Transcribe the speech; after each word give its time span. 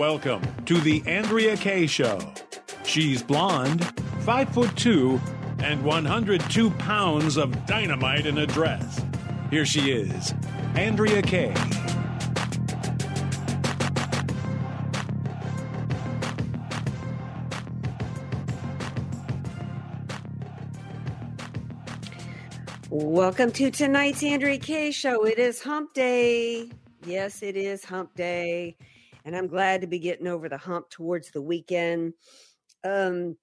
Welcome 0.00 0.40
to 0.64 0.80
the 0.80 1.02
Andrea 1.06 1.58
Kaye 1.58 1.86
Show. 1.86 2.18
She's 2.84 3.22
blonde, 3.22 3.84
five 4.20 4.48
foot 4.48 4.74
two, 4.74 5.20
and 5.58 5.84
102 5.84 6.70
pounds 6.70 7.36
of 7.36 7.66
dynamite 7.66 8.24
in 8.24 8.38
a 8.38 8.46
dress. 8.46 9.04
Here 9.50 9.66
she 9.66 9.92
is, 9.92 10.32
Andrea 10.74 11.20
Kaye. 11.20 11.52
Welcome 22.88 23.52
to 23.52 23.70
tonight's 23.70 24.22
Andrea 24.22 24.58
Kaye 24.58 24.92
Show. 24.92 25.26
It 25.26 25.38
is 25.38 25.60
Hump 25.60 25.92
Day. 25.92 26.70
Yes, 27.04 27.42
it 27.42 27.56
is 27.56 27.84
Hump 27.84 28.14
Day, 28.14 28.76
and 29.24 29.36
I'm 29.36 29.48
glad 29.48 29.80
to 29.82 29.86
be 29.86 29.98
getting 29.98 30.26
over 30.26 30.48
the 30.48 30.58
hump 30.58 30.90
towards 30.90 31.30
the 31.30 31.42
weekend. 31.42 32.14
Um, 32.84 33.36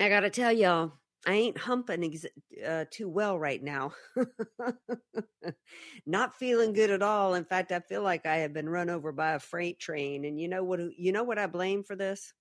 I 0.00 0.08
got 0.08 0.20
to 0.20 0.30
tell 0.30 0.52
y'all, 0.52 0.92
I 1.26 1.34
ain't 1.34 1.58
humping 1.58 2.04
ex- 2.04 2.26
uh, 2.66 2.84
too 2.90 3.08
well 3.08 3.38
right 3.38 3.62
now. 3.62 3.92
Not 6.06 6.34
feeling 6.34 6.72
good 6.72 6.90
at 6.90 7.02
all. 7.02 7.34
In 7.34 7.44
fact, 7.44 7.70
I 7.70 7.80
feel 7.80 8.02
like 8.02 8.26
I 8.26 8.38
have 8.38 8.52
been 8.52 8.68
run 8.68 8.90
over 8.90 9.12
by 9.12 9.32
a 9.32 9.38
freight 9.38 9.78
train. 9.78 10.24
And 10.24 10.40
you 10.40 10.48
know 10.48 10.64
what? 10.64 10.80
You 10.98 11.12
know 11.12 11.24
what 11.24 11.38
I 11.38 11.46
blame 11.46 11.84
for 11.84 11.94
this? 11.94 12.32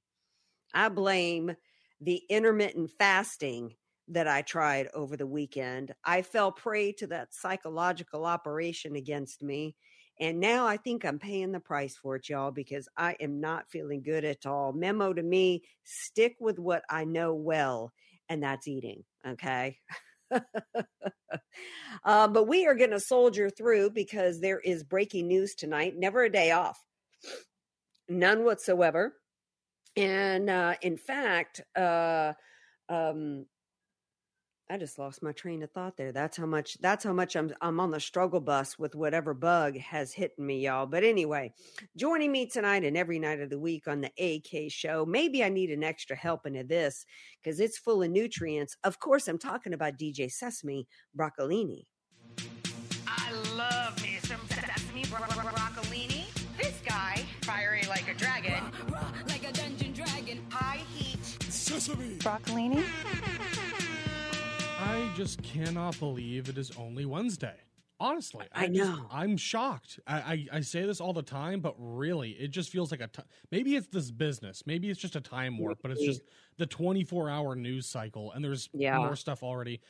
I 0.73 0.90
blame 0.90 1.56
the 2.00 2.23
intermittent 2.30 2.92
fasting 2.98 3.76
that 4.08 4.28
I 4.28 4.42
tried 4.42 4.88
over 4.94 5.16
the 5.16 5.28
weekend. 5.28 5.94
I 6.04 6.22
fell 6.22 6.52
prey 6.52 6.92
to 6.94 7.08
that 7.08 7.34
psychological 7.34 8.26
operation 8.26 8.95
against 8.95 9.44
me. 9.44 9.76
And 10.22 10.39
now 10.39 10.67
I 10.67 10.77
think 10.77 11.03
I'm 11.03 11.17
paying 11.17 11.52
the 11.52 11.59
price 11.59 11.97
for 11.97 12.16
it, 12.16 12.30
y'all, 12.30 12.52
because 12.52 12.88
I 12.95 13.16
am 13.19 13.41
not 13.41 13.72
feeling 13.72 14.03
good 14.03 14.23
at 14.23 14.45
all. 14.45 14.72
Memo 14.72 15.14
to 15.14 15.23
me 15.23 15.64
stick 15.83 16.36
with 16.39 16.59
what 16.59 16.83
I 16.88 17.05
know 17.05 17.33
well, 17.33 17.91
and 18.30 18.44
that's 18.44 18.67
eating. 18.67 19.03
Okay. 19.27 19.80
uh, 22.03 22.27
but 22.27 22.47
we 22.47 22.67
are 22.67 22.75
going 22.75 22.92
to 22.92 22.99
soldier 22.99 23.49
through 23.49 23.89
because 23.89 24.39
there 24.39 24.59
is 24.59 24.83
breaking 24.83 25.27
news 25.27 25.55
tonight. 25.55 25.97
Never 25.97 26.23
a 26.23 26.31
day 26.31 26.52
off, 26.52 26.80
none 28.08 28.45
whatsoever. 28.45 29.16
And 29.97 30.52
uh, 30.52 30.75
in 30.83 30.97
fact, 30.97 31.61
uh, 31.75 32.33
um, 32.89 33.47
I 34.72 34.77
just 34.77 34.97
lost 34.97 35.22
my 35.22 35.33
train 35.33 35.64
of 35.64 35.72
thought 35.72 35.97
there. 35.97 36.14
That's 36.14 36.38
how 36.38 36.45
much 36.45 36.77
that's 36.80 37.03
how 37.03 37.11
much 37.11 37.36
I'm 37.36 37.53
I'm 37.59 37.81
on 37.81 37.91
the 37.91 38.00
struggle 38.00 38.39
bus 38.39 38.80
with 38.80 38.95
whatever 38.95 39.33
bug 39.33 39.77
has 39.77 40.14
hit 40.14 40.39
me, 40.39 40.61
y'all. 40.61 40.86
But 40.86 41.03
anyway, 41.03 41.52
joining 41.97 42.31
me 42.31 42.45
tonight 42.45 42.86
and 42.86 42.95
every 42.95 43.19
night 43.19 43.42
of 43.42 43.49
the 43.49 43.59
week 43.59 43.89
on 43.89 43.99
the 43.99 44.11
AK 44.17 44.72
show. 44.72 45.05
Maybe 45.05 45.44
I 45.44 45.49
need 45.49 45.72
an 45.72 45.83
extra 45.83 46.16
helping 46.16 46.58
of 46.58 46.69
this 46.69 47.05
because 47.43 47.60
it's 47.60 47.77
full 47.77 48.02
of 48.02 48.11
nutrients. 48.11 48.77
Of 48.86 48.98
course, 49.02 49.27
I'm 49.27 49.37
talking 49.37 49.73
about 49.73 49.98
DJ 49.98 50.31
Sesame 50.31 50.87
Broccolini. 51.20 51.83
I 53.08 53.33
love 53.58 54.02
me 54.02 54.20
some 54.23 54.39
sesame 54.48 55.04
bro- 55.10 55.20
bro- 55.20 55.52
broccolini. 55.52 56.27
This 56.58 56.80
guy, 56.87 57.26
fiery 57.42 57.83
like 57.89 58.08
a 58.08 58.14
dragon, 58.14 58.64
like 59.27 59.45
a 59.45 59.52
dungeon 59.52 59.92
dragon. 59.92 60.45
high 60.49 60.80
heat. 60.95 61.26
Sesame 61.49 62.17
broccolini? 62.20 62.86
I 64.83 65.11
just 65.15 65.42
cannot 65.43 65.97
believe 65.99 66.49
it 66.49 66.58
is 66.58 66.71
only 66.77 67.05
Wednesday. 67.05 67.55
Honestly, 67.99 68.45
I 68.52 68.67
just- 68.67 68.77
know. 68.89 69.05
I'm 69.11 69.37
shocked. 69.37 69.99
I, 70.08 70.15
I, 70.17 70.47
I 70.53 70.61
say 70.61 70.86
this 70.87 70.99
all 70.99 71.14
the 71.14 71.21
time, 71.21 71.59
but 71.59 71.75
really, 71.77 72.31
it 72.31 72.47
just 72.49 72.71
feels 72.71 72.89
like 72.89 72.99
a. 73.02 73.08
T- 73.08 73.21
maybe 73.52 73.75
it's 73.75 73.87
this 73.87 74.09
business. 74.09 74.64
Maybe 74.65 74.89
it's 74.89 74.99
just 74.99 75.15
a 75.15 75.21
time 75.21 75.59
warp, 75.59 75.80
but 75.83 75.92
it's 75.92 76.03
just 76.03 76.21
the 76.58 76.65
24 76.65 77.30
hour 77.30 77.55
news 77.55 77.86
cycle, 77.86 78.31
and 78.31 78.43
there's 78.43 78.69
Yeah. 78.73 78.97
more 78.97 79.15
stuff 79.15 79.43
already 79.43 79.81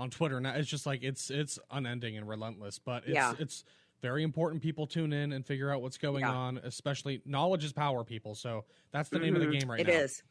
on 0.00 0.10
Twitter. 0.10 0.40
Now 0.40 0.54
it's 0.54 0.68
just 0.68 0.84
like 0.84 1.04
it's 1.04 1.30
it's 1.30 1.60
unending 1.70 2.16
and 2.16 2.26
relentless. 2.28 2.80
But 2.80 3.04
it's 3.04 3.14
Yeah. 3.14 3.34
it's 3.38 3.62
very 4.02 4.24
important. 4.24 4.62
People 4.62 4.88
tune 4.88 5.12
in 5.12 5.32
and 5.32 5.46
figure 5.46 5.70
out 5.70 5.80
what's 5.80 5.98
going 5.98 6.22
Yeah. 6.22 6.32
on. 6.34 6.58
Especially 6.58 7.22
knowledge 7.24 7.62
is 7.62 7.72
power, 7.72 8.02
people. 8.02 8.34
So 8.34 8.64
that's 8.90 9.10
the 9.10 9.20
name 9.20 9.36
of 9.36 9.42
the 9.42 9.46
Mhm. 9.46 9.60
game 9.60 9.70
right 9.70 9.80
It 9.80 9.86
now. 9.86 9.92
is. 9.92 10.24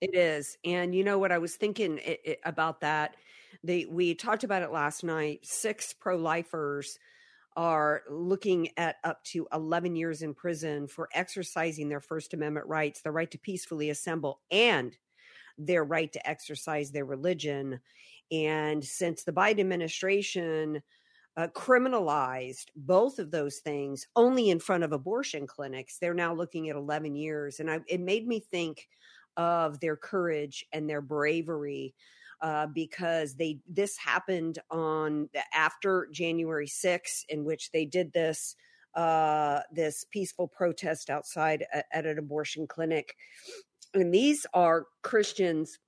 It 0.00 0.16
is. 0.16 0.58
And 0.64 0.96
you 0.96 1.04
know 1.04 1.18
what 1.18 1.30
I 1.30 1.38
was 1.38 1.54
thinking 1.54 2.00
i 2.04 2.18
i 2.26 2.36
about 2.44 2.80
that? 2.80 3.14
We 3.64 4.14
talked 4.14 4.44
about 4.44 4.62
it 4.62 4.72
last 4.72 5.04
night. 5.04 5.40
Six 5.42 5.92
pro-lifers 5.92 6.98
are 7.56 8.02
looking 8.10 8.68
at 8.76 8.96
up 9.04 9.22
to 9.24 9.46
11 9.52 9.94
years 9.94 10.22
in 10.22 10.34
prison 10.34 10.86
for 10.88 11.08
exercising 11.14 11.88
their 11.88 12.00
first 12.00 12.34
amendment 12.34 12.66
rights, 12.66 13.02
the 13.02 13.10
right 13.10 13.30
to 13.30 13.38
peacefully 13.38 13.90
assemble 13.90 14.40
and 14.50 14.96
their 15.58 15.84
right 15.84 16.12
to 16.12 16.28
exercise 16.28 16.90
their 16.90 17.04
religion. 17.04 17.78
And 18.30 18.82
since 18.82 19.22
the 19.22 19.32
Biden 19.32 19.60
administration 19.60 20.82
uh, 21.36 21.48
criminalized 21.54 22.66
both 22.74 23.18
of 23.18 23.30
those 23.30 23.58
things 23.58 24.06
only 24.16 24.50
in 24.50 24.58
front 24.58 24.84
of 24.84 24.92
abortion 24.92 25.46
clinics, 25.46 25.98
they're 25.98 26.14
now 26.14 26.34
looking 26.34 26.68
at 26.70 26.76
11 26.76 27.14
years. 27.14 27.60
And 27.60 27.70
I, 27.70 27.80
it 27.86 28.00
made 28.00 28.26
me 28.26 28.40
think 28.40 28.88
of 29.36 29.80
their 29.80 29.96
courage 29.96 30.64
and 30.72 30.88
their 30.88 31.00
bravery 31.00 31.94
uh, 32.42 32.66
because 32.66 33.36
they 33.36 33.60
this 33.68 33.96
happened 33.96 34.58
on 34.70 35.28
after 35.54 36.08
January 36.12 36.66
6th, 36.66 37.24
in 37.28 37.44
which 37.44 37.70
they 37.70 37.84
did 37.84 38.12
this 38.12 38.56
uh, 38.94 39.60
this 39.72 40.04
peaceful 40.10 40.48
protest 40.48 41.08
outside 41.08 41.64
at, 41.72 41.86
at 41.92 42.04
an 42.04 42.18
abortion 42.18 42.66
clinic, 42.66 43.14
and 43.94 44.12
these 44.12 44.44
are 44.52 44.86
Christians. 45.02 45.78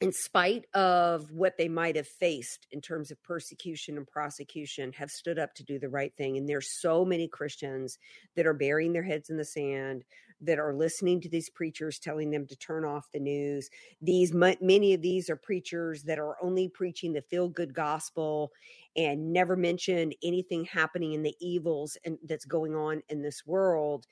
In 0.00 0.12
spite 0.12 0.66
of 0.74 1.30
what 1.30 1.56
they 1.56 1.68
might 1.68 1.94
have 1.96 2.08
faced 2.08 2.66
in 2.72 2.80
terms 2.80 3.10
of 3.10 3.22
persecution 3.22 3.96
and 3.96 4.06
prosecution, 4.06 4.92
have 4.92 5.10
stood 5.10 5.38
up 5.38 5.54
to 5.54 5.62
do 5.62 5.78
the 5.78 5.88
right 5.88 6.12
thing. 6.18 6.36
And 6.36 6.48
there's 6.48 6.68
so 6.68 7.04
many 7.04 7.28
Christians 7.28 7.96
that 8.34 8.44
are 8.44 8.52
burying 8.52 8.92
their 8.92 9.04
heads 9.04 9.30
in 9.30 9.36
the 9.36 9.44
sand, 9.44 10.04
that 10.40 10.58
are 10.58 10.74
listening 10.74 11.20
to 11.20 11.28
these 11.28 11.48
preachers 11.48 11.98
telling 11.98 12.30
them 12.30 12.46
to 12.46 12.56
turn 12.56 12.84
off 12.84 13.10
the 13.12 13.20
news. 13.20 13.68
These 14.02 14.34
many 14.34 14.94
of 14.94 15.00
these 15.00 15.30
are 15.30 15.36
preachers 15.36 16.02
that 16.02 16.18
are 16.18 16.36
only 16.42 16.68
preaching 16.68 17.12
the 17.12 17.22
feel 17.22 17.48
good 17.48 17.72
gospel 17.72 18.52
and 18.96 19.32
never 19.32 19.56
mention 19.56 20.12
anything 20.22 20.64
happening 20.64 21.12
in 21.12 21.22
the 21.22 21.34
evils 21.40 21.96
and 22.04 22.18
that's 22.26 22.44
going 22.44 22.74
on 22.74 23.02
in 23.08 23.22
this 23.22 23.46
world. 23.46 24.06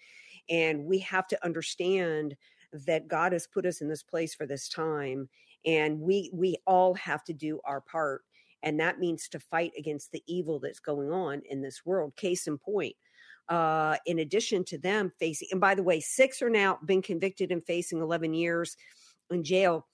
And 0.49 0.85
we 0.85 0.99
have 1.01 1.27
to 1.29 1.45
understand 1.45 2.37
that 2.73 3.09
God 3.09 3.33
has 3.33 3.47
put 3.47 3.67
us 3.67 3.81
in 3.81 3.89
this 3.89 4.03
place 4.03 4.35
for 4.35 4.47
this 4.47 4.69
time, 4.69 5.29
and 5.67 6.01
we 6.01 6.31
we 6.33 6.57
all 6.67 6.95
have 6.95 7.23
to 7.25 7.33
do 7.33 7.61
our 7.65 7.81
part. 7.81 8.23
And 8.65 8.79
that 8.81 9.01
means 9.01 9.29
to 9.29 9.41
fight 9.41 9.73
against 9.77 10.13
the 10.13 10.23
evil 10.27 10.61
that's 10.61 10.81
going 10.81 11.11
on 11.11 11.43
in 11.51 11.63
this 11.63 11.83
world. 11.85 12.15
Case 12.17 12.47
in 12.47 12.59
point, 12.59 12.95
uh, 13.49 13.97
in 14.07 14.21
addition 14.21 14.65
to 14.65 14.79
them 14.79 15.13
facing, 15.19 15.49
and 15.53 15.61
by 15.61 15.75
the 15.75 15.83
way, 15.83 16.01
six 16.01 16.43
are 16.43 16.51
now 16.51 16.79
been 16.85 17.03
convicted 17.03 17.53
and 17.53 17.65
facing 17.65 18.01
11 18.01 18.35
years 18.35 18.77
in 19.31 19.43
jail. 19.45 19.87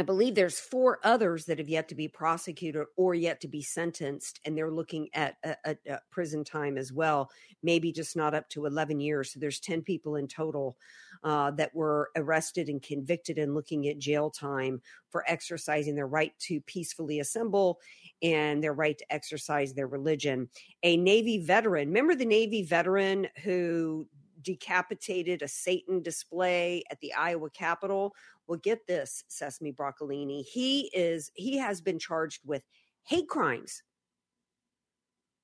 I 0.00 0.02
believe 0.02 0.34
there's 0.34 0.58
four 0.58 0.98
others 1.04 1.44
that 1.44 1.58
have 1.58 1.68
yet 1.68 1.88
to 1.88 1.94
be 1.94 2.08
prosecuted 2.08 2.86
or 2.96 3.14
yet 3.14 3.40
to 3.42 3.48
be 3.48 3.62
sentenced, 3.62 4.40
and 4.44 4.56
they're 4.56 4.70
looking 4.70 5.08
at 5.12 5.36
a, 5.44 5.56
a, 5.66 5.76
a 5.88 6.00
prison 6.10 6.42
time 6.42 6.78
as 6.78 6.90
well, 6.90 7.30
maybe 7.62 7.92
just 7.92 8.16
not 8.16 8.34
up 8.34 8.48
to 8.50 8.64
11 8.64 9.00
years. 9.00 9.32
So 9.32 9.40
there's 9.40 9.60
10 9.60 9.82
people 9.82 10.16
in 10.16 10.26
total 10.26 10.78
uh, 11.22 11.50
that 11.52 11.74
were 11.74 12.10
arrested 12.16 12.68
and 12.70 12.82
convicted 12.82 13.36
and 13.38 13.54
looking 13.54 13.88
at 13.88 13.98
jail 13.98 14.30
time 14.30 14.80
for 15.10 15.22
exercising 15.28 15.96
their 15.96 16.06
right 16.06 16.32
to 16.40 16.62
peacefully 16.62 17.20
assemble 17.20 17.78
and 18.22 18.64
their 18.64 18.72
right 18.72 18.96
to 18.96 19.12
exercise 19.12 19.74
their 19.74 19.86
religion. 19.86 20.48
A 20.82 20.96
Navy 20.96 21.44
veteran, 21.44 21.88
remember 21.88 22.14
the 22.14 22.24
Navy 22.24 22.62
veteran 22.62 23.28
who 23.44 24.08
decapitated 24.42 25.42
a 25.42 25.48
Satan 25.48 26.02
display 26.02 26.82
at 26.90 27.00
the 27.00 27.12
Iowa 27.12 27.50
Capitol? 27.50 28.14
Well, 28.50 28.58
get 28.58 28.88
this, 28.88 29.24
Sesame 29.28 29.72
Broccolini. 29.72 30.44
He 30.44 30.90
is 30.92 31.30
he 31.34 31.58
has 31.58 31.80
been 31.80 32.00
charged 32.00 32.42
with 32.44 32.64
hate 33.04 33.28
crimes. 33.28 33.84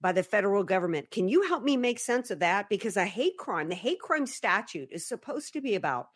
by 0.00 0.12
the 0.12 0.23
federal 0.23 0.64
government. 0.64 1.11
Can 1.11 1.29
you 1.29 1.43
help 1.49 1.62
me 1.64 1.76
make 1.76 1.99
sense 1.99 2.31
of 2.31 2.41
that? 2.41 2.69
Because 2.69 2.97
a 2.97 3.06
hate 3.06 3.38
crime, 3.38 3.69
the 3.69 3.75
hate 3.75 4.00
crime 4.00 4.26
statute 4.26 4.91
is 4.93 5.08
supposed 5.08 5.53
to 5.55 5.61
be 5.61 5.75
about 5.75 6.08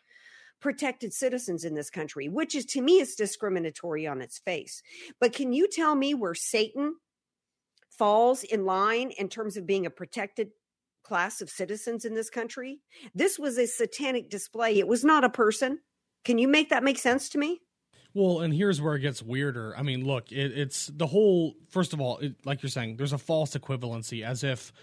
protected 0.61 1.13
citizens 1.13 1.65
in 1.65 1.73
this 1.73 1.89
country, 1.89 2.29
which 2.29 2.55
is 2.55 2.65
to 2.67 2.81
me 2.81 2.99
is 2.99 3.15
discriminatory 3.15 4.05
on 4.07 4.21
its 4.21 4.39
face. 4.39 4.83
But 5.19 5.33
can 5.33 5.53
you 5.53 5.67
tell 5.67 5.95
me 5.95 6.13
where 6.13 6.35
Satan 6.35 6.95
falls 7.89 8.43
in 8.43 8.65
line 8.65 9.11
in 9.17 9.29
terms 9.29 9.57
of 9.57 9.65
being 9.65 9.85
a 9.87 9.91
protected 9.91 10.51
class 11.03 11.41
of 11.41 11.49
citizens 11.49 12.05
in 12.05 12.13
this 12.13 12.29
country? 12.29 12.81
This 13.15 13.39
was 13.39 13.57
a 13.57 13.65
satanic 13.65 14.29
display. 14.29 14.77
It 14.77 14.87
was 14.87 15.03
not 15.05 15.23
a 15.23 15.29
person. 15.29 15.79
Can 16.23 16.37
you 16.37 16.47
make 16.47 16.69
that 16.69 16.83
make 16.83 16.97
sense 16.97 17.29
to 17.29 17.37
me? 17.37 17.61
Well, 18.13 18.41
and 18.41 18.53
here's 18.53 18.81
where 18.81 18.95
it 18.95 18.99
gets 18.99 19.23
weirder. 19.23 19.75
I 19.77 19.83
mean, 19.83 20.05
look, 20.05 20.31
it, 20.31 20.57
it's 20.57 20.87
the 20.87 21.07
whole. 21.07 21.55
First 21.69 21.93
of 21.93 22.01
all, 22.01 22.17
it, 22.17 22.35
like 22.45 22.61
you're 22.61 22.69
saying, 22.69 22.97
there's 22.97 23.13
a 23.13 23.17
false 23.17 23.55
equivalency, 23.55 24.25
as 24.25 24.43
if 24.43 24.73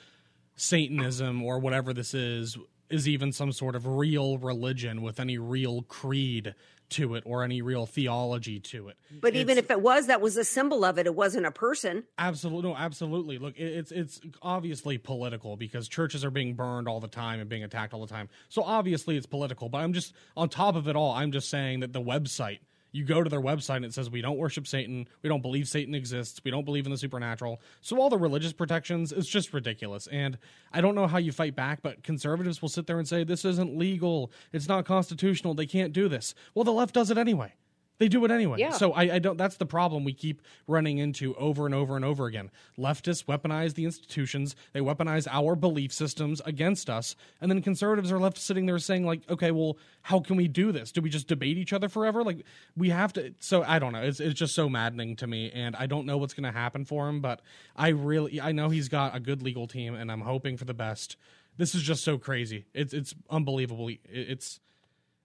Satanism 0.57 1.43
or 1.43 1.59
whatever 1.59 1.93
this 1.93 2.15
is 2.15 2.57
is 2.91 3.09
even 3.09 3.33
some 3.33 3.53
sort 3.53 3.77
of 3.77 3.87
real 3.87 4.39
religion 4.39 5.03
with 5.03 5.21
any 5.21 5.39
real 5.39 5.83
creed 5.83 6.55
to 6.91 7.15
it 7.15 7.23
or 7.27 7.45
any 7.45 7.61
real 7.61 7.87
theology 7.87 8.59
to 8.61 8.89
it. 8.89 8.97
But 9.21 9.29
it's, 9.29 9.39
even 9.39 9.59
if 9.59 9.71
it 9.71 9.81
was, 9.81 10.07
that 10.07 10.21
was 10.21 10.37
a 10.37 10.45
symbol 10.45 10.85
of 10.85 10.99
it. 10.99 11.07
It 11.07 11.15
wasn't 11.15 11.47
a 11.47 11.51
person. 11.51 12.05
Absolutely, 12.17 12.71
no, 12.71 12.77
absolutely. 12.77 13.39
Look, 13.39 13.59
it's 13.59 13.93
it's 13.93 14.21
obviously 14.43 14.99
political 14.99 15.57
because 15.57 15.89
churches 15.89 16.25
are 16.25 16.31
being 16.31 16.55
burned 16.55 16.89
all 16.89 17.01
the 17.01 17.09
time 17.09 17.41
and 17.41 17.49
being 17.49 17.65
attacked 17.65 17.93
all 17.93 18.01
the 18.01 18.13
time. 18.13 18.29
So 18.49 18.63
obviously 18.63 19.17
it's 19.17 19.27
political. 19.27 19.69
But 19.69 19.79
I'm 19.79 19.93
just 19.93 20.15
on 20.37 20.49
top 20.49 20.77
of 20.77 20.89
it 20.89 20.97
all. 20.97 21.13
I'm 21.13 21.33
just 21.33 21.51
saying 21.51 21.81
that 21.81 21.93
the 21.93 22.01
website 22.01 22.61
you 22.93 23.05
go 23.05 23.23
to 23.23 23.31
their 23.31 23.41
website 23.41 23.77
and 23.77 23.85
it 23.85 23.95
says 23.95 24.11
we 24.11 24.21
don't 24.21 24.39
worship 24.39 24.67
Satan, 24.67 25.09
we 25.23 25.29
don't 25.29 25.43
believe 25.43 25.69
Satan 25.69 25.95
exists, 25.95 26.41
we 26.45 26.51
don't 26.51 26.65
believe 26.65 26.87
in 26.87 26.93
the 26.93 26.99
supernatural. 26.99 27.61
So 27.81 28.01
all 28.01 28.11
the 28.11 28.19
religious 28.19 28.53
protections 28.53 29.13
it's 29.13 29.29
just 29.29 29.53
ridiculous. 29.53 30.07
And 30.09 30.39
I 30.73 30.81
don't 30.81 30.95
know 30.95 31.07
how 31.07 31.19
you 31.19 31.33
fight 31.33 31.55
back, 31.55 31.83
but 31.83 32.03
conservatives 32.03 32.63
will 32.63 32.69
sit 32.69 32.87
there 32.87 32.99
and 32.99 33.09
say 33.09 33.25
this 33.25 33.45
isn't 33.45 33.77
legal, 33.77 34.31
it's 34.53 34.69
not 34.69 34.85
constitutional, 34.85 35.55
they 35.55 35.67
can't 35.67 35.93
do 35.93 36.09
this. 36.09 36.35
Well, 36.55 36.65
the 36.65 36.73
left 36.73 36.95
does 36.95 37.11
it 37.11 37.19
anyway. 37.19 37.55
They 37.99 38.09
do 38.09 38.25
it 38.25 38.31
anyway. 38.31 38.59
Yeah. 38.61 38.71
So 38.71 38.93
I, 38.93 39.15
I, 39.15 39.19
don't. 39.19 39.37
That's 39.37 39.57
the 39.57 39.67
problem 39.67 40.05
we 40.05 40.13
keep 40.13 40.41
running 40.69 40.99
into 40.99 41.35
over 41.35 41.67
and 41.67 41.75
over 41.75 41.97
and 41.97 42.05
over 42.05 42.27
again. 42.27 42.51
Leftists 42.79 43.25
weaponize 43.25 43.75
the 43.75 43.85
institutions. 43.85 44.55
They 44.73 44.81
weaponize 44.81 45.27
our 45.29 45.57
belief 45.57 45.93
systems 45.93 46.41
against 46.45 46.89
us, 46.89 47.17
and 47.41 47.51
then 47.51 47.61
conservatives 47.61 48.13
are 48.13 48.21
left 48.21 48.39
sitting 48.39 48.67
there 48.67 48.79
saying, 48.79 49.05
like, 49.05 49.29
okay, 49.29 49.51
well, 49.51 49.79
how 50.03 50.21
can 50.21 50.37
we 50.37 50.47
do 50.47 50.71
this? 50.71 50.93
Do 50.93 51.01
we 51.01 51.11
just 51.11 51.27
debate 51.27 51.59
each 51.59 51.73
other 51.73 51.89
forever? 51.89 52.23
Like, 52.23 52.45
we 52.77 52.91
have 52.91 53.13
to. 53.15 53.35
So 53.41 53.65
I 53.65 53.81
don't 53.81 53.93
know. 53.93 54.03
It's 54.03 54.21
it's 54.21 54.39
just 54.39 54.55
so 54.55 54.69
maddening 54.69 55.17
to 55.17 55.27
me, 55.27 55.51
and 55.53 55.75
I 55.75 55.87
don't 55.87 56.07
know 56.07 56.19
what's 56.19 56.35
going 56.35 56.51
to 56.51 56.57
happen 56.57 56.85
for 56.85 57.09
him. 57.09 57.21
But 57.21 57.41
I 57.75 57.89
really, 57.89 58.41
I 58.41 58.53
know 58.53 58.69
he's 58.69 58.89
got 58.89 59.17
a 59.17 59.21
good 59.21 59.43
legal 59.43 59.67
team, 59.67 59.95
and 59.95 60.13
I'm 60.13 60.21
hoping 60.21 60.57
for 60.57 60.65
the 60.65 60.75
best. 60.75 61.17
This 61.57 61.75
is 61.75 61.83
just 61.83 62.05
so 62.05 62.17
crazy. 62.17 62.67
It's 62.75 62.95
it's 62.95 63.13
unbelievable. 63.29 63.91
It's 64.09 64.61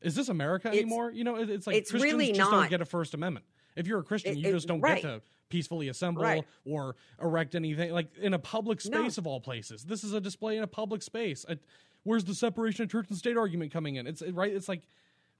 is 0.04 0.16
this 0.16 0.30
America 0.30 0.68
it's, 0.68 0.78
anymore? 0.78 1.12
You 1.12 1.24
know, 1.24 1.36
it's 1.38 1.66
like 1.66 1.78
it's 1.78 1.92
Christians 1.92 2.14
really 2.14 2.28
just 2.34 2.52
not. 2.52 2.52
don't 2.52 2.70
get 2.70 2.82
a 2.82 2.86
First 2.86 3.14
Amendment. 3.14 3.46
If 3.76 3.88
you're 3.88 4.00
a 4.00 4.04
Christian, 4.04 4.38
you 4.38 4.50
it, 4.50 4.52
just 4.52 4.68
don't 4.68 4.82
right. 4.82 5.02
get 5.02 5.08
to 5.08 5.22
peacefully 5.50 5.88
assemble 5.88 6.24
right. 6.24 6.46
or 6.66 6.96
erect 7.22 7.56
anything 7.56 7.92
like 7.92 8.16
in 8.18 8.34
a 8.34 8.40
public 8.40 8.82
space 8.82 9.18
no. 9.18 9.22
of 9.22 9.28
all 9.28 9.40
places. 9.40 9.84
This 9.84 10.04
is 10.04 10.14
a 10.14 10.22
display 10.22 10.58
in 10.58 10.64
a 10.64 10.68
public 10.68 11.02
space. 11.02 11.46
I, 11.50 11.58
where's 12.04 12.24
the 12.24 12.36
separation 12.36 12.84
of 12.84 12.92
church 12.92 13.08
and 13.10 13.18
state 13.18 13.38
argument 13.38 13.72
coming 13.72 13.96
in? 13.96 14.06
It's 14.06 14.22
right. 14.22 14.54
It's 14.54 14.70
like 14.70 14.84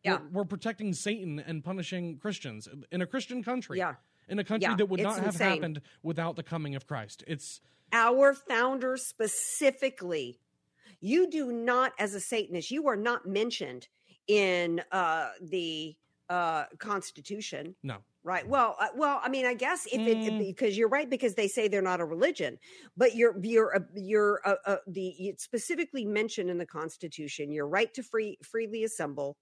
yeah. 0.04 0.18
we're, 0.32 0.40
we're 0.40 0.46
protecting 0.46 0.94
Satan 0.94 1.40
and 1.40 1.64
punishing 1.64 2.18
Christians 2.18 2.68
in 2.92 3.02
a 3.02 3.06
Christian 3.06 3.44
country. 3.44 3.78
Yeah. 3.78 3.96
In 4.28 4.40
a 4.40 4.44
country 4.44 4.70
yeah, 4.70 4.78
that 4.78 4.88
would 4.88 5.02
not 5.02 5.18
insane. 5.18 5.26
have 5.26 5.36
happened 5.36 5.82
without 6.02 6.38
the 6.38 6.44
coming 6.44 6.76
of 6.76 6.88
Christ. 6.88 7.24
It's 7.28 7.60
our 7.92 8.34
founders 8.34 9.06
specifically. 9.06 10.40
You 11.02 11.30
do 11.30 11.52
not, 11.52 11.92
as 12.00 12.14
a 12.14 12.22
Satanist, 12.22 12.72
you 12.72 12.88
are 12.88 12.96
not 12.96 13.28
mentioned 13.28 13.90
in 14.28 14.82
uh, 14.92 15.30
the 15.42 15.96
uh, 16.30 16.66
Constitution. 16.80 17.76
No. 17.84 17.98
Right. 18.26 18.48
Well, 18.48 18.78
uh, 18.80 18.88
well, 18.96 19.20
I 19.22 19.28
mean, 19.28 19.46
I 19.46 19.54
guess 19.54 19.86
if 19.86 20.00
it 20.00 20.18
mm. 20.18 20.40
because 20.40 20.78
you're 20.78 20.88
right 20.88 21.10
because 21.10 21.36
they 21.36 21.50
say 21.50 21.68
they're 21.68 21.82
not 21.82 22.00
a 22.00 22.06
religion, 22.06 22.58
but 22.96 23.18
you're 23.18 23.38
you're 23.44 23.86
you're 23.94 24.40
uh, 24.46 24.56
uh, 24.66 24.78
the 24.88 25.10
it's 25.10 25.44
specifically 25.44 26.06
mentioned 26.06 26.50
in 26.50 26.58
the 26.58 26.66
Constitution 26.66 27.52
your 27.52 27.68
right 27.68 27.94
to 27.94 28.02
free 28.02 28.38
freely 28.42 28.86
assemble, 28.86 29.36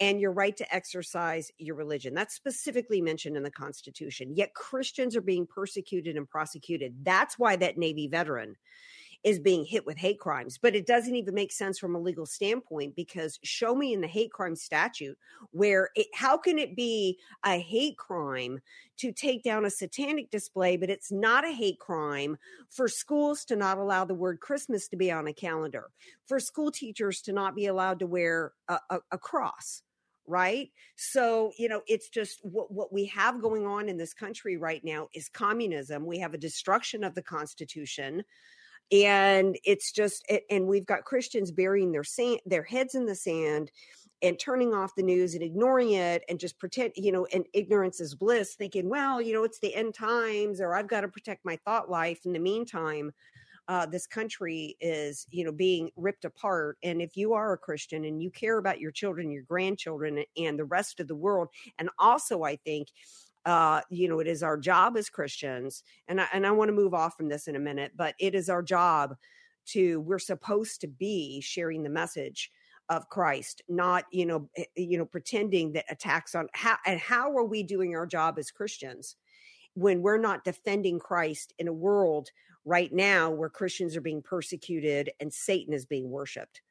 and 0.00 0.20
your 0.20 0.32
right 0.32 0.56
to 0.56 0.74
exercise 0.74 1.52
your 1.58 1.76
religion. 1.76 2.12
That's 2.12 2.34
specifically 2.34 3.00
mentioned 3.00 3.36
in 3.36 3.44
the 3.44 3.52
Constitution. 3.52 4.34
Yet 4.34 4.52
Christians 4.54 5.14
are 5.14 5.20
being 5.22 5.46
persecuted 5.46 6.16
and 6.16 6.28
prosecuted. 6.28 7.04
That's 7.04 7.38
why 7.38 7.54
that 7.54 7.78
Navy 7.78 8.08
veteran 8.08 8.56
is 9.24 9.40
being 9.40 9.64
hit 9.64 9.86
with 9.86 9.96
hate 9.96 10.20
crimes. 10.20 10.58
But 10.58 10.76
it 10.76 10.86
doesn't 10.86 11.16
even 11.16 11.34
make 11.34 11.50
sense 11.50 11.78
from 11.78 11.96
a 11.96 12.00
legal 12.00 12.26
standpoint 12.26 12.94
because 12.94 13.38
show 13.42 13.74
me 13.74 13.94
in 13.94 14.02
the 14.02 14.06
hate 14.06 14.30
crime 14.30 14.54
statute 14.54 15.16
where 15.50 15.88
it, 15.96 16.06
how 16.14 16.36
can 16.36 16.58
it 16.58 16.76
be 16.76 17.18
a 17.44 17.58
hate 17.58 17.96
crime 17.96 18.60
to 18.98 19.10
take 19.10 19.42
down 19.42 19.64
a 19.64 19.70
satanic 19.70 20.30
display, 20.30 20.76
but 20.76 20.90
it's 20.90 21.10
not 21.10 21.44
a 21.44 21.52
hate 21.52 21.80
crime 21.80 22.36
for 22.70 22.86
schools 22.86 23.44
to 23.46 23.56
not 23.56 23.78
allow 23.78 24.04
the 24.04 24.14
word 24.14 24.40
Christmas 24.40 24.86
to 24.88 24.96
be 24.96 25.10
on 25.10 25.26
a 25.26 25.32
calendar, 25.32 25.90
for 26.28 26.38
school 26.38 26.70
teachers 26.70 27.22
to 27.22 27.32
not 27.32 27.56
be 27.56 27.66
allowed 27.66 27.98
to 27.98 28.06
wear 28.06 28.52
a, 28.68 28.78
a, 28.90 28.98
a 29.12 29.18
cross 29.18 29.82
right 30.26 30.70
so 30.96 31.52
you 31.58 31.68
know 31.68 31.82
it's 31.86 32.08
just 32.08 32.40
what, 32.42 32.72
what 32.72 32.92
we 32.92 33.04
have 33.04 33.42
going 33.42 33.66
on 33.66 33.90
in 33.90 33.98
this 33.98 34.14
country 34.14 34.56
right 34.56 34.82
now 34.82 35.06
is 35.12 35.28
communism 35.28 36.06
we 36.06 36.18
have 36.18 36.32
a 36.32 36.38
destruction 36.38 37.04
of 37.04 37.14
the 37.14 37.22
constitution 37.22 38.24
and 38.92 39.56
it's 39.64 39.92
just 39.92 40.30
and 40.50 40.66
we've 40.66 40.86
got 40.86 41.04
christians 41.04 41.50
burying 41.50 41.92
their 41.92 42.04
sand 42.04 42.40
their 42.46 42.62
heads 42.62 42.94
in 42.94 43.06
the 43.06 43.14
sand 43.14 43.70
and 44.22 44.38
turning 44.38 44.72
off 44.72 44.94
the 44.94 45.02
news 45.02 45.34
and 45.34 45.42
ignoring 45.42 45.92
it 45.92 46.22
and 46.28 46.38
just 46.38 46.58
pretend 46.58 46.92
you 46.96 47.12
know 47.12 47.26
and 47.32 47.44
ignorance 47.52 48.00
is 48.00 48.14
bliss 48.14 48.54
thinking 48.54 48.88
well 48.88 49.20
you 49.20 49.32
know 49.32 49.44
it's 49.44 49.60
the 49.60 49.74
end 49.74 49.94
times 49.94 50.60
or 50.60 50.74
i've 50.74 50.88
got 50.88 51.02
to 51.02 51.08
protect 51.08 51.44
my 51.44 51.56
thought 51.64 51.90
life. 51.90 52.20
In 52.24 52.32
the 52.32 52.38
meantime 52.38 53.12
uh, 53.66 53.86
this 53.86 54.06
country 54.06 54.76
is 54.80 55.26
you 55.30 55.44
know 55.44 55.52
being 55.52 55.90
ripped 55.96 56.24
apart 56.24 56.76
and 56.82 57.00
if 57.00 57.16
you 57.16 57.32
are 57.32 57.54
a 57.54 57.58
christian 57.58 58.04
and 58.04 58.22
you 58.22 58.30
care 58.30 58.58
about 58.58 58.78
your 58.78 58.90
children 58.90 59.30
your 59.30 59.42
grandchildren 59.44 60.22
and 60.36 60.58
the 60.58 60.64
rest 60.64 61.00
of 61.00 61.08
the 61.08 61.14
world 61.14 61.48
and 61.78 61.88
also 61.98 62.42
i 62.42 62.56
think 62.56 62.88
uh, 63.44 63.80
you 63.90 64.08
know, 64.08 64.20
it 64.20 64.26
is 64.26 64.42
our 64.42 64.56
job 64.56 64.96
as 64.96 65.10
Christians, 65.10 65.82
and 66.08 66.20
I, 66.20 66.26
and 66.32 66.46
I 66.46 66.50
want 66.50 66.68
to 66.68 66.74
move 66.74 66.94
off 66.94 67.16
from 67.16 67.28
this 67.28 67.46
in 67.46 67.56
a 67.56 67.60
minute, 67.60 67.92
but 67.96 68.14
it 68.18 68.34
is 68.34 68.48
our 68.48 68.62
job 68.62 69.14
to 69.66 70.00
we're 70.00 70.18
supposed 70.18 70.80
to 70.82 70.86
be 70.86 71.40
sharing 71.40 71.82
the 71.82 71.90
message 71.90 72.50
of 72.88 73.08
Christ, 73.08 73.62
not 73.68 74.04
you 74.12 74.26
know, 74.26 74.48
eh, 74.56 74.64
eh, 74.76 74.82
you 74.82 74.98
know, 74.98 75.06
pretending 75.06 75.72
that 75.72 75.86
attacks 75.90 76.34
on 76.34 76.48
how 76.52 76.76
and 76.86 77.00
how 77.00 77.36
are 77.36 77.44
we 77.44 77.62
doing 77.62 77.94
our 77.94 78.06
job 78.06 78.38
as 78.38 78.50
Christians 78.50 79.16
when 79.74 80.02
we're 80.02 80.18
not 80.18 80.44
defending 80.44 80.98
Christ 80.98 81.52
in 81.58 81.68
a 81.68 81.72
world 81.72 82.30
right 82.64 82.92
now 82.92 83.30
where 83.30 83.48
Christians 83.48 83.96
are 83.96 84.00
being 84.00 84.22
persecuted 84.22 85.10
and 85.20 85.32
Satan 85.32 85.74
is 85.74 85.84
being 85.84 86.10
worshipped 86.10 86.62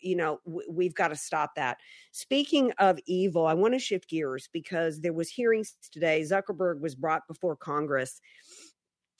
you 0.00 0.16
know 0.16 0.40
we've 0.68 0.94
got 0.94 1.08
to 1.08 1.16
stop 1.16 1.54
that. 1.56 1.78
Speaking 2.12 2.72
of 2.78 2.98
evil 3.06 3.46
i 3.46 3.54
want 3.54 3.74
to 3.74 3.78
shift 3.78 4.08
gears 4.08 4.48
because 4.52 5.00
there 5.00 5.12
was 5.12 5.28
hearings 5.28 5.76
today 5.90 6.22
zuckerberg 6.22 6.80
was 6.80 6.94
brought 6.94 7.26
before 7.28 7.56
congress 7.56 8.20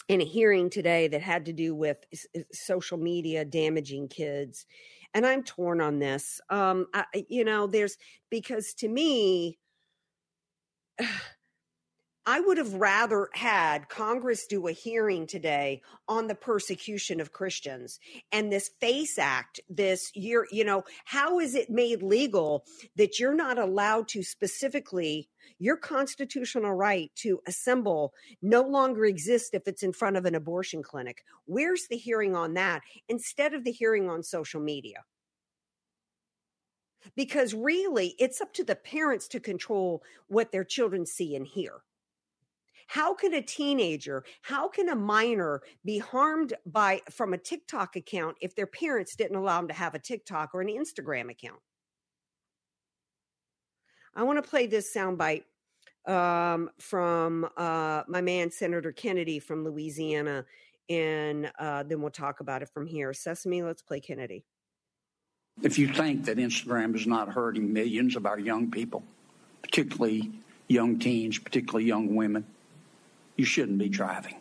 in 0.08 0.20
a 0.20 0.24
hearing 0.24 0.70
today 0.70 1.06
that 1.08 1.20
had 1.20 1.44
to 1.44 1.52
do 1.52 1.74
with 1.74 1.98
social 2.52 2.98
media 2.98 3.44
damaging 3.44 4.08
kids 4.08 4.66
and 5.14 5.26
i'm 5.26 5.42
torn 5.42 5.80
on 5.80 5.98
this. 5.98 6.40
Um 6.50 6.86
I, 6.94 7.04
you 7.28 7.44
know 7.44 7.66
there's 7.66 7.96
because 8.30 8.74
to 8.74 8.88
me 8.88 9.58
I 12.30 12.40
would 12.40 12.58
have 12.58 12.74
rather 12.74 13.30
had 13.32 13.88
Congress 13.88 14.46
do 14.46 14.68
a 14.68 14.72
hearing 14.72 15.26
today 15.26 15.80
on 16.06 16.26
the 16.26 16.34
persecution 16.34 17.22
of 17.22 17.32
Christians 17.32 17.98
and 18.30 18.52
this 18.52 18.70
FACE 18.82 19.18
Act. 19.18 19.60
This 19.70 20.14
year, 20.14 20.46
you 20.52 20.62
know, 20.62 20.84
how 21.06 21.40
is 21.40 21.54
it 21.54 21.70
made 21.70 22.02
legal 22.02 22.66
that 22.96 23.18
you're 23.18 23.32
not 23.32 23.56
allowed 23.56 24.08
to 24.08 24.22
specifically 24.22 25.30
your 25.58 25.78
constitutional 25.78 26.74
right 26.74 27.10
to 27.14 27.40
assemble 27.46 28.12
no 28.42 28.60
longer 28.60 29.06
exists 29.06 29.54
if 29.54 29.66
it's 29.66 29.82
in 29.82 29.94
front 29.94 30.18
of 30.18 30.26
an 30.26 30.34
abortion 30.34 30.82
clinic? 30.82 31.24
Where's 31.46 31.86
the 31.88 31.96
hearing 31.96 32.36
on 32.36 32.52
that 32.52 32.82
instead 33.08 33.54
of 33.54 33.64
the 33.64 33.72
hearing 33.72 34.10
on 34.10 34.22
social 34.22 34.60
media? 34.60 34.98
Because 37.16 37.54
really, 37.54 38.14
it's 38.18 38.42
up 38.42 38.52
to 38.52 38.64
the 38.64 38.76
parents 38.76 39.28
to 39.28 39.40
control 39.40 40.02
what 40.26 40.52
their 40.52 40.64
children 40.64 41.06
see 41.06 41.34
and 41.34 41.46
hear. 41.46 41.80
How 42.88 43.14
can 43.14 43.34
a 43.34 43.42
teenager, 43.42 44.24
how 44.40 44.66
can 44.66 44.88
a 44.88 44.96
minor 44.96 45.60
be 45.84 45.98
harmed 45.98 46.54
by 46.64 47.02
from 47.10 47.34
a 47.34 47.38
TikTok 47.38 47.96
account 47.96 48.38
if 48.40 48.54
their 48.56 48.66
parents 48.66 49.14
didn't 49.14 49.36
allow 49.36 49.58
them 49.58 49.68
to 49.68 49.74
have 49.74 49.94
a 49.94 49.98
TikTok 49.98 50.54
or 50.54 50.62
an 50.62 50.68
Instagram 50.68 51.30
account? 51.30 51.60
I 54.14 54.22
want 54.22 54.42
to 54.42 54.48
play 54.48 54.66
this 54.66 54.92
soundbite 54.92 55.44
um, 56.06 56.70
from 56.78 57.46
uh, 57.58 58.04
my 58.08 58.22
man 58.22 58.50
Senator 58.50 58.90
Kennedy 58.90 59.38
from 59.38 59.64
Louisiana. 59.64 60.46
and 60.88 61.52
uh, 61.58 61.82
then 61.82 62.00
we'll 62.00 62.10
talk 62.10 62.40
about 62.40 62.62
it 62.62 62.70
from 62.70 62.86
here. 62.86 63.12
Sesame, 63.12 63.62
let's 63.62 63.82
play 63.82 64.00
Kennedy. 64.00 64.46
If 65.62 65.78
you 65.78 65.88
think 65.88 66.24
that 66.24 66.38
Instagram 66.38 66.94
is 66.94 67.06
not 67.06 67.28
hurting 67.28 67.70
millions 67.70 68.16
of 68.16 68.24
our 68.24 68.38
young 68.38 68.70
people, 68.70 69.02
particularly 69.60 70.30
young 70.68 70.98
teens, 70.98 71.38
particularly 71.38 71.84
young 71.84 72.14
women, 72.14 72.46
you 73.38 73.44
shouldn't 73.44 73.78
be 73.78 73.88
driving. 73.88 74.34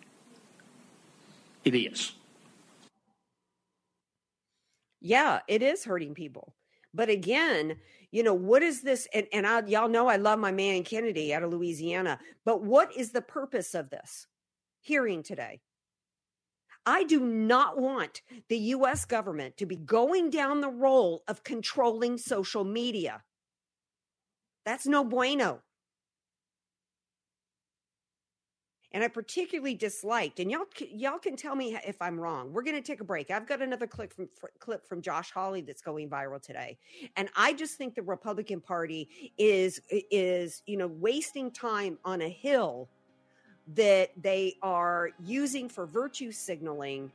It 1.64 1.76
is. 1.76 2.14
Yeah, 5.00 5.40
it 5.48 5.62
is 5.62 5.86
hurting 5.86 6.16
people. 6.16 6.54
But 6.94 7.10
again, 7.10 7.78
you 8.12 8.24
know, 8.24 8.34
what 8.34 8.64
is 8.64 8.82
this? 8.82 9.08
And, 9.14 9.28
and 9.32 9.46
I, 9.46 9.64
y'all 9.68 9.88
know 9.88 10.08
I 10.08 10.16
love 10.16 10.40
my 10.40 10.52
man 10.52 10.84
Kennedy 10.84 11.34
out 11.34 11.44
of 11.44 11.52
Louisiana, 11.52 12.20
but 12.44 12.64
what 12.64 12.96
is 12.96 13.12
the 13.12 13.22
purpose 13.22 13.76
of 13.76 13.90
this 13.90 14.26
hearing 14.82 15.22
today? 15.22 15.62
I 16.86 17.04
do 17.04 17.20
not 17.20 17.78
want 17.78 18.22
the 18.48 18.58
US 18.58 19.06
government 19.06 19.58
to 19.58 19.66
be 19.66 19.76
going 19.76 20.30
down 20.30 20.62
the 20.62 20.70
role 20.70 21.22
of 21.28 21.44
controlling 21.44 22.18
social 22.18 22.64
media. 22.64 23.22
That's 24.66 24.88
no 24.88 25.04
bueno. 25.04 25.62
And 28.98 29.04
I 29.04 29.10
particularly 29.10 29.76
disliked. 29.76 30.40
And 30.40 30.50
y'all, 30.50 30.66
y'all 30.92 31.20
can 31.20 31.36
tell 31.36 31.56
me 31.56 31.78
if 31.86 32.02
I'm 32.02 32.20
wrong. 32.20 32.52
We're 32.52 32.64
going 32.64 32.78
to 32.78 32.82
take 32.82 33.00
a 33.00 33.04
break. 33.04 33.30
I've 33.30 33.46
got 33.46 33.62
another 33.62 33.86
clip 33.86 34.12
from 34.12 34.28
clip 34.58 34.88
from 34.88 35.04
Josh 35.04 35.30
Hawley 35.30 35.62
that's 35.62 35.84
going 35.84 36.10
viral 36.10 36.42
today, 36.42 36.80
and 37.16 37.30
I 37.36 37.54
just 37.54 37.76
think 37.76 37.94
the 37.94 38.02
Republican 38.02 38.60
Party 38.60 39.32
is 39.38 39.80
is 39.92 40.64
you 40.66 40.78
know 40.78 40.88
wasting 40.88 41.52
time 41.52 42.00
on 42.06 42.22
a 42.22 42.28
hill 42.28 42.90
that 43.76 44.10
they 44.20 44.56
are 44.64 45.12
using 45.24 45.70
for 45.70 45.86
virtue 45.86 46.32
signaling, 46.32 47.12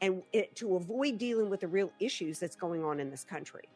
and 0.00 0.24
it, 0.32 0.56
to 0.56 0.74
avoid 0.74 1.18
dealing 1.18 1.48
with 1.48 1.60
the 1.60 1.68
real 1.68 1.92
issues 2.00 2.40
that's 2.40 2.56
going 2.56 2.82
on 2.82 2.98
in 2.98 3.10
this 3.10 3.22
country. 3.22 3.68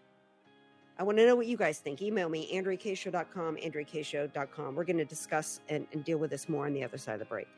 I 0.98 1.02
want 1.02 1.18
to 1.18 1.26
know 1.26 1.36
what 1.36 1.46
you 1.46 1.58
guys 1.58 1.78
think. 1.78 2.00
Email 2.00 2.28
me, 2.28 2.50
AndreaKShow.com, 2.54 3.56
AndreaKShow.com. 3.56 4.74
We're 4.74 4.84
going 4.84 4.96
to 4.96 5.04
discuss 5.04 5.60
and, 5.68 5.86
and 5.92 6.04
deal 6.04 6.18
with 6.18 6.30
this 6.30 6.48
more 6.48 6.66
on 6.66 6.72
the 6.72 6.84
other 6.84 6.96
side 6.96 7.14
of 7.14 7.18
the 7.20 7.26
break. 7.26 7.48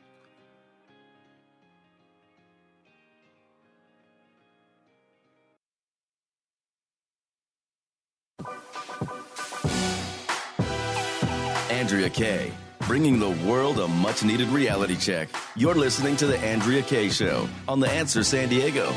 Andrea 11.71 12.09
Kaye, 12.09 12.51
bringing 12.81 13.19
the 13.19 13.29
world 13.49 13.79
a 13.79 13.87
much 13.87 14.23
needed 14.23 14.49
reality 14.49 14.97
check. 14.97 15.29
You're 15.55 15.75
listening 15.75 16.17
to 16.17 16.27
The 16.27 16.37
Andrea 16.39 16.83
Kaye 16.83 17.09
Show 17.09 17.47
on 17.67 17.79
The 17.79 17.89
Answer 17.89 18.23
San 18.23 18.49
Diego. 18.49 18.93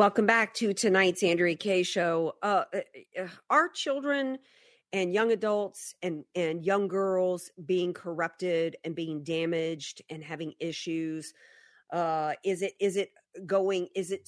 Welcome 0.00 0.24
back 0.24 0.54
to 0.54 0.72
tonight's 0.72 1.22
Andrea 1.22 1.54
Kaye 1.54 1.82
show. 1.82 2.32
Uh, 2.42 2.64
uh, 2.74 2.78
uh, 3.20 3.28
our 3.50 3.68
children 3.68 4.38
and 4.94 5.12
young 5.12 5.30
adults 5.30 5.94
and, 6.00 6.24
and 6.34 6.64
young 6.64 6.88
girls 6.88 7.50
being 7.66 7.92
corrupted 7.92 8.76
and 8.82 8.94
being 8.94 9.22
damaged 9.22 10.00
and 10.08 10.24
having 10.24 10.54
issues. 10.58 11.34
Uh, 11.92 12.32
is 12.46 12.62
it 12.62 12.72
is 12.80 12.96
it 12.96 13.10
going? 13.44 13.88
Is 13.94 14.10
it 14.10 14.26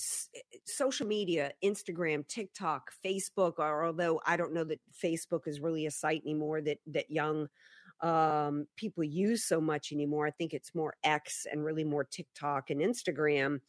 social 0.67 1.07
media, 1.07 1.53
Instagram, 1.65 2.29
TikTok, 2.29 2.91
Facebook? 3.03 3.55
Or 3.57 3.87
although 3.87 4.21
I 4.27 4.37
don't 4.37 4.53
know 4.53 4.65
that 4.65 4.81
Facebook 5.03 5.49
is 5.49 5.61
really 5.61 5.87
a 5.87 5.91
site 5.91 6.21
anymore 6.27 6.61
that 6.61 6.81
that 6.89 7.11
young 7.11 7.49
um, 8.03 8.67
people 8.77 9.05
use 9.05 9.47
so 9.47 9.59
much 9.59 9.91
anymore. 9.91 10.27
I 10.27 10.33
think 10.33 10.53
it's 10.53 10.75
more 10.75 10.97
X 11.03 11.47
and 11.51 11.65
really 11.65 11.85
more 11.85 12.05
TikTok 12.05 12.69
and 12.69 12.83
Instagram 12.83 13.61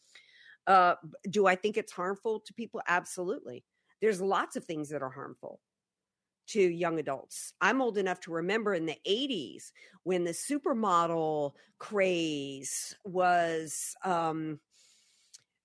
uh, 0.67 0.96
do 1.29 1.48
I 1.48 1.55
think 1.55 1.77
it's 1.77 1.91
harmful 1.91 2.39
to 2.41 2.53
people? 2.53 2.82
Absolutely. 2.88 3.63
There's 4.01 4.22
lots 4.22 4.55
of 4.55 4.65
things 4.65 4.89
that 4.89 5.01
are 5.01 5.10
harmful 5.10 5.60
to 6.46 6.62
young 6.62 7.00
adults. 7.00 7.53
I'm 7.62 7.82
old 7.82 7.98
enough 7.98 8.20
to 8.22 8.32
remember 8.34 8.74
in 8.74 8.86
the 8.86 8.98
80s 9.05 9.72
when 10.03 10.25
the 10.25 10.32
supermodel 10.32 11.53
craze 11.79 12.96
was 13.05 13.96
um, 14.03 14.60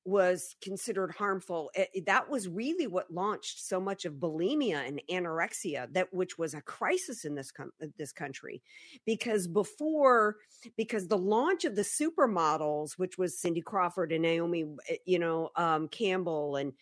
was 0.09 0.57
considered 0.63 1.11
harmful 1.11 1.71
it, 1.75 2.07
that 2.07 2.29
was 2.31 2.49
really 2.49 2.87
what 2.87 3.13
launched 3.13 3.65
so 3.65 3.81
much 3.81 4.05
of 4.05 4.15
bulimia 4.15 4.87
and 4.87 5.01
anorexia 5.11 5.93
that 5.93 6.13
which 6.13 6.39
was 6.39 6.55
a 6.55 6.63
crisis 6.63 7.25
in 7.25 7.35
this 7.35 7.51
com- 7.51 7.73
this 7.97 8.13
country. 8.13 8.63
Because 9.05 9.47
before 9.47 10.37
because 10.77 11.09
the 11.09 11.19
launch 11.19 11.65
of 11.65 11.77
the 11.77 11.83
supermodels 11.83 12.93
which 12.99 13.19
was 13.19 13.39
Cindy 13.39 13.61
Crawford 13.61 14.13
and 14.13 14.23
Naomi 14.23 14.65
eh, 14.89 14.97
you 15.05 15.19
know 15.19 15.51
um, 15.57 15.89
Campbell 15.89 16.57
and 16.57 16.73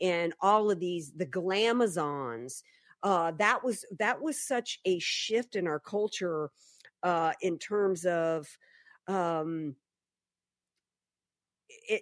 and 0.00 0.34
all 0.40 0.70
of 0.70 0.80
these 0.80 1.12
the 1.12 1.26
glamazons 1.26 2.62
uh, 3.02 3.32
that 3.38 3.64
was 3.64 3.84
that 3.98 4.20
was 4.20 4.40
such 4.40 4.80
a 4.84 4.98
shift 4.98 5.56
in 5.56 5.66
our 5.66 5.80
culture 5.80 6.50
uh, 7.02 7.32
in 7.40 7.58
terms 7.58 8.04
of 8.06 8.46
um, 9.08 9.74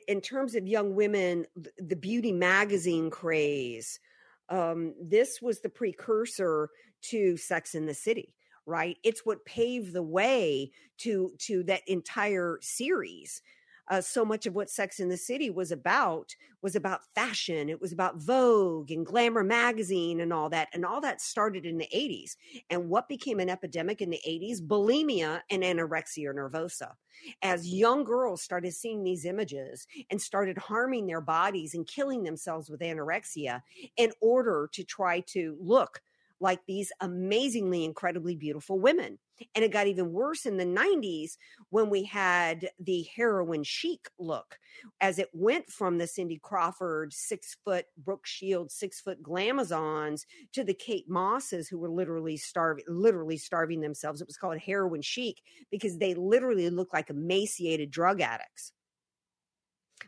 in 0.09 0.21
terms 0.21 0.55
of 0.55 0.67
young 0.67 0.95
women, 0.95 1.47
the 1.79 1.97
beauty 1.97 2.33
magazine 2.33 3.11
craze, 3.11 4.01
um, 4.49 4.95
this 5.01 5.41
was 5.41 5.61
the 5.61 5.69
precursor 5.69 6.71
to 7.03 7.37
Sex 7.37 7.75
in 7.75 7.87
the 7.87 7.95
City, 7.95 8.35
right? 8.67 8.97
It's 9.03 9.25
what 9.25 9.45
paved 9.45 9.93
the 9.93 10.03
way 10.03 10.73
to 10.99 11.33
to 11.39 11.63
that 11.65 11.83
entire 11.87 12.59
series 12.61 13.43
uh, 13.91 14.01
so 14.01 14.25
much 14.25 14.47
of 14.47 14.55
what 14.55 14.71
Sex 14.71 15.01
in 15.01 15.09
the 15.09 15.17
City 15.17 15.51
was 15.51 15.73
about 15.73 16.35
was 16.63 16.77
about 16.77 17.01
fashion. 17.15 17.69
It 17.69 17.81
was 17.81 17.93
about 17.93 18.19
Vogue 18.19 18.93
and 18.93 19.05
Glamour 19.05 19.43
magazine 19.43 20.21
and 20.21 20.33
all 20.33 20.49
that. 20.51 20.69
And 20.73 20.87
all 20.87 21.01
that 21.01 21.21
started 21.21 21.67
in 21.67 21.77
the 21.77 21.89
80s. 21.95 22.37
And 22.71 22.89
what 22.89 23.09
became 23.09 23.41
an 23.41 23.51
epidemic 23.51 24.01
in 24.01 24.11
the 24.11 24.21
80s? 24.27 24.61
Bulimia 24.61 25.41
and 25.51 25.65
anorexia 25.65 26.33
nervosa. 26.33 26.93
As 27.43 27.69
young 27.69 28.05
girls 28.05 28.43
started 28.43 28.73
seeing 28.73 29.03
these 29.03 29.25
images 29.25 29.87
and 30.11 30.23
started 30.23 30.57
harming 30.57 31.07
their 31.07 31.21
bodies 31.21 31.75
and 31.75 31.87
killing 31.87 32.23
themselves 32.23 32.71
with 32.71 32.81
anorexia 32.81 33.61
in 33.97 34.13
order 34.21 34.71
to 34.73 34.85
try 34.85 35.21
to 35.21 35.57
look 35.61 36.01
like 36.39 36.61
these 36.67 36.93
amazingly, 37.01 37.85
incredibly 37.85 38.37
beautiful 38.37 38.79
women. 38.79 39.19
And 39.55 39.65
it 39.65 39.73
got 39.73 39.87
even 39.87 40.13
worse 40.13 40.47
in 40.47 40.57
the 40.57 40.65
90s 40.65 41.37
when 41.71 41.89
we 41.91 42.05
had 42.05 42.69
the 42.79 43.07
heroin 43.17 43.63
chic 43.65 44.09
look 44.19 44.59
as 45.01 45.19
it 45.19 45.29
went 45.33 45.71
from 45.71 45.99
the 45.99 46.07
Cindy 46.07 46.39
Crawford 46.43 47.13
six 47.13 47.57
foot 47.65 47.87
Brooke 47.97 48.27
Shields, 48.27 48.75
six 48.75 49.01
foot 49.01 49.23
glamazons 49.23 50.25
to 50.53 50.65
the 50.65 50.75
Kate 50.75 51.09
Mosses 51.09 51.69
who 51.69 51.79
were 51.79 51.91
literally 51.91 52.37
starving, 52.37 52.85
literally 52.89 53.37
starving 53.37 53.81
themselves. 53.81 54.21
It 54.21 54.29
was 54.29 54.37
called 54.37 54.59
heroin 54.59 55.03
chic 55.03 55.41
because 55.71 55.99
they 55.99 56.15
literally 56.15 56.69
looked 56.71 56.95
like 56.95 57.11
emaciated 57.11 57.91
drug 57.91 58.21
addicts. 58.21 58.73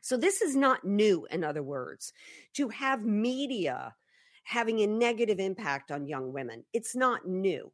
So 0.01 0.17
this 0.17 0.41
is 0.41 0.57
not 0.57 0.85
new, 0.85 1.27
in 1.31 1.45
other 1.45 1.63
words, 1.63 2.13
to 2.55 2.69
have 2.71 3.05
media 3.05 3.95
having 4.45 4.81
a 4.81 4.87
negative 4.87 5.39
impact 5.39 5.91
on 5.91 6.07
young 6.07 6.33
women. 6.33 6.65
It's 6.73 6.97
not 6.97 7.27
new. 7.27 7.73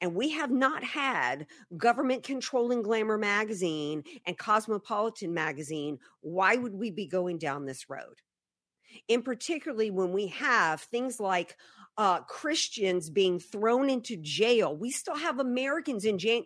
And 0.00 0.14
we 0.14 0.30
have 0.30 0.50
not 0.50 0.84
had 0.84 1.46
government 1.76 2.22
controlling 2.22 2.82
Glamour 2.82 3.18
magazine 3.18 4.04
and 4.26 4.38
Cosmopolitan 4.38 5.32
magazine. 5.34 5.98
Why 6.20 6.56
would 6.56 6.74
we 6.74 6.90
be 6.90 7.06
going 7.06 7.38
down 7.38 7.66
this 7.66 7.88
road? 7.88 8.20
In 9.08 9.22
particularly 9.22 9.90
when 9.90 10.12
we 10.12 10.26
have 10.28 10.82
things 10.82 11.18
like 11.18 11.56
uh, 11.98 12.20
Christians 12.20 13.10
being 13.10 13.38
thrown 13.38 13.90
into 13.90 14.16
jail. 14.16 14.76
We 14.76 14.90
still 14.90 15.16
have 15.16 15.38
Americans 15.38 16.04
in 16.04 16.18
jail, 16.18 16.42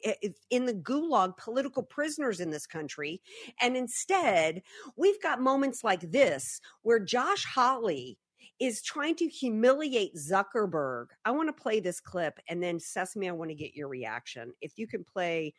in 0.51 0.67
the 0.67 0.75
gulag, 0.75 1.37
political 1.37 1.83
prisoners 1.83 2.41
in 2.41 2.51
this 2.51 2.67
country. 2.67 3.21
And 3.61 3.77
instead, 3.77 4.63
we've 4.97 5.23
got 5.23 5.41
moments 5.41 5.85
like 5.85 6.11
this 6.11 6.61
where 6.83 6.99
Josh 6.99 7.45
Hawley 7.45 8.19
is 8.59 8.83
trying 8.83 9.15
to 9.17 9.29
humiliate 9.29 10.17
Zuckerberg. 10.17 11.07
I 11.25 11.31
want 11.33 11.49
to 11.49 11.63
play 11.63 11.81
this 11.81 12.01
clip 12.01 12.39
and 12.49 12.63
then 12.63 12.81
Sesame, 12.81 13.29
I 13.29 13.33
want 13.33 13.51
to 13.51 13.55
get 13.55 13.75
your 13.75 13.89
reaction. 13.89 14.53
If 14.61 14.73
you 14.79 14.87
can 14.87 15.05
play, 15.05 15.55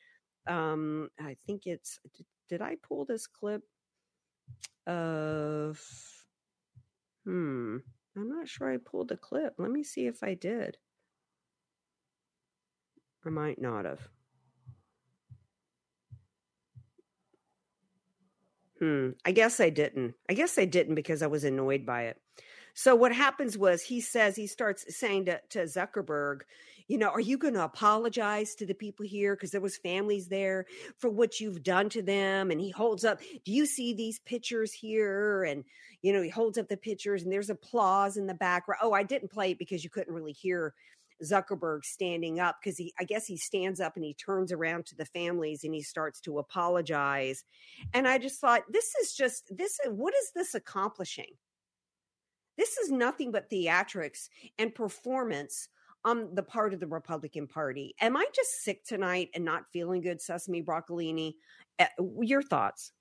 um, 0.48 1.10
I 1.20 1.38
think 1.46 1.68
it's, 1.68 2.00
did 2.50 2.62
I 2.62 2.77
pull 2.88 3.06
this 3.06 3.27
clip 3.27 3.62
of, 4.88 5.80
hmm, 7.25 7.77
I'm 8.16 8.30
not 8.30 8.48
sure 8.48 8.72
I 8.72 8.77
pulled 8.77 9.10
the 9.10 9.18
clip. 9.18 9.54
Let 9.58 9.70
me 9.70 9.84
see 9.84 10.08
if 10.08 10.24
I 10.24 10.34
did. 10.34 10.77
I 13.25 13.30
might 13.30 13.62
not 13.62 13.86
have. 13.86 14.08
Hmm. 18.80 19.10
I 19.25 19.32
guess 19.32 19.60
I 19.60 19.70
didn't. 19.70 20.13
I 20.30 20.34
guess 20.34 20.58
I 20.58 20.66
didn't 20.66 20.96
because 20.96 21.22
I 21.22 21.27
was 21.27 21.44
annoyed 21.44 21.86
by 21.86 22.04
it. 22.04 22.18
So 22.79 22.93
what 22.93 23.12
happens 23.12 23.57
was 23.57 23.81
he 23.81 24.01
says 24.01 24.36
he 24.36 24.46
starts 24.46 24.96
saying 24.96 25.25
to, 25.25 25.41
to 25.50 25.63
Zuckerberg, 25.63 26.41
you 26.88 27.00
know, 27.00 27.10
are 27.10 27.19
you 27.19 27.36
going 27.36 27.55
to 27.55 27.63
apologize 27.63 28.53
to 28.53 28.67
the 28.67 28.75
people 28.75 29.03
here 29.03 29.36
because 29.36 29.50
there 29.50 29.62
was 29.62 29.77
families 29.77 30.27
there 30.27 30.67
for 31.00 31.10
what 31.10 31.39
you've 31.39 31.63
done 31.63 31.89
to 31.89 32.03
them? 32.03 32.51
And 32.51 32.62
he 32.62 32.69
holds 32.69 33.03
up, 33.03 33.19
do 33.43 33.51
you 33.51 33.65
see 33.65 33.96
these 33.96 34.19
pictures 34.19 34.72
here? 34.72 35.43
And 35.43 35.63
you 36.03 36.13
know, 36.13 36.22
he 36.22 36.29
holds 36.29 36.60
up 36.60 36.67
the 36.67 36.77
pictures 36.77 37.24
and 37.24 37.34
there's 37.34 37.50
applause 37.50 38.15
in 38.15 38.27
the 38.27 38.36
background. 38.36 38.81
Oh, 38.84 38.93
I 38.93 39.01
didn't 39.01 39.31
play 39.31 39.51
it 39.51 39.60
because 39.60 39.84
you 39.84 39.89
couldn't 39.89 40.13
really 40.13 40.31
hear 40.31 40.75
Zuckerberg 41.24 41.84
standing 41.84 42.39
up 42.39 42.57
because 42.62 42.77
he, 42.77 42.93
I 43.00 43.05
guess 43.05 43.25
he 43.25 43.38
stands 43.38 43.79
up 43.79 43.96
and 43.96 44.05
he 44.05 44.13
turns 44.13 44.51
around 44.51 44.86
to 44.86 44.96
the 44.96 45.05
families 45.05 45.63
and 45.63 45.74
he 45.74 45.81
starts 45.81 46.22
to 46.22 46.38
apologize. 46.38 47.43
And 47.96 48.07
I 48.07 48.19
just 48.19 48.39
thought, 48.39 48.72
this 48.72 48.93
is 49.01 49.15
just, 49.15 49.57
this, 49.57 49.79
what 49.88 50.13
is 50.13 50.31
this 50.36 50.53
accomplishing? 50.53 51.34
This 52.58 52.78
is 52.78 52.92
nothing 52.92 53.32
but 53.32 53.50
theatrics 53.50 54.30
and 54.58 54.74
performance 54.74 55.70
on 56.04 56.34
the 56.34 56.44
part 56.44 56.74
of 56.74 56.80
the 56.80 56.88
Republican 56.88 57.48
Party. 57.48 57.94
Am 58.02 58.16
I 58.16 58.26
just 58.34 58.64
sick 58.64 58.84
tonight 58.84 59.30
and 59.34 59.44
not 59.44 59.66
feeling 59.72 60.02
good, 60.02 60.22
Sesame 60.22 60.64
Broccolini? 60.64 61.36
Uh, 61.80 61.86
your 62.22 62.42
thoughts? 62.42 62.94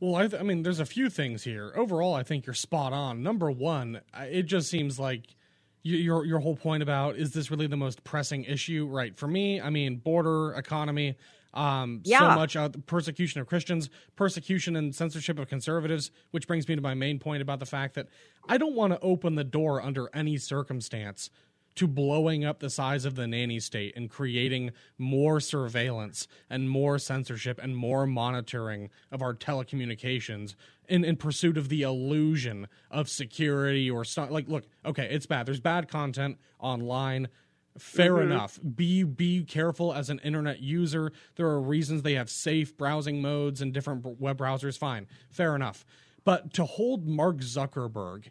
Well, 0.00 0.16
I, 0.16 0.26
th- 0.28 0.40
I, 0.40 0.44
mean, 0.44 0.62
there's 0.62 0.80
a 0.80 0.86
few 0.86 1.08
things 1.08 1.44
here. 1.44 1.72
Overall, 1.76 2.14
I 2.14 2.22
think 2.22 2.46
you're 2.46 2.54
spot 2.54 2.92
on. 2.92 3.22
Number 3.22 3.50
one, 3.50 4.00
it 4.14 4.44
just 4.44 4.68
seems 4.68 4.98
like 4.98 5.34
your 5.82 6.24
your 6.24 6.40
whole 6.40 6.56
point 6.56 6.82
about 6.82 7.16
is 7.16 7.32
this 7.32 7.50
really 7.50 7.66
the 7.66 7.76
most 7.76 8.02
pressing 8.04 8.44
issue? 8.44 8.86
Right. 8.90 9.16
For 9.16 9.28
me, 9.28 9.60
I 9.60 9.70
mean, 9.70 9.96
border 9.96 10.54
economy. 10.54 11.16
Um, 11.54 12.00
yeah. 12.04 12.18
so 12.18 12.34
much 12.34 12.56
uh, 12.56 12.68
persecution 12.86 13.40
of 13.40 13.46
Christians, 13.46 13.88
persecution 14.16 14.74
and 14.76 14.94
censorship 14.94 15.38
of 15.38 15.48
conservatives, 15.48 16.10
which 16.32 16.46
brings 16.48 16.68
me 16.68 16.74
to 16.74 16.82
my 16.82 16.94
main 16.94 17.18
point 17.20 17.42
about 17.42 17.60
the 17.60 17.66
fact 17.66 17.94
that 17.94 18.08
I 18.48 18.58
don't 18.58 18.74
want 18.74 18.92
to 18.92 19.00
open 19.00 19.36
the 19.36 19.44
door 19.44 19.80
under 19.80 20.10
any 20.12 20.36
circumstance 20.36 21.30
to 21.76 21.86
blowing 21.88 22.44
up 22.44 22.60
the 22.60 22.70
size 22.70 23.04
of 23.04 23.16
the 23.16 23.26
nanny 23.26 23.58
state 23.58 23.92
and 23.96 24.10
creating 24.10 24.70
more 24.98 25.40
surveillance 25.40 26.28
and 26.48 26.70
more 26.70 26.98
censorship 26.98 27.58
and 27.62 27.76
more 27.76 28.06
monitoring 28.06 28.90
of 29.10 29.22
our 29.22 29.34
telecommunications 29.34 30.54
in, 30.88 31.04
in 31.04 31.16
pursuit 31.16 31.56
of 31.56 31.68
the 31.68 31.82
illusion 31.82 32.68
of 32.90 33.08
security 33.08 33.90
or 33.90 34.04
stuff 34.04 34.30
like 34.30 34.48
look 34.48 34.64
okay 34.84 35.08
it's 35.10 35.26
bad 35.26 35.46
there's 35.46 35.60
bad 35.60 35.88
content 35.88 36.38
online 36.60 37.28
fair 37.78 38.14
mm-hmm. 38.14 38.32
enough. 38.32 38.58
Be 38.62 39.02
be 39.02 39.44
careful 39.44 39.92
as 39.92 40.10
an 40.10 40.20
internet 40.20 40.60
user. 40.60 41.12
There 41.36 41.46
are 41.46 41.60
reasons 41.60 42.02
they 42.02 42.14
have 42.14 42.30
safe 42.30 42.76
browsing 42.76 43.20
modes 43.20 43.60
and 43.60 43.72
different 43.72 44.20
web 44.20 44.38
browsers. 44.38 44.78
Fine. 44.78 45.06
Fair 45.30 45.54
enough. 45.54 45.84
But 46.24 46.54
to 46.54 46.64
hold 46.64 47.06
mark 47.06 47.38
zuckerberg 47.38 48.28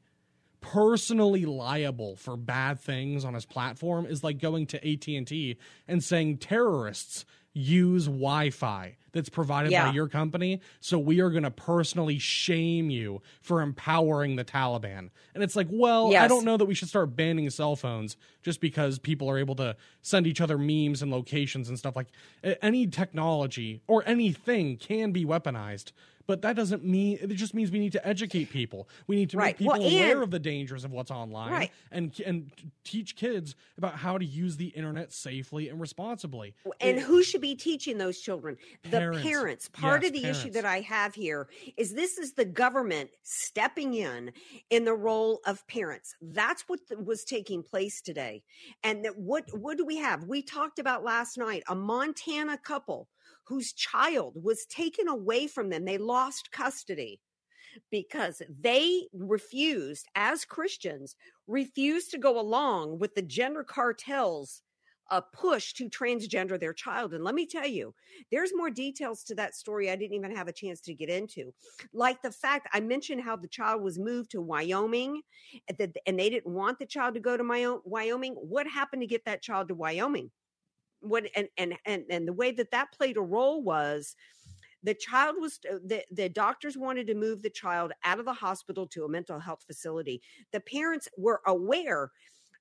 personally 0.62 1.46
liable 1.46 2.16
for 2.16 2.38
bad 2.38 2.80
things 2.80 3.26
on 3.26 3.34
his 3.34 3.46
platform 3.46 4.06
is 4.06 4.24
like 4.24 4.40
going 4.40 4.66
to 4.66 4.78
AT&T 4.78 5.58
and 5.88 6.04
saying 6.04 6.38
terrorists 6.38 7.26
use 7.54 8.06
Wi-Fi 8.06 8.96
that's 9.14 9.30
provided 9.30 9.72
yeah. 9.72 9.88
by 9.88 9.94
your 9.94 10.08
company, 10.08 10.60
so 10.80 11.00
we 11.00 11.22
are 11.22 11.30
going 11.30 11.44
to 11.44 11.52
personally 11.52 12.20
shame 12.20 12.90
you 12.90 13.22
for 13.42 13.62
empowering 13.62 14.36
the 14.36 14.44
Taliban. 14.44 15.10
And 15.34 15.44
it's 15.44 15.56
like, 15.56 15.68
well, 15.70 16.12
yes. 16.12 16.24
I 16.24 16.28
don't 16.28 16.44
know 16.44 16.58
that 16.58 16.66
we 16.66 16.74
should 16.74 16.90
start 16.90 17.16
banning 17.16 17.50
cell 17.50 17.76
phones 17.76 18.18
just 18.42 18.60
because 18.60 19.00
people 19.00 19.30
are 19.30 19.38
able 19.38 19.56
to 19.56 19.76
send 20.02 20.28
each 20.28 20.42
other 20.42 20.58
memes 20.58 21.02
and 21.02 21.12
locations 21.12 21.70
and 21.70 21.80
stuff 21.80 21.96
like 21.96 22.08
any 22.62 22.88
technology 22.88 23.82
or 23.88 24.04
anything 24.06 24.78
can 24.78 25.12
be 25.12 25.26
weaponized 25.26 25.92
but 26.26 26.42
that 26.44 26.56
doesn't 26.56 26.84
mean 26.86 27.18
it 27.22 27.28
just 27.36 27.54
means 27.54 27.72
we 27.72 27.80
need 27.80 27.92
to 27.94 28.08
educate 28.08 28.50
people. 28.50 28.88
We 29.08 29.16
need 29.16 29.30
to 29.32 29.38
right. 29.38 29.48
make 29.48 29.58
people 29.58 29.74
well, 29.74 29.82
aware 29.82 30.22
of 30.22 30.32
the 30.32 30.40
dangers 30.40 30.86
of 30.86 30.92
what's 30.92 31.12
online 31.12 31.52
right. 31.52 31.72
and 31.92 32.18
and 32.26 32.52
teach 32.84 33.16
kids 33.16 33.56
about 33.78 33.96
how 33.96 34.18
to 34.18 34.26
use 34.26 34.58
the 34.58 34.68
internet 34.68 35.12
safely 35.12 35.70
and 35.70 35.82
responsibly. 35.82 36.56
And 36.80 36.98
it, 36.98 37.04
who 37.04 37.24
should 37.24 37.42
be 37.42 37.56
teaching 37.56 37.98
those 37.98 38.20
children? 38.20 38.58
The 38.90 39.03
parents. 39.12 39.70
Part 39.70 40.02
yes, 40.02 40.10
of 40.10 40.14
the 40.14 40.22
parents. 40.22 40.40
issue 40.40 40.52
that 40.52 40.66
I 40.66 40.80
have 40.82 41.14
here 41.14 41.50
is 41.78 41.94
this 41.94 42.18
is 42.18 42.34
the 42.34 42.46
government 42.46 43.10
stepping 43.24 43.96
in 43.96 44.32
in 44.70 44.86
the 44.86 44.94
role 44.94 45.42
of 45.46 45.66
parents. 45.68 46.16
That's 46.22 46.64
what 46.68 46.80
was 46.98 47.24
taking 47.24 47.64
place 47.64 48.02
today. 48.02 48.44
And 48.84 49.04
that 49.06 49.18
what 49.18 49.46
what 49.58 49.78
do 49.78 49.86
we 49.86 49.98
have? 49.98 50.24
We 50.26 50.42
talked 50.42 50.80
about 50.80 51.04
last 51.04 51.38
night 51.38 51.64
a 51.68 51.76
Montana 51.76 52.58
couple 52.58 53.10
whose 53.46 53.74
child 53.74 54.34
was 54.42 54.66
taken 54.66 55.08
away 55.08 55.48
from 55.48 55.70
them. 55.70 55.86
They 55.86 55.98
lost 55.98 56.52
custody 56.52 57.20
because 57.92 58.42
they 58.62 59.08
refused, 59.14 60.08
as 60.16 60.46
Christians, 60.46 61.16
refused 61.48 62.12
to 62.12 62.18
go 62.18 62.40
along 62.40 63.00
with 63.00 63.16
the 63.16 63.22
gender 63.22 63.64
cartels 63.64 64.62
a 65.12 65.22
push 65.22 65.74
to 65.74 65.90
transgender 65.90 66.60
their 66.60 66.74
child. 66.74 67.14
And 67.14 67.24
let 67.24 67.36
me 67.36 67.46
tell 67.46 67.68
you, 67.68 67.94
there's 68.32 68.52
more 68.56 68.70
details 68.70 69.24
to 69.26 69.36
that 69.36 69.56
story 69.56 69.90
I 69.90 69.96
didn't 69.96 70.16
even 70.16 70.36
have 70.36 70.48
a 70.48 70.54
chance 70.54 70.82
to 70.82 70.94
get 70.94 71.10
into. 71.10 71.54
Like 71.94 72.22
the 72.22 72.32
fact 72.32 72.68
I 72.74 72.80
mentioned 72.80 73.22
how 73.22 73.36
the 73.36 73.48
child 73.48 73.82
was 73.82 74.00
moved 74.00 74.32
to 74.32 74.42
Wyoming 74.42 75.22
and 75.68 76.20
they 76.20 76.30
didn't 76.30 76.52
want 76.52 76.80
the 76.80 76.86
child 76.86 77.16
to 77.16 77.20
go 77.20 77.38
to 77.38 77.82
Wyoming. 77.86 78.34
What 78.34 78.68
happened 78.68 79.02
to 79.02 79.08
get 79.08 79.26
that 79.26 79.42
child 79.42 79.68
to 79.68 79.76
Wyoming? 79.76 80.32
what 81.04 81.26
and 81.36 81.48
and 81.58 81.76
and 81.86 82.06
and 82.10 82.28
the 82.28 82.34
way 82.34 82.52
that 82.52 82.72
that 82.72 82.92
played 82.94 83.18
a 83.18 83.22
role 83.22 83.62
was 83.62 84.16
the 84.84 84.94
child 84.94 85.36
was 85.40 85.60
uh, 85.72 85.76
the, 85.86 86.04
the 86.12 86.30
doctors 86.30 86.78
wanted 86.78 87.08
to 87.08 87.14
move 87.14 87.42
the 87.42 87.50
child 87.50 87.92
out 88.04 88.20
of 88.20 88.26
the 88.26 88.34
hospital 88.34 88.88
to 88.88 89.04
a 89.04 89.10
mental 89.10 89.40
health 89.40 89.64
facility 89.68 90.22
the 90.52 90.60
parents 90.62 91.10
were 91.18 91.42
aware 91.46 92.12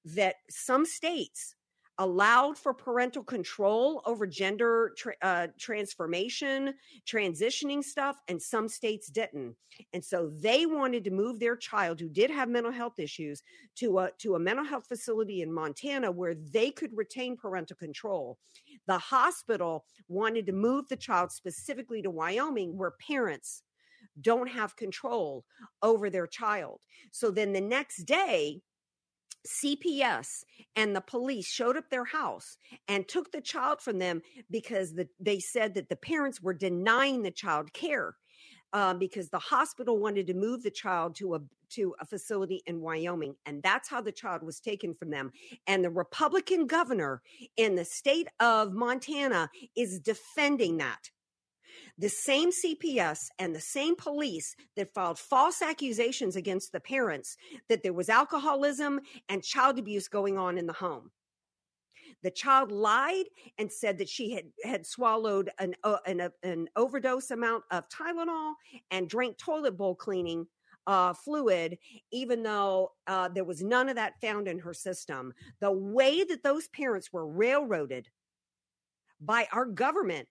that 0.05 0.37
some 0.51 0.85
states 0.85 1.55
allowed 1.99 2.57
for 2.57 2.73
parental 2.73 3.23
control 3.23 4.03
over 4.07 4.27
gender 4.27 4.93
tra- 4.97 5.17
uh, 5.23 5.47
transformation, 5.59 6.75
transitioning 7.07 7.85
stuff, 7.85 8.17
and 8.29 8.41
some 8.41 8.69
states 8.69 9.09
didn't. 9.09 9.55
And 9.93 10.05
so 10.05 10.31
they 10.41 10.67
wanted 10.67 11.05
to 11.05 11.11
move 11.11 11.39
their 11.39 11.57
child, 11.57 12.01
who 12.01 12.09
did 12.09 12.31
have 12.31 12.49
mental 12.49 12.73
health 12.73 12.99
issues, 12.99 13.43
to 13.77 13.99
a 13.99 14.11
to 14.19 14.35
a 14.35 14.39
mental 14.39 14.65
health 14.65 14.87
facility 14.87 15.43
in 15.43 15.53
Montana 15.53 16.11
where 16.11 16.35
they 16.35 16.71
could 16.71 16.97
retain 16.97 17.37
parental 17.37 17.77
control. 17.77 18.39
The 18.87 18.99
hospital 18.99 19.85
wanted 20.09 20.47
to 20.47 20.53
move 20.53 20.89
the 20.89 20.97
child 20.97 21.31
specifically 21.31 22.03
to 22.03 22.11
Wyoming, 22.11 22.77
where 22.77 22.93
parents 23.07 23.63
don't 24.21 24.49
have 24.49 24.77
control 24.77 25.45
over 25.83 26.11
their 26.11 26.27
child. 26.27 26.81
So 27.13 27.31
then 27.31 27.53
the 27.53 27.61
next 27.61 28.05
day, 28.05 28.61
CPS 29.47 30.45
and 30.77 30.95
the 30.95 31.01
police 31.01 31.47
showed 31.47 31.77
up 31.77 31.91
their 31.91 32.05
house 32.05 32.57
and 32.89 33.09
took 33.09 33.33
the 33.33 33.41
child 33.41 33.81
from 33.81 33.99
them 33.99 34.23
because 34.51 34.95
the, 34.95 35.09
they 35.19 35.41
said 35.41 35.75
that 35.75 35.89
the 35.89 35.97
parents 35.97 36.41
were 36.41 36.55
denying 36.55 37.23
the 37.23 37.31
child 37.31 37.73
care 37.73 38.17
uh, 38.73 38.95
because 38.95 39.29
the 39.29 39.39
hospital 39.39 39.99
wanted 39.99 40.27
to 40.27 40.35
move 40.35 40.63
the 40.63 40.71
child 40.71 41.15
to 41.17 41.35
a 41.35 41.41
to 41.71 41.95
a 42.01 42.05
facility 42.05 42.63
in 42.67 42.83
Wyoming, 42.83 43.35
and 43.47 43.63
that's 43.63 43.89
how 43.89 44.03
the 44.03 44.13
child 44.13 44.43
was 44.43 44.61
taken 44.61 44.95
from 44.95 45.09
them. 45.09 45.33
And 45.67 45.83
the 45.83 45.91
Republican 45.91 46.67
governor 46.67 47.23
in 47.57 47.77
the 47.77 47.85
state 47.85 48.29
of 48.41 48.75
Montana 48.75 49.49
is 49.75 49.99
defending 49.99 50.77
that 50.79 51.11
the 52.03 52.09
same 52.09 52.51
CPS 52.51 53.29
and 53.39 53.55
the 53.55 53.61
same 53.61 53.95
police 53.95 54.57
that 54.75 54.93
filed 54.93 55.21
false 55.21 55.63
accusations 55.63 56.35
against 56.35 56.73
the 56.73 56.81
parents 56.81 57.37
that 57.69 57.85
there 57.85 57.93
was 57.93 58.09
alcoholism 58.09 59.01
and 59.29 59.45
child 59.45 59.79
abuse 59.79 60.09
going 60.09 60.37
on 60.37 60.59
in 60.59 60.67
the 60.67 60.73
home. 60.73 61.13
The 62.25 62.33
child 62.33 62.73
lied 62.73 63.27
and 63.57 63.71
said 63.71 63.99
that 63.99 64.09
she 64.09 64.33
had, 64.33 64.47
had 64.65 64.85
swallowed 64.85 65.51
an, 65.61 65.77
uh, 65.85 65.99
an, 66.05 66.29
an 66.43 66.69
overdose 66.75 67.31
amount 67.31 67.63
of 67.71 67.89
Tylenol 67.89 68.55
and 68.91 69.09
drank 69.09 69.39
toilet 69.39 69.79
bowl 69.79 69.95
cleaning 69.95 70.47
uh, 70.89 71.13
fluid, 71.13 71.79
even 72.11 72.43
though 72.43 72.91
uh, 73.07 73.29
there 73.29 73.45
was 73.45 73.63
none 73.63 73.89
of 73.89 73.95
that 73.95 74.21
found 74.21 74.49
in 74.49 74.59
her 74.59 74.75
system. 74.75 75.33
The 75.61 75.71
way 75.71 76.25
that 76.25 76.43
those 76.43 76.67
parents 76.67 77.13
were 77.13 77.29
railroaded 77.29 78.09
by 79.21 79.47
our 79.53 79.67
government 79.67 80.27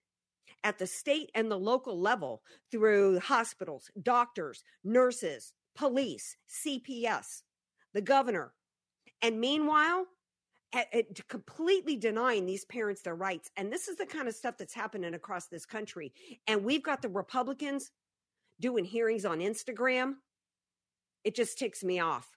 at 0.63 0.77
the 0.77 0.87
state 0.87 1.31
and 1.35 1.49
the 1.51 1.57
local 1.57 1.99
level 1.99 2.41
through 2.71 3.19
hospitals, 3.19 3.89
doctors, 4.03 4.63
nurses, 4.83 5.53
police, 5.75 6.37
CPS, 6.49 7.41
the 7.93 8.01
governor. 8.01 8.53
And 9.21 9.39
meanwhile, 9.39 10.05
at, 10.73 10.93
at, 10.93 11.27
completely 11.27 11.95
denying 11.95 12.45
these 12.45 12.65
parents 12.65 13.01
their 13.01 13.15
rights. 13.15 13.49
And 13.57 13.71
this 13.71 13.87
is 13.87 13.97
the 13.97 14.05
kind 14.05 14.27
of 14.27 14.35
stuff 14.35 14.57
that's 14.57 14.73
happening 14.73 15.13
across 15.13 15.47
this 15.47 15.65
country. 15.65 16.13
And 16.47 16.63
we've 16.63 16.83
got 16.83 17.01
the 17.01 17.09
Republicans 17.09 17.91
doing 18.59 18.85
hearings 18.85 19.25
on 19.25 19.39
Instagram. 19.39 20.15
It 21.23 21.35
just 21.35 21.57
ticks 21.57 21.83
me 21.83 21.99
off 21.99 22.29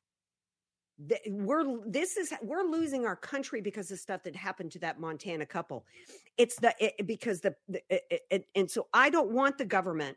we're 1.28 1.78
this 1.86 2.16
is 2.16 2.32
we're 2.42 2.62
losing 2.62 3.04
our 3.04 3.16
country 3.16 3.60
because 3.60 3.90
of 3.90 3.98
stuff 3.98 4.22
that 4.22 4.36
happened 4.36 4.72
to 4.72 4.78
that 4.80 5.00
Montana 5.00 5.46
couple. 5.46 5.84
It's 6.38 6.56
the 6.56 6.74
it, 6.78 7.06
because 7.06 7.40
the, 7.40 7.54
the 7.68 7.82
it, 7.88 8.20
it, 8.30 8.46
and 8.54 8.70
so 8.70 8.86
I 8.92 9.10
don't 9.10 9.32
want 9.32 9.58
the 9.58 9.64
government 9.64 10.16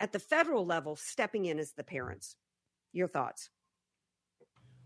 at 0.00 0.12
the 0.12 0.18
federal 0.18 0.66
level 0.66 0.96
stepping 0.96 1.46
in 1.46 1.58
as 1.58 1.72
the 1.72 1.84
parents. 1.84 2.36
Your 2.92 3.08
thoughts? 3.08 3.50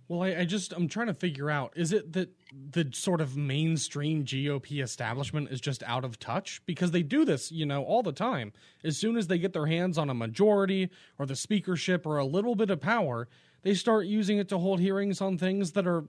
Well, 0.09 0.22
I, 0.22 0.40
I, 0.40 0.44
just 0.46 0.72
I'm 0.72 0.88
trying 0.88 1.09
to 1.09 1.14
figure 1.14 1.50
out 1.50 1.74
is 1.76 1.92
it 1.92 2.14
that 2.14 2.31
the 2.70 2.88
sort 2.94 3.20
of 3.20 3.37
mainstream 3.37 4.24
GOP 4.24 4.83
establishment 4.83 5.50
is 5.50 5.61
just 5.61 5.83
out 5.83 6.02
of 6.02 6.18
touch 6.18 6.62
because 6.64 6.92
they 6.92 7.02
do 7.02 7.26
this, 7.26 7.52
you 7.52 7.66
know, 7.66 7.85
all 7.85 8.02
the 8.02 8.12
time. 8.12 8.54
As 8.83 8.96
soon 8.96 9.18
as 9.18 9.26
they 9.26 9.37
get 9.37 9.52
their 9.52 9.66
hands 9.66 9.98
on 9.98 10.09
a 10.09 10.14
majority 10.14 10.88
or 11.18 11.26
the 11.26 11.37
speakership 11.37 12.07
or 12.07 12.16
a 12.16 12.24
little 12.24 12.54
bit 12.54 12.70
of 12.70 12.81
power, 12.81 13.28
they 13.68 13.74
start 13.74 14.07
using 14.07 14.38
it 14.38 14.48
to 14.48 14.57
hold 14.57 14.81
hearings 14.81 15.20
on 15.20 15.37
things 15.37 15.72
that 15.72 15.87
are 15.87 16.04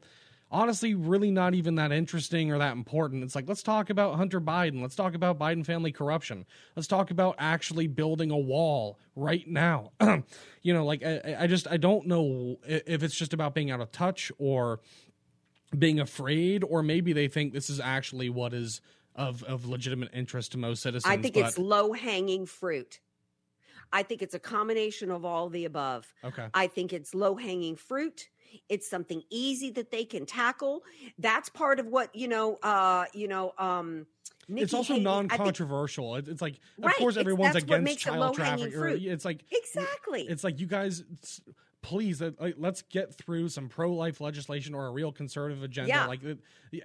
honestly 0.50 0.94
really 0.94 1.30
not 1.30 1.54
even 1.54 1.76
that 1.76 1.92
interesting 1.92 2.54
or 2.54 2.58
that 2.58 2.72
important. 2.72 3.22
It's 3.22 3.36
like, 3.36 3.50
let's 3.50 3.62
talk 3.62 3.90
about 3.90 4.16
Hunter 4.16 4.40
Biden. 4.40 4.82
Let's 4.82 4.96
talk 4.96 5.14
about 5.14 5.38
Biden 5.38 5.66
family 5.66 5.92
corruption. 5.92 6.46
Let's 6.78 6.88
talk 6.88 7.12
about 7.12 7.36
actually 7.38 7.88
building 7.88 8.32
a 8.32 8.38
wall 8.38 8.98
right 9.14 9.46
now. 9.46 9.92
you 10.62 10.74
know, 10.74 10.86
like, 10.86 11.04
I, 11.06 11.36
I, 11.42 11.48
just, 11.48 11.68
I 11.68 11.76
don't 11.76 12.08
know 12.08 12.60
if 12.66 13.04
it's 13.04 13.16
just 13.16 13.34
about 13.34 13.54
being 13.54 13.72
out 13.72 13.82
of 13.82 13.92
touch 13.92 14.32
or 14.38 14.80
being 15.78 16.00
afraid, 16.00 16.64
or 16.64 16.82
maybe 16.82 17.12
they 17.12 17.28
think 17.28 17.52
this 17.52 17.70
is 17.70 17.82
actually 17.82 18.30
what 18.30 18.54
is 18.54 18.80
of, 19.16 19.44
of 19.44 19.66
legitimate 19.66 20.12
interest 20.14 20.54
to 20.54 20.58
most 20.58 20.82
citizens. 20.82 21.12
I 21.12 21.18
think 21.18 21.34
but... 21.34 21.46
it's 21.46 21.58
low 21.58 21.92
hanging 21.92 22.46
fruit. 22.46 23.02
I 23.92 24.04
think 24.04 24.22
it's 24.22 24.34
a 24.34 24.40
combination 24.40 25.12
of 25.12 25.26
all 25.26 25.50
the 25.50 25.66
above. 25.66 26.14
Okay. 26.24 26.48
I 26.54 26.68
think 26.68 26.94
it's 26.94 27.14
low 27.14 27.36
hanging 27.36 27.76
fruit. 27.76 28.30
It's 28.68 28.90
something 28.90 29.22
easy 29.30 29.72
that 29.72 29.92
they 29.92 30.06
can 30.06 30.26
tackle. 30.26 30.84
That's 31.18 31.50
part 31.50 31.80
of 31.80 31.88
what, 31.88 32.16
you 32.16 32.28
know, 32.28 32.56
uh, 32.64 33.06
you 33.14 33.28
know, 33.28 33.54
um, 33.58 34.08
Nikki 34.48 34.64
it's 34.64 34.74
also 34.74 34.94
Haley, 34.94 35.04
non-controversial. 35.04 36.16
Think, 36.16 36.28
it's 36.28 36.42
like, 36.42 36.56
of 36.80 36.86
right, 36.86 36.96
course, 36.96 37.18
everyone's 37.18 37.56
against 37.56 38.00
child 38.00 38.36
trafficking. 38.36 39.12
It's 39.12 39.24
like 39.24 39.44
exactly. 39.52 40.24
It's 40.24 40.44
like 40.44 40.60
you 40.60 40.66
guys 40.66 41.04
please 41.82 42.22
uh, 42.22 42.32
let's 42.58 42.82
get 42.84 43.14
through 43.14 43.50
some 43.50 43.70
pro-life 43.70 44.20
legislation 44.20 44.74
or 44.74 44.88
a 44.88 44.92
real 44.92 45.12
conservative 45.12 45.64
agenda. 45.64 45.90
Yeah. 45.90 46.06
like 46.06 46.22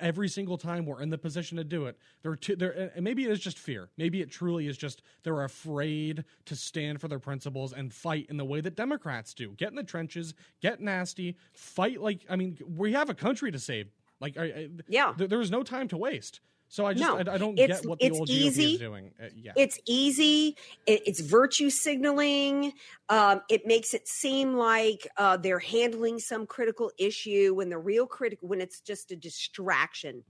every 0.00 0.28
single 0.28 0.56
time 0.56 0.86
we're 0.86 1.02
in 1.02 1.10
the 1.10 1.18
position 1.18 1.56
to 1.58 1.64
do 1.64 1.86
it 1.86 1.98
they're 2.22 2.36
too, 2.36 2.56
they're 2.56 2.90
and 2.94 3.02
maybe 3.02 3.24
it 3.24 3.30
is 3.30 3.40
just 3.40 3.58
fear. 3.58 3.88
Maybe 3.96 4.20
it 4.20 4.30
truly 4.30 4.66
is 4.66 4.76
just 4.76 5.02
they're 5.22 5.44
afraid 5.44 6.24
to 6.46 6.56
stand 6.56 7.00
for 7.00 7.08
their 7.08 7.18
principles 7.18 7.72
and 7.72 7.92
fight 7.92 8.26
in 8.28 8.36
the 8.36 8.44
way 8.44 8.60
that 8.60 8.76
democrats 8.76 9.34
do. 9.34 9.50
Get 9.50 9.70
in 9.70 9.76
the 9.76 9.82
trenches 9.82 10.34
get 10.60 10.80
nasty 10.80 11.36
fight 11.52 12.00
like 12.00 12.24
i 12.30 12.36
mean 12.36 12.56
we 12.76 12.92
have 12.92 13.10
a 13.10 13.14
country 13.14 13.50
to 13.50 13.58
save. 13.58 13.88
Like 14.20 14.38
I, 14.38 14.44
I, 14.44 14.68
yeah. 14.88 15.12
there 15.16 15.40
is 15.40 15.50
no 15.50 15.62
time 15.62 15.88
to 15.88 15.96
waste 15.96 16.40
so 16.74 16.86
I 16.86 16.92
just 16.92 17.08
no, 17.08 17.18
I, 17.18 17.34
I, 17.36 17.38
don't 17.38 17.54
get 17.54 17.86
what 17.86 18.00
the 18.00 18.10
old 18.10 18.28
easy. 18.28 18.72
GOP 18.72 18.72
is 18.72 18.78
doing. 18.80 19.12
Uh, 19.22 19.26
yeah. 19.36 19.52
It's 19.54 19.78
easy. 19.86 20.56
It, 20.86 21.02
it's 21.06 21.20
virtue 21.20 21.70
signaling. 21.70 22.72
Um, 23.08 23.42
it 23.48 23.64
makes 23.64 23.94
it 23.94 24.08
seem 24.08 24.54
like 24.54 25.06
uh, 25.16 25.36
they're 25.36 25.60
handling 25.60 26.18
some 26.18 26.48
critical 26.48 26.90
issue 26.98 27.54
when 27.54 27.68
the 27.68 27.78
real 27.78 28.08
critical 28.08 28.48
when 28.48 28.60
it's 28.60 28.80
just 28.80 29.12
a 29.12 29.16
distraction 29.16 30.24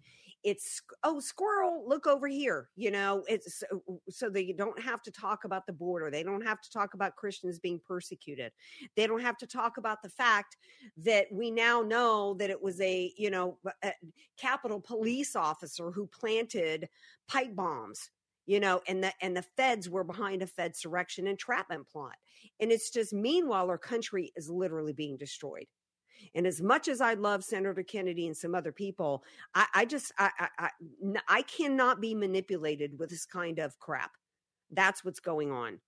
it's 0.44 0.82
oh 1.02 1.18
squirrel 1.18 1.84
look 1.88 2.06
over 2.06 2.28
here 2.28 2.68
you 2.76 2.90
know 2.90 3.24
it's 3.26 3.62
uh, 3.62 3.76
so, 3.86 4.00
so 4.10 4.28
they 4.28 4.52
don't 4.52 4.80
have 4.80 5.02
to 5.02 5.10
talk 5.10 5.44
about 5.44 5.66
the 5.66 5.72
border 5.72 6.10
they 6.10 6.22
don't 6.22 6.46
have 6.46 6.60
to 6.60 6.70
talk 6.70 6.94
about 6.94 7.16
christians 7.16 7.58
being 7.58 7.80
persecuted 7.84 8.52
they 8.94 9.06
don't 9.06 9.22
have 9.22 9.38
to 9.38 9.46
talk 9.46 9.78
about 9.78 10.02
the 10.02 10.08
fact 10.08 10.56
that 10.96 11.26
we 11.32 11.50
now 11.50 11.80
know 11.80 12.34
that 12.34 12.50
it 12.50 12.62
was 12.62 12.80
a 12.80 13.12
you 13.16 13.30
know 13.30 13.58
a 13.82 13.92
capitol 14.36 14.80
police 14.80 15.34
officer 15.34 15.90
who 15.90 16.06
planted 16.06 16.88
pipe 17.26 17.56
bombs 17.56 18.10
you 18.46 18.60
know 18.60 18.80
and 18.86 19.02
the 19.02 19.12
and 19.22 19.36
the 19.36 19.44
feds 19.56 19.88
were 19.88 20.04
behind 20.04 20.42
a 20.42 20.46
fed 20.46 20.74
surrection 20.74 21.26
entrapment 21.26 21.88
plot 21.88 22.16
and 22.60 22.70
it's 22.70 22.90
just 22.90 23.12
meanwhile 23.12 23.68
our 23.70 23.78
country 23.78 24.30
is 24.36 24.50
literally 24.50 24.92
being 24.92 25.16
destroyed 25.16 25.66
and 26.34 26.46
as 26.46 26.60
much 26.60 26.88
as 26.88 27.00
I 27.00 27.14
love 27.14 27.44
Senator 27.44 27.82
Kennedy 27.82 28.26
and 28.26 28.36
some 28.36 28.54
other 28.54 28.72
people, 28.72 29.24
I, 29.54 29.66
I 29.74 29.84
just 29.84 30.12
I, 30.18 30.30
I 30.58 30.70
I 31.28 31.42
cannot 31.42 32.00
be 32.00 32.14
manipulated 32.14 32.98
with 32.98 33.10
this 33.10 33.26
kind 33.26 33.58
of 33.58 33.78
crap. 33.78 34.12
That's 34.70 35.04
what's 35.04 35.20
going 35.20 35.52
on. 35.52 35.80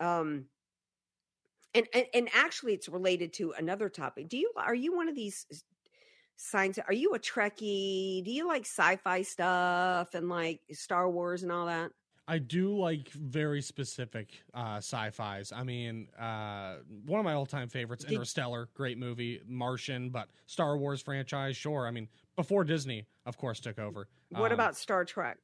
Um, 0.00 0.46
and, 1.74 1.86
and 1.94 2.06
and 2.14 2.28
actually, 2.34 2.74
it's 2.74 2.88
related 2.88 3.32
to 3.34 3.52
another 3.52 3.88
topic. 3.88 4.28
Do 4.28 4.38
you 4.38 4.52
are 4.56 4.74
you 4.74 4.96
one 4.96 5.08
of 5.08 5.14
these 5.14 5.46
science? 6.36 6.78
Are 6.78 6.92
you 6.92 7.14
a 7.14 7.18
Trekkie? 7.18 8.24
Do 8.24 8.30
you 8.30 8.46
like 8.46 8.62
sci-fi 8.62 9.22
stuff 9.22 10.14
and 10.14 10.28
like 10.28 10.60
Star 10.72 11.10
Wars 11.10 11.42
and 11.42 11.52
all 11.52 11.66
that? 11.66 11.90
I 12.28 12.36
do 12.38 12.78
like 12.78 13.08
very 13.08 13.62
specific 13.62 14.42
uh, 14.52 14.76
sci-fi's. 14.76 15.50
I 15.50 15.64
mean, 15.64 16.08
uh, 16.20 16.76
one 17.06 17.18
of 17.18 17.24
my 17.24 17.32
all-time 17.32 17.70
favorites, 17.70 18.04
Did, 18.04 18.12
Interstellar, 18.12 18.68
great 18.74 18.98
movie. 18.98 19.40
Martian, 19.48 20.10
but 20.10 20.28
Star 20.46 20.76
Wars 20.76 21.00
franchise, 21.00 21.56
sure. 21.56 21.86
I 21.86 21.90
mean, 21.90 22.06
before 22.36 22.64
Disney, 22.64 23.06
of 23.24 23.38
course, 23.38 23.60
took 23.60 23.78
over. 23.78 24.08
What 24.28 24.52
um, 24.52 24.52
about 24.52 24.76
Star 24.76 25.06
Trek? 25.06 25.38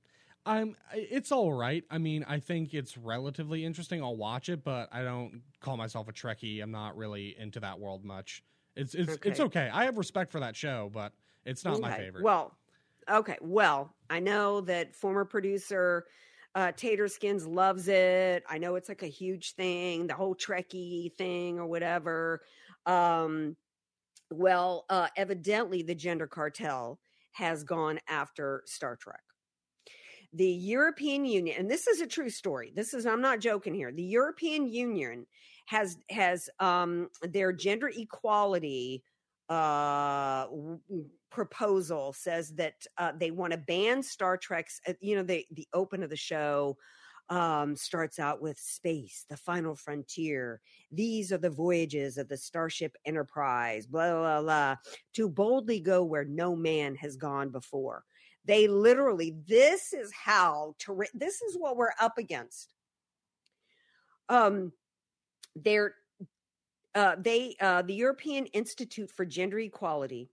I'm. 0.44 0.77
It's 0.92 1.33
all 1.33 1.55
right. 1.55 1.83
I 1.90 1.97
mean, 1.97 2.23
I 2.29 2.38
think 2.38 2.75
it's 2.75 2.99
relatively 2.99 3.64
interesting. 3.64 4.03
I'll 4.03 4.16
watch 4.16 4.51
it, 4.51 4.62
but 4.62 4.90
I 4.92 5.03
don't 5.03 5.40
call 5.61 5.79
myself 5.79 6.07
a 6.09 6.12
Trekkie. 6.12 6.62
I'm 6.62 6.70
not 6.70 6.99
really 6.99 7.35
into 7.38 7.61
that 7.61 7.81
world 7.81 8.05
much. 8.05 8.42
It's 8.77 8.94
it's 8.94 9.14
okay. 9.14 9.31
it's 9.31 9.40
okay. 9.40 9.70
I 9.73 9.87
have 9.87 9.97
respect 9.97 10.31
for 10.31 10.40
that 10.40 10.55
show, 10.55 10.90
but 10.92 11.12
it's 11.47 11.64
not 11.64 11.75
okay. 11.75 11.83
my 11.83 11.97
favorite. 11.97 12.25
Well, 12.25 12.59
okay. 13.11 13.38
Well, 13.40 13.94
I 14.11 14.20
know 14.20 14.61
that 14.62 14.94
former 14.94 15.25
producer 15.25 16.05
uh, 16.55 16.73
Tater 16.73 17.09
Skins 17.09 17.47
loves 17.47 17.88
it. 17.88 18.45
I 18.49 18.59
know 18.59 18.77
it's 18.77 18.88
like 18.88 19.03
a 19.03 19.09
huge 19.09 19.55
thing, 19.55 20.07
the 20.07 20.14
whole 20.14 20.35
Trekkie 20.35 21.12
thing 21.14 21.59
or 21.59 21.67
whatever. 21.67 22.43
Um, 22.87 23.57
well, 24.31 24.85
uh, 24.88 25.09
evidently, 25.17 25.83
the 25.83 25.95
gender 25.95 26.27
cartel 26.27 26.99
has 27.33 27.64
gone 27.64 27.99
after 28.09 28.62
Star 28.67 28.97
Trek. 28.97 29.21
The 30.33 30.47
European 30.47 31.25
Union, 31.25 31.57
and 31.59 31.71
this 31.71 31.87
is 31.87 32.01
a 32.01 32.07
true 32.07 32.31
story. 32.31 32.73
This 32.75 32.95
is 32.95 33.07
I'm 33.07 33.21
not 33.21 33.40
joking 33.40 33.75
here. 33.75 33.93
The 33.93 34.03
European 34.03 34.67
Union 34.67 35.27
has 35.67 35.97
has 36.11 36.51
um, 36.61 37.09
their 37.23 37.53
gender 37.53 37.90
equality 37.97 39.03
uh, 39.49 40.47
proposal 41.35 42.12
says 42.12 42.55
that 42.55 42.87
uh, 42.97 43.11
they 43.18 43.33
want 43.33 43.53
to 43.53 43.59
ban 43.59 44.03
Star 44.03 44.37
Trek's. 44.37 44.81
Uh, 44.88 44.92
you 45.01 45.16
know, 45.16 45.25
the 45.25 45.44
the 45.51 45.66
open 45.75 46.03
of 46.03 46.11
the 46.11 46.16
show 46.16 46.77
um, 47.29 47.75
starts 47.75 48.18
out 48.20 48.40
with 48.40 48.59
space, 48.59 49.27
the 49.29 49.37
final 49.37 49.75
frontier. 49.75 50.61
These 50.92 51.33
are 51.33 51.38
the 51.38 51.51
voyages 51.51 52.18
of 52.18 52.29
the 52.29 52.37
Starship 52.37 52.97
Enterprise. 53.05 53.87
Blah 53.87 54.12
blah 54.12 54.42
blah. 54.42 54.77
To 55.14 55.29
boldly 55.29 55.81
go 55.81 56.05
where 56.05 56.25
no 56.25 56.55
man 56.55 56.94
has 56.97 57.16
gone 57.16 57.51
before. 57.51 58.05
They 58.44 58.68
literally. 58.68 59.35
This 59.47 59.92
is 59.92 60.12
how 60.12 60.77
to. 60.81 61.03
This 61.14 61.42
is 61.42 61.59
what 61.59 61.77
we're 61.77 61.94
up 62.01 62.16
against. 62.16 62.73
Um, 64.29 64.73
they're 65.57 65.97
uh, 66.94 67.16
they 67.18 67.57
uh, 67.61 67.83
the 67.83 67.94
European 67.94 68.47
Institute 68.47 69.11
for 69.11 69.25
Gender 69.25 69.59
Equality 69.59 70.31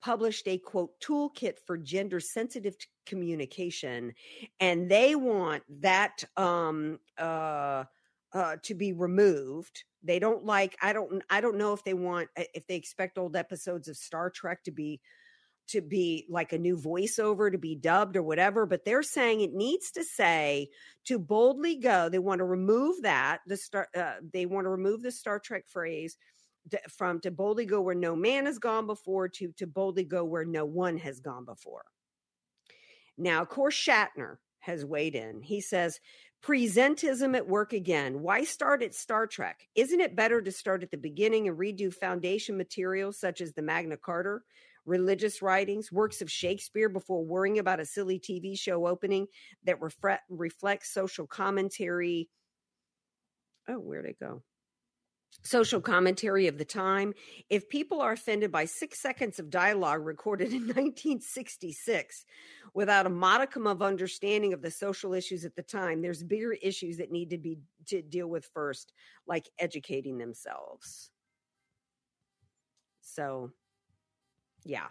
published 0.00 0.46
a 0.46 0.58
quote 0.58 0.90
toolkit 1.00 1.58
for 1.66 1.76
gender 1.76 2.20
sensitive 2.20 2.76
communication 3.06 4.12
and 4.60 4.90
they 4.90 5.14
want 5.14 5.62
that 5.80 6.22
um 6.36 6.98
uh 7.18 7.84
uh 8.32 8.56
to 8.62 8.74
be 8.74 8.92
removed. 8.92 9.84
They 10.02 10.18
don't 10.18 10.44
like 10.44 10.76
i 10.80 10.92
don't 10.92 11.22
i 11.30 11.40
don't 11.40 11.56
know 11.56 11.72
if 11.72 11.82
they 11.82 11.94
want 11.94 12.28
if 12.36 12.66
they 12.66 12.76
expect 12.76 13.18
old 13.18 13.34
episodes 13.34 13.88
of 13.88 13.96
star 13.96 14.30
trek 14.30 14.62
to 14.64 14.70
be 14.70 15.00
to 15.68 15.80
be 15.80 16.26
like 16.28 16.52
a 16.52 16.58
new 16.58 16.76
voiceover 16.76 17.50
to 17.50 17.58
be 17.58 17.74
dubbed 17.74 18.16
or 18.16 18.22
whatever 18.22 18.66
but 18.66 18.84
they're 18.84 19.02
saying 19.02 19.40
it 19.40 19.52
needs 19.52 19.90
to 19.90 20.04
say 20.04 20.68
to 21.04 21.18
boldly 21.18 21.76
go 21.76 22.08
they 22.08 22.18
want 22.18 22.38
to 22.38 22.44
remove 22.44 23.02
that 23.02 23.40
the 23.46 23.56
star 23.56 23.88
uh, 23.96 24.14
they 24.32 24.46
want 24.46 24.64
to 24.64 24.70
remove 24.70 25.02
the 25.02 25.10
star 25.10 25.38
trek 25.38 25.64
phrase 25.66 26.16
from 26.88 27.20
to 27.20 27.30
boldly 27.30 27.66
go 27.66 27.80
where 27.80 27.94
no 27.94 28.16
man 28.16 28.46
has 28.46 28.58
gone 28.58 28.86
before 28.86 29.28
to 29.28 29.52
to 29.52 29.66
boldly 29.66 30.04
go 30.04 30.24
where 30.24 30.44
no 30.44 30.64
one 30.64 30.96
has 30.98 31.20
gone 31.20 31.44
before. 31.44 31.84
Now, 33.18 33.42
of 33.42 33.48
course, 33.48 33.74
Shatner 33.74 34.36
has 34.60 34.84
weighed 34.84 35.14
in. 35.14 35.40
He 35.42 35.60
says, 35.60 36.00
Presentism 36.42 37.34
at 37.36 37.48
work 37.48 37.72
again. 37.72 38.20
Why 38.20 38.44
start 38.44 38.82
at 38.82 38.94
Star 38.94 39.26
Trek? 39.26 39.66
Isn't 39.74 40.00
it 40.00 40.14
better 40.14 40.42
to 40.42 40.52
start 40.52 40.82
at 40.82 40.90
the 40.90 40.96
beginning 40.96 41.48
and 41.48 41.58
redo 41.58 41.92
foundation 41.92 42.56
materials 42.56 43.18
such 43.18 43.40
as 43.40 43.52
the 43.52 43.62
Magna 43.62 43.96
Carta, 43.96 44.40
religious 44.84 45.42
writings, 45.42 45.90
works 45.90 46.20
of 46.20 46.30
Shakespeare 46.30 46.88
before 46.88 47.24
worrying 47.24 47.58
about 47.58 47.80
a 47.80 47.86
silly 47.86 48.20
TV 48.20 48.56
show 48.56 48.86
opening 48.86 49.26
that 49.64 49.80
refre- 49.80 50.18
reflects 50.28 50.92
social 50.92 51.26
commentary? 51.26 52.28
Oh, 53.68 53.80
where'd 53.80 54.06
it 54.06 54.20
go? 54.20 54.42
Social 55.42 55.80
commentary 55.80 56.46
of 56.46 56.58
the 56.58 56.64
time. 56.64 57.14
If 57.50 57.68
people 57.68 58.00
are 58.00 58.12
offended 58.12 58.50
by 58.50 58.64
six 58.64 59.00
seconds 59.00 59.38
of 59.38 59.50
dialogue 59.50 60.04
recorded 60.04 60.48
in 60.52 60.62
1966 60.66 62.24
without 62.74 63.06
a 63.06 63.10
modicum 63.10 63.66
of 63.66 63.82
understanding 63.82 64.52
of 64.52 64.62
the 64.62 64.70
social 64.70 65.14
issues 65.14 65.44
at 65.44 65.54
the 65.54 65.62
time, 65.62 66.02
there's 66.02 66.22
bigger 66.22 66.52
issues 66.54 66.96
that 66.98 67.12
need 67.12 67.30
to 67.30 67.38
be 67.38 67.58
to 67.86 68.02
deal 68.02 68.28
with 68.28 68.50
first, 68.52 68.92
like 69.26 69.48
educating 69.58 70.18
themselves. 70.18 71.10
So, 73.00 73.52
yeah. 74.64 74.86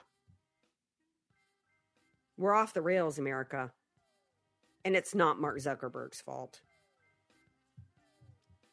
We're 2.38 2.54
off 2.54 2.74
the 2.74 2.82
rails, 2.82 3.20
America. 3.20 3.72
And 4.84 4.96
it's 4.96 5.16
not 5.16 5.40
Mark 5.40 5.58
Zuckerberg's 5.58 6.22
fault. 6.22 6.62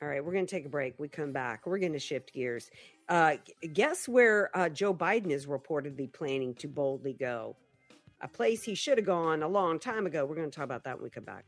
All 0.02 0.08
right, 0.08 0.24
we're 0.24 0.32
going 0.32 0.46
to 0.46 0.50
take 0.52 0.66
a 0.66 0.68
break. 0.68 0.94
We 0.98 1.06
come 1.06 1.30
back. 1.30 1.64
We're 1.64 1.78
going 1.78 1.92
to 1.92 1.98
shift 2.00 2.32
gears. 2.32 2.72
Uh, 3.08 3.36
guess 3.72 4.08
where 4.08 4.50
uh, 4.56 4.68
Joe 4.68 4.92
Biden 4.92 5.30
is 5.30 5.46
reportedly 5.46 6.12
planning 6.12 6.54
to 6.54 6.66
boldly 6.66 7.12
go? 7.12 7.54
A 8.20 8.26
place 8.26 8.64
he 8.64 8.74
should 8.74 8.98
have 8.98 9.06
gone 9.06 9.44
a 9.44 9.48
long 9.48 9.78
time 9.78 10.06
ago. 10.06 10.24
We're 10.24 10.34
going 10.34 10.50
to 10.50 10.54
talk 10.54 10.64
about 10.64 10.82
that 10.84 10.96
when 10.96 11.04
we 11.04 11.10
come 11.10 11.22
back. 11.22 11.44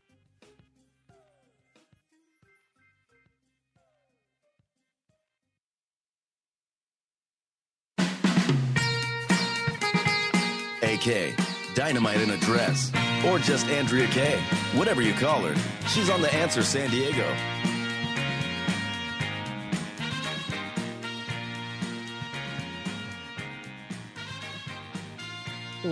AK, 10.83 11.35
Dynamite 11.75 12.21
in 12.21 12.31
a 12.31 12.37
Dress, 12.37 12.93
or 13.27 13.41
just 13.41 13.67
Andrea 13.67 14.07
Kaye. 14.09 14.41
Whatever 14.75 15.03
you 15.03 15.13
call 15.15 15.41
her, 15.41 15.57
she's 15.89 16.09
on 16.09 16.23
The 16.23 16.33
Answer 16.33 16.63
San 16.63 16.89
Diego. 16.91 17.27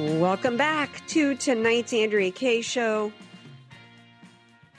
Welcome 0.03 0.57
back 0.57 1.07
to 1.09 1.37
tonight's 1.37 1.93
Andrea 1.93 2.33
Kaye 2.33 2.61
show. 2.61 3.13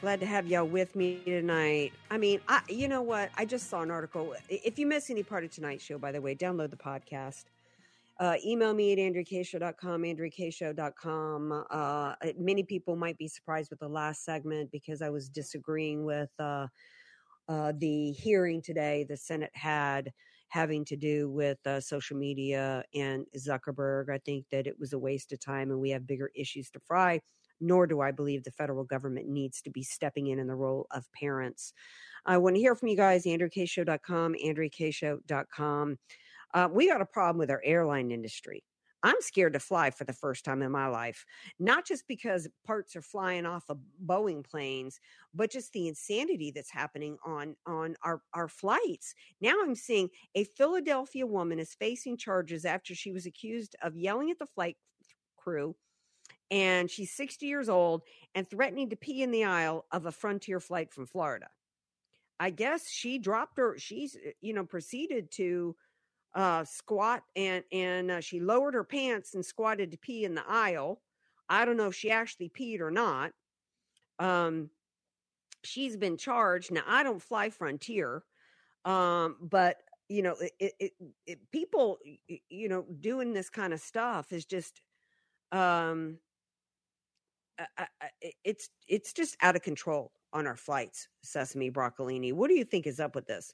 Glad 0.02 0.20
to 0.20 0.26
have 0.26 0.48
y'all 0.48 0.68
with 0.68 0.98
me 0.98 1.22
tonight. 1.24 1.94
I 2.12 2.18
mean, 2.18 2.42
I 2.50 2.62
you 2.68 2.90
know 2.90 3.02
what? 3.02 3.30
I 3.38 3.46
just 3.46 3.70
saw 3.70 3.84
an 3.84 3.90
article. 3.90 4.36
If 4.50 4.78
you 4.78 4.86
miss 4.86 5.10
any 5.10 5.24
part 5.24 5.46
of 5.46 5.52
tonight's 5.52 5.82
show, 5.82 5.98
by 5.98 6.12
the 6.12 6.20
way, 6.20 6.36
download 6.36 6.72
the 6.72 6.76
podcast. 6.76 7.46
Uh, 8.20 8.36
email 8.46 8.74
me 8.74 8.92
at 8.92 9.00
andreakshow.com, 9.00 10.02
andreakshow.com. 10.02 11.66
Uh, 11.72 12.16
many 12.38 12.64
people 12.64 12.98
might 12.98 13.18
be 13.18 13.30
surprised 13.30 13.70
with 13.70 13.80
the 13.80 13.88
last 13.88 14.26
segment 14.26 14.72
because 14.74 15.02
I 15.02 15.10
was 15.10 15.30
disagreeing 15.30 16.04
with 16.04 16.32
uh, 16.38 16.68
uh, 17.48 17.72
the 17.78 18.12
hearing 18.12 18.62
today 18.62 19.06
the 19.08 19.16
Senate 19.16 19.52
had 19.54 20.12
having 20.50 20.86
to 20.86 20.96
do 20.96 21.30
with 21.30 21.58
uh, 21.66 21.80
social 21.80 22.18
media 22.18 22.84
and 22.94 23.26
Zuckerberg. 23.38 24.10
I 24.10 24.20
think 24.20 24.46
that 24.52 24.68
it 24.68 24.80
was 24.80 24.94
a 24.94 25.00
waste 25.00 25.32
of 25.32 25.40
time 25.40 25.72
and 25.72 25.80
we 25.80 25.90
have 25.92 26.08
bigger 26.08 26.30
issues 26.36 26.70
to 26.72 26.80
fry. 26.80 27.20
Nor 27.62 27.88
do 27.88 28.02
I 28.02 28.12
believe 28.12 28.44
the 28.44 28.52
federal 28.52 28.84
government 28.84 29.28
needs 29.28 29.62
to 29.62 29.70
be 29.70 29.84
stepping 29.84 30.28
in 30.28 30.40
in 30.40 30.48
the 30.48 30.56
role 30.56 30.86
of 30.92 31.06
parents. 31.14 31.74
I 32.26 32.38
want 32.38 32.56
to 32.56 32.60
hear 32.60 32.76
from 32.76 32.90
you 32.90 32.98
guys, 32.98 33.24
andreakshow.com, 33.24 34.36
andreakshow.com. 34.44 35.98
Uh, 36.54 36.70
we 36.72 36.88
got 36.88 37.02
a 37.02 37.06
problem 37.06 37.38
with 37.38 37.50
our 37.50 37.62
airline 37.64 38.12
industry. 38.12 38.64
I'm 39.04 39.20
scared 39.20 39.54
to 39.54 39.60
fly 39.60 39.92
for 39.92 40.06
the 40.06 40.14
first 40.14 40.46
time 40.46 40.62
in 40.62 40.72
my 40.72 40.88
life, 40.88 41.26
not 41.60 41.86
just 41.86 42.08
because 42.08 42.48
parts 42.66 42.96
are 42.96 43.02
flying 43.02 43.46
off 43.46 43.70
of 43.70 43.80
Boeing 44.04 44.44
planes, 44.44 45.00
but 45.34 45.52
just 45.52 45.74
the 45.74 45.88
insanity 45.90 46.52
that's 46.52 46.72
happening 46.72 47.18
on 47.26 47.56
on 47.66 47.96
our 48.04 48.22
our 48.34 48.48
flights. 48.48 49.14
Now 49.42 49.56
I'm 49.62 49.76
seeing 49.76 50.10
a 50.36 50.46
Philadelphia 50.46 51.28
woman 51.28 51.60
is 51.60 51.76
facing 51.76 52.18
charges 52.18 52.66
after 52.66 52.96
she 52.96 53.12
was 53.12 53.26
accused 53.26 53.76
of 53.82 53.98
yelling 53.98 54.32
at 54.32 54.40
the 54.40 54.48
flight 54.48 54.78
crew 55.38 55.76
and 56.52 56.90
she's 56.90 57.12
60 57.12 57.46
years 57.48 57.70
old 57.70 58.04
and 58.36 58.50
threatening 58.50 58.90
to 58.90 58.96
pee 58.96 59.24
in 59.24 59.32
the 59.32 59.44
aisle 59.44 59.86
of 59.92 60.06
a 60.06 60.12
Frontier 60.12 60.60
flight 60.60 60.94
from 60.94 61.06
Florida. 61.06 61.50
I 62.40 62.50
guess 62.50 62.90
she 62.90 63.20
dropped 63.20 63.58
her 63.58 63.78
she's 63.78 64.16
eh, 64.16 64.32
you 64.42 64.54
know 64.54 64.66
proceeded 64.66 65.32
to 65.32 65.76
uh, 66.36 66.64
squat 66.64 67.24
and 67.36 67.64
and 67.72 68.12
uh, 68.12 68.22
she 68.22 68.40
lowered 68.40 68.74
her 68.74 68.84
pants 68.84 69.36
and 69.36 69.46
squatted 69.46 69.92
to 69.92 69.98
pee 69.98 70.26
in 70.26 70.36
the 70.36 70.44
aisle. 70.48 71.02
I 71.50 71.66
don't 71.66 71.78
know 71.78 71.88
if 71.88 71.96
she 71.96 72.10
actually 72.12 72.50
peed 72.50 72.80
or 72.80 72.92
not. 72.92 73.32
Um, 74.20 74.70
she's 75.64 75.98
been 75.98 76.18
charged. 76.18 76.72
Now 76.72 76.84
I 76.88 77.04
don't 77.04 77.22
fly 77.22 77.50
Frontier, 77.50 78.24
um, 78.86 79.38
but 79.42 79.78
you 80.10 80.22
know, 80.22 80.36
it, 80.60 80.74
it, 80.80 80.92
it, 81.26 81.40
people, 81.52 81.98
you 82.50 82.70
know, 82.70 82.86
doing 83.00 83.34
this 83.34 83.50
kind 83.50 83.74
of 83.74 83.80
stuff 83.80 84.32
is 84.32 84.46
just, 84.46 84.82
um, 85.52 86.18
it's 88.44 88.70
it's 88.88 89.14
just 89.14 89.38
out 89.42 89.56
of 89.56 89.62
control 89.62 90.12
on 90.34 90.46
our 90.46 90.58
flights. 90.58 91.08
Sesame 91.24 91.72
Broccolini, 91.72 92.34
what 92.34 92.50
do 92.50 92.56
you 92.56 92.66
think 92.66 92.86
is 92.86 93.00
up 93.00 93.16
with 93.16 93.26
this? 93.26 93.54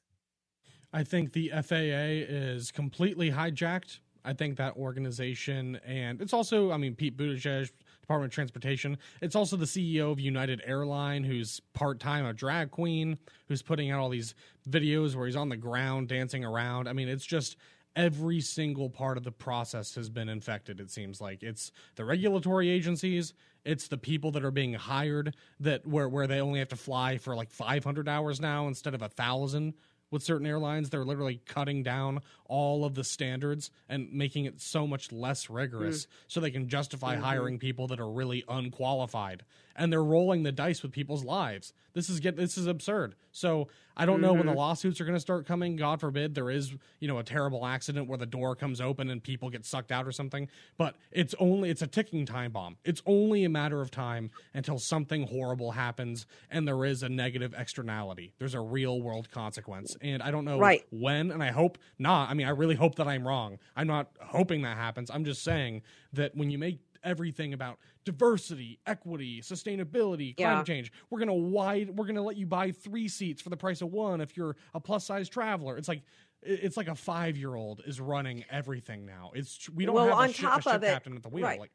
I 0.91 1.03
think 1.03 1.33
the 1.33 1.49
FAA 1.49 2.25
is 2.27 2.71
completely 2.71 3.31
hijacked. 3.31 3.99
I 4.25 4.33
think 4.33 4.57
that 4.57 4.75
organization, 4.75 5.79
and 5.85 6.21
it's 6.21 6.33
also, 6.33 6.71
I 6.71 6.77
mean, 6.77 6.95
Pete 6.95 7.15
Buttigieg, 7.15 7.71
Department 8.01 8.31
of 8.31 8.35
Transportation. 8.35 8.97
It's 9.21 9.35
also 9.35 9.55
the 9.55 9.65
CEO 9.65 10.11
of 10.11 10.19
United 10.19 10.61
Airline, 10.65 11.23
who's 11.23 11.61
part 11.73 11.99
time 11.99 12.25
a 12.25 12.33
drag 12.33 12.71
queen, 12.71 13.17
who's 13.47 13.61
putting 13.61 13.91
out 13.91 13.99
all 13.99 14.09
these 14.09 14.35
videos 14.69 15.15
where 15.15 15.25
he's 15.25 15.35
on 15.35 15.49
the 15.49 15.57
ground 15.57 16.09
dancing 16.09 16.43
around. 16.43 16.89
I 16.89 16.93
mean, 16.93 17.07
it's 17.07 17.25
just 17.25 17.55
every 17.95 18.41
single 18.41 18.89
part 18.89 19.17
of 19.17 19.23
the 19.23 19.31
process 19.31 19.95
has 19.95 20.09
been 20.09 20.29
infected 20.29 20.79
it 20.79 20.91
seems 20.91 21.19
like 21.19 21.41
it's 21.41 21.71
the 21.95 22.05
regulatory 22.05 22.69
agencies 22.69 23.33
it's 23.65 23.87
the 23.87 23.97
people 23.97 24.31
that 24.31 24.45
are 24.45 24.51
being 24.51 24.73
hired 24.73 25.35
that 25.59 25.85
where 25.87 26.07
where 26.07 26.27
they 26.27 26.39
only 26.39 26.59
have 26.59 26.69
to 26.69 26.75
fly 26.75 27.17
for 27.17 27.35
like 27.35 27.49
500 27.49 28.07
hours 28.07 28.39
now 28.39 28.67
instead 28.67 28.93
of 28.93 29.01
a 29.01 29.09
thousand 29.09 29.73
with 30.11 30.23
certain 30.23 30.47
airlines. 30.47 30.89
They're 30.89 31.05
literally 31.05 31.41
cutting 31.45 31.83
down 31.83 32.19
all 32.45 32.85
of 32.85 32.95
the 32.95 33.03
standards 33.03 33.71
and 33.87 34.11
making 34.11 34.45
it 34.45 34.61
so 34.61 34.87
much 34.87 35.11
less 35.11 35.49
rigorous 35.49 36.05
mm. 36.05 36.09
so 36.27 36.39
they 36.39 36.51
can 36.51 36.67
justify 36.67 37.15
mm-hmm. 37.15 37.23
hiring 37.23 37.59
people 37.59 37.87
that 37.87 37.99
are 37.99 38.09
really 38.09 38.43
unqualified. 38.47 39.43
And 39.79 39.91
they're 39.91 40.03
rolling 40.03 40.43
the 40.43 40.51
dice 40.51 40.83
with 40.83 40.91
people's 40.91 41.23
lives. 41.23 41.73
This 41.93 42.09
is 42.09 42.19
get 42.19 42.35
this 42.35 42.57
is 42.57 42.67
absurd. 42.67 43.15
So 43.31 43.67
I 43.95 44.05
don't 44.05 44.15
mm-hmm. 44.15 44.25
know 44.25 44.33
when 44.33 44.45
the 44.45 44.51
mm-hmm. 44.51 44.59
lawsuits 44.59 45.01
are 45.01 45.05
going 45.05 45.15
to 45.15 45.19
start 45.19 45.45
coming. 45.45 45.75
God 45.75 45.99
forbid 45.99 46.35
there 46.35 46.49
is, 46.49 46.73
you 46.99 47.07
know, 47.07 47.17
a 47.17 47.23
terrible 47.23 47.65
accident 47.65 48.07
where 48.07 48.17
the 48.17 48.25
door 48.25 48.55
comes 48.55 48.79
open 48.79 49.09
and 49.09 49.21
people 49.23 49.49
get 49.49 49.65
sucked 49.65 49.91
out 49.91 50.07
or 50.07 50.11
something. 50.11 50.47
But 50.77 50.95
it's 51.11 51.33
only 51.39 51.69
it's 51.69 51.81
a 51.81 51.87
ticking 51.87 52.25
time 52.25 52.51
bomb. 52.51 52.77
It's 52.83 53.01
only 53.05 53.43
a 53.43 53.49
matter 53.49 53.81
of 53.81 53.89
time 53.89 54.31
until 54.53 54.79
something 54.79 55.27
horrible 55.27 55.71
happens 55.71 56.25
and 56.49 56.67
there 56.67 56.85
is 56.85 57.03
a 57.03 57.09
negative 57.09 57.53
externality. 57.57 58.33
There's 58.37 58.53
a 58.53 58.61
real 58.61 59.01
world 59.01 59.31
consequence, 59.31 59.95
and 60.01 60.21
I 60.21 60.31
don't 60.31 60.45
know 60.45 60.59
right. 60.59 60.85
when. 60.91 61.31
And 61.31 61.41
I 61.41 61.51
hope 61.51 61.77
not. 61.97 62.29
I 62.29 62.33
mean, 62.33 62.47
I 62.47 62.51
really 62.51 62.75
hope 62.75 62.95
that 62.95 63.07
I'm 63.07 63.27
wrong. 63.27 63.57
I'm 63.75 63.87
not 63.87 64.11
hoping 64.21 64.61
that 64.63 64.77
happens. 64.77 65.09
I'm 65.09 65.25
just 65.25 65.43
saying 65.43 65.81
that 66.13 66.35
when 66.35 66.49
you 66.49 66.57
make 66.57 66.79
everything 67.03 67.53
about 67.53 67.79
diversity, 68.05 68.79
equity, 68.85 69.41
sustainability, 69.41 70.35
climate 70.35 70.37
yeah. 70.37 70.63
change. 70.63 70.91
We're 71.09 71.19
gonna 71.19 71.33
wide. 71.33 71.89
We're 71.89 72.05
gonna 72.05 72.23
let 72.23 72.37
you 72.37 72.45
buy 72.45 72.71
three 72.71 73.07
seats 73.07 73.41
for 73.41 73.49
the 73.49 73.57
price 73.57 73.81
of 73.81 73.91
one 73.91 74.21
if 74.21 74.35
you're 74.35 74.55
a 74.73 74.79
plus 74.79 75.05
size 75.05 75.29
traveler. 75.29 75.77
It's 75.77 75.87
like 75.87 76.03
it's 76.41 76.77
like 76.77 76.87
a 76.87 76.95
five 76.95 77.37
year 77.37 77.55
old 77.55 77.81
is 77.85 77.99
running 77.99 78.45
everything 78.49 79.05
now. 79.05 79.31
It's 79.33 79.69
we 79.69 79.85
don't 79.85 79.95
well, 79.95 80.05
have 80.05 80.17
on 80.17 80.29
a, 80.29 80.33
sh- 80.33 80.41
top 80.41 80.65
a 80.65 80.75
of 80.75 80.83
it, 80.83 80.87
captain 80.87 81.15
at 81.15 81.23
the 81.23 81.29
wheel. 81.29 81.45
Right. 81.45 81.59
Like, 81.59 81.71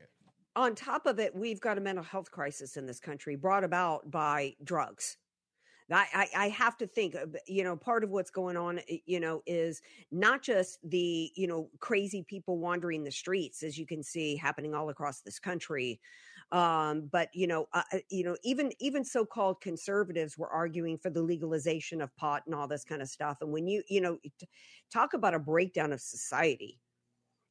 on 0.57 0.75
top 0.75 1.07
of 1.07 1.19
it, 1.19 1.35
we've 1.35 1.61
got 1.61 1.79
a 1.79 1.81
mental 1.81 2.05
health 2.05 2.31
crisis 2.31 2.77
in 2.77 2.87
this 2.87 3.01
country 3.01 3.35
brought 3.35 3.65
about 3.65 4.11
by 4.11 4.55
drugs. 4.63 5.17
I, 5.91 6.29
I, 6.35 6.49
have 6.49 6.79
to 6.79 6.87
think, 6.87 7.15
you 7.47 7.63
know, 7.63 7.77
part 7.77 8.05
of 8.05 8.11
what's 8.11 8.31
going 8.31 8.57
on, 8.57 8.79
eh, 8.89 8.99
you 9.05 9.21
know, 9.21 9.43
is 9.47 9.83
not 10.11 10.43
just 10.43 10.79
the, 10.89 11.31
you 11.35 11.47
know, 11.47 11.69
crazy 11.79 12.25
people 12.27 12.59
wandering 12.59 13.05
the 13.05 13.11
streets, 13.11 13.63
as 13.63 13.77
you 13.77 13.87
can 13.87 14.03
see 14.03 14.37
happening 14.37 14.75
all 14.75 14.89
across 14.89 15.21
this 15.21 15.39
country. 15.39 16.01
Um, 16.53 17.09
but 17.11 17.29
you 17.35 17.47
know, 17.47 17.67
uh, 17.73 17.83
uh 17.93 17.99
you 18.11 18.25
know, 18.25 18.37
even 18.45 18.73
even 18.79 19.05
so-called 19.05 19.61
conservatives 19.61 20.39
were 20.39 20.49
arguing 20.49 20.99
for 20.99 21.11
the 21.11 21.23
legalization 21.23 22.01
of 22.01 22.15
pot 22.17 22.43
and 22.47 22.55
all 22.55 22.69
this 22.69 22.85
kind 22.85 23.03
of 23.03 23.09
stuff. 23.09 23.39
And 23.41 23.53
when 23.53 23.67
you, 23.67 23.83
you 23.89 24.01
know, 24.01 24.19
talk 24.93 25.15
about 25.15 25.35
a 25.35 25.39
breakdown 25.39 25.93
of 25.93 26.01
society, 26.01 26.81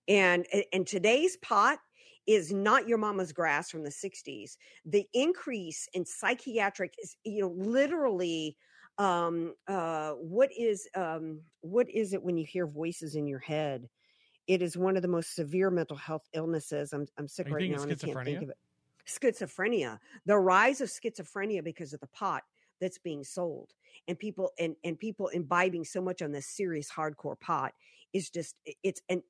and 0.07 0.45
and 0.71 0.85
today's 0.87 1.37
pot 1.37 1.79
is 2.27 2.51
not 2.51 2.87
your 2.87 2.97
mama's 2.97 3.31
grass 3.31 3.69
from 3.69 3.83
the 3.83 3.89
60s. 3.89 4.57
The 4.85 5.05
increase 5.13 5.87
in 5.93 6.05
psychiatric 6.05 6.93
is, 7.01 7.15
you 7.23 7.41
know, 7.41 7.53
literally 7.55 8.57
um 8.99 9.55
uh 9.67 10.11
what 10.11 10.51
is 10.55 10.87
um 10.95 11.41
what 11.61 11.89
is 11.89 12.13
it 12.13 12.21
when 12.21 12.37
you 12.37 12.45
hear 12.45 12.67
voices 12.67 13.15
in 13.15 13.27
your 13.27 13.39
head? 13.39 13.89
It 14.47 14.61
is 14.61 14.77
one 14.77 14.95
of 14.95 15.01
the 15.01 15.07
most 15.07 15.35
severe 15.35 15.71
mental 15.71 15.97
health 15.97 16.27
illnesses. 16.33 16.93
I'm 16.93 17.07
I'm 17.17 17.27
sick 17.27 17.49
right 17.49 17.67
now 17.67 17.81
and 17.81 17.91
I 17.91 17.95
can't 17.95 18.23
think 18.23 18.41
of 18.43 18.49
it. 18.49 18.57
Schizophrenia. 19.07 19.99
The 20.25 20.37
rise 20.37 20.79
of 20.79 20.89
schizophrenia 20.89 21.63
because 21.63 21.93
of 21.93 21.99
the 22.01 22.07
pot 22.07 22.43
that's 22.79 22.99
being 22.99 23.23
sold 23.23 23.71
and 24.07 24.19
people 24.19 24.51
and 24.59 24.75
and 24.83 24.99
people 24.99 25.29
imbibing 25.29 25.85
so 25.85 26.01
much 26.01 26.21
on 26.21 26.31
this 26.31 26.47
serious 26.47 26.91
hardcore 26.91 27.39
pot 27.39 27.73
is 28.13 28.29
just 28.29 28.55
it's 28.83 29.01
an 29.09 29.23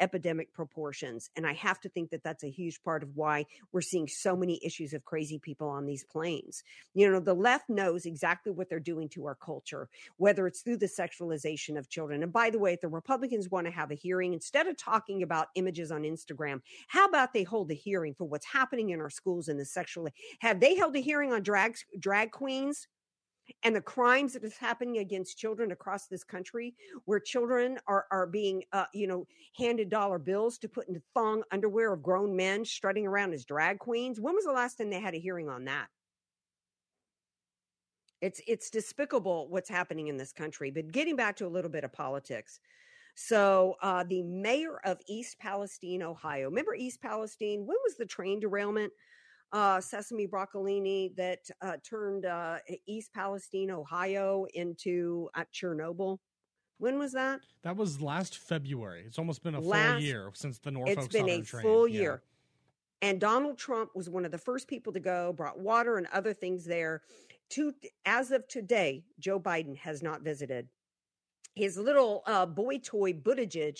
epidemic 0.00 0.52
proportions 0.52 1.30
and 1.36 1.46
i 1.46 1.52
have 1.52 1.80
to 1.80 1.88
think 1.88 2.10
that 2.10 2.22
that's 2.22 2.44
a 2.44 2.50
huge 2.50 2.82
part 2.82 3.02
of 3.02 3.10
why 3.14 3.44
we're 3.72 3.80
seeing 3.80 4.08
so 4.08 4.36
many 4.36 4.60
issues 4.64 4.92
of 4.94 5.04
crazy 5.04 5.38
people 5.38 5.68
on 5.68 5.86
these 5.86 6.04
planes. 6.04 6.62
You 6.94 7.10
know 7.10 7.20
the 7.20 7.34
left 7.34 7.68
knows 7.68 8.06
exactly 8.06 8.52
what 8.52 8.68
they're 8.68 8.80
doing 8.80 9.08
to 9.10 9.26
our 9.26 9.34
culture 9.34 9.88
whether 10.16 10.46
it's 10.46 10.62
through 10.62 10.78
the 10.78 10.86
sexualization 10.86 11.76
of 11.76 11.88
children 11.88 12.22
and 12.22 12.32
by 12.32 12.50
the 12.50 12.58
way 12.58 12.72
if 12.74 12.80
the 12.80 12.88
republicans 12.88 13.50
want 13.50 13.66
to 13.66 13.72
have 13.72 13.90
a 13.90 13.94
hearing 13.94 14.32
instead 14.32 14.66
of 14.66 14.76
talking 14.76 15.22
about 15.22 15.48
images 15.54 15.90
on 15.90 16.02
instagram 16.02 16.60
how 16.88 17.06
about 17.06 17.32
they 17.32 17.42
hold 17.42 17.70
a 17.70 17.74
hearing 17.74 18.14
for 18.14 18.24
what's 18.24 18.46
happening 18.46 18.90
in 18.90 19.00
our 19.00 19.10
schools 19.10 19.48
and 19.48 19.58
the 19.58 19.64
sexual 19.64 20.08
have 20.40 20.60
they 20.60 20.76
held 20.76 20.94
a 20.96 21.00
hearing 21.00 21.32
on 21.32 21.42
drag 21.42 21.76
drag 21.98 22.30
queens 22.30 22.86
and 23.62 23.74
the 23.74 23.80
crimes 23.80 24.32
that 24.32 24.44
is 24.44 24.56
happening 24.56 24.98
against 24.98 25.38
children 25.38 25.72
across 25.72 26.06
this 26.06 26.24
country 26.24 26.74
where 27.04 27.20
children 27.20 27.78
are 27.86 28.06
are 28.10 28.26
being 28.26 28.64
uh, 28.72 28.86
you 28.92 29.06
know 29.06 29.26
handed 29.56 29.88
dollar 29.88 30.18
bills 30.18 30.58
to 30.58 30.68
put 30.68 30.88
into 30.88 31.02
thong 31.14 31.42
underwear 31.52 31.92
of 31.92 32.02
grown 32.02 32.34
men 32.34 32.64
strutting 32.64 33.06
around 33.06 33.32
as 33.32 33.44
drag 33.44 33.78
queens. 33.78 34.20
When 34.20 34.34
was 34.34 34.44
the 34.44 34.52
last 34.52 34.76
time 34.76 34.90
they 34.90 35.00
had 35.00 35.14
a 35.14 35.18
hearing 35.18 35.48
on 35.48 35.64
that? 35.66 35.88
It's 38.20 38.40
it's 38.46 38.70
despicable 38.70 39.48
what's 39.48 39.68
happening 39.68 40.08
in 40.08 40.16
this 40.16 40.32
country 40.32 40.70
but 40.70 40.90
getting 40.90 41.16
back 41.16 41.36
to 41.36 41.46
a 41.46 41.48
little 41.48 41.70
bit 41.70 41.84
of 41.84 41.92
politics. 41.92 42.60
So 43.14 43.76
uh, 43.80 44.04
the 44.04 44.22
mayor 44.22 44.78
of 44.84 45.00
east 45.06 45.38
palestine 45.38 46.02
ohio 46.02 46.46
remember 46.46 46.74
east 46.74 47.00
palestine? 47.00 47.60
When 47.66 47.76
was 47.84 47.96
the 47.96 48.06
train 48.06 48.40
derailment 48.40 48.92
uh, 49.52 49.80
Sesame 49.80 50.26
Broccolini 50.26 51.14
that 51.16 51.40
uh, 51.62 51.76
turned 51.82 52.26
uh, 52.26 52.58
East 52.86 53.12
Palestine, 53.12 53.70
Ohio 53.70 54.46
into 54.54 55.28
Chernobyl. 55.54 56.18
When 56.78 56.98
was 56.98 57.12
that? 57.12 57.40
That 57.62 57.76
was 57.76 58.00
last 58.00 58.36
February. 58.38 59.04
It's 59.06 59.18
almost 59.18 59.42
been 59.42 59.54
a 59.54 59.60
last, 59.60 59.92
full 59.94 60.00
year 60.02 60.30
since 60.34 60.58
the 60.58 60.70
Norfolk 60.70 60.98
It's 60.98 61.08
been 61.08 61.22
Southern 61.22 61.40
a 61.40 61.44
train. 61.44 61.62
full 61.62 61.88
yeah. 61.88 62.00
year. 62.00 62.22
And 63.02 63.20
Donald 63.20 63.58
Trump 63.58 63.90
was 63.94 64.08
one 64.08 64.24
of 64.24 64.32
the 64.32 64.38
first 64.38 64.68
people 64.68 64.92
to 64.92 65.00
go, 65.00 65.32
brought 65.32 65.58
water 65.58 65.96
and 65.98 66.06
other 66.12 66.32
things 66.32 66.64
there. 66.64 67.02
To 67.50 67.72
as 68.04 68.30
of 68.30 68.48
today, 68.48 69.04
Joe 69.18 69.38
Biden 69.38 69.76
has 69.78 70.02
not 70.02 70.22
visited. 70.22 70.68
His 71.54 71.78
little 71.78 72.22
uh, 72.26 72.46
boy 72.46 72.78
toy 72.78 73.12
Buttigieg 73.12 73.78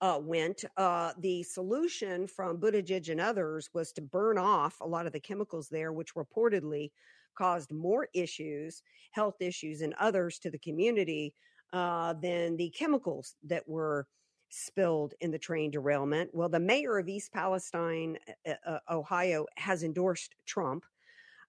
uh, 0.00 0.18
went, 0.22 0.64
uh, 0.76 1.12
the 1.18 1.42
solution 1.42 2.26
from 2.26 2.58
Buttigieg 2.58 3.08
and 3.08 3.20
others 3.20 3.70
was 3.72 3.92
to 3.92 4.02
burn 4.02 4.38
off 4.38 4.80
a 4.80 4.86
lot 4.86 5.06
of 5.06 5.12
the 5.12 5.20
chemicals 5.20 5.68
there, 5.68 5.92
which 5.92 6.14
reportedly 6.14 6.90
caused 7.36 7.72
more 7.72 8.08
issues, 8.14 8.82
health 9.12 9.36
issues, 9.40 9.82
and 9.82 9.94
others 9.98 10.38
to 10.38 10.50
the 10.50 10.58
community 10.58 11.34
uh, 11.72 12.14
than 12.14 12.56
the 12.56 12.70
chemicals 12.70 13.34
that 13.44 13.66
were 13.68 14.06
spilled 14.50 15.14
in 15.20 15.30
the 15.30 15.38
train 15.38 15.70
derailment. 15.70 16.30
Well, 16.32 16.48
the 16.48 16.60
mayor 16.60 16.98
of 16.98 17.08
East 17.08 17.32
Palestine, 17.32 18.18
uh, 18.46 18.52
uh, 18.66 18.78
Ohio, 18.90 19.46
has 19.56 19.82
endorsed 19.82 20.34
Trump. 20.46 20.84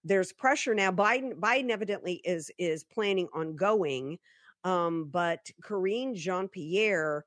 There's 0.04 0.32
pressure 0.32 0.74
now. 0.74 0.90
Biden, 0.90 1.34
Biden 1.34 1.70
evidently 1.70 2.20
is 2.24 2.50
is 2.58 2.84
planning 2.84 3.28
on 3.34 3.56
going, 3.56 4.18
um, 4.64 5.08
but 5.10 5.50
Karine 5.62 6.14
Jean 6.14 6.48
Pierre 6.48 7.24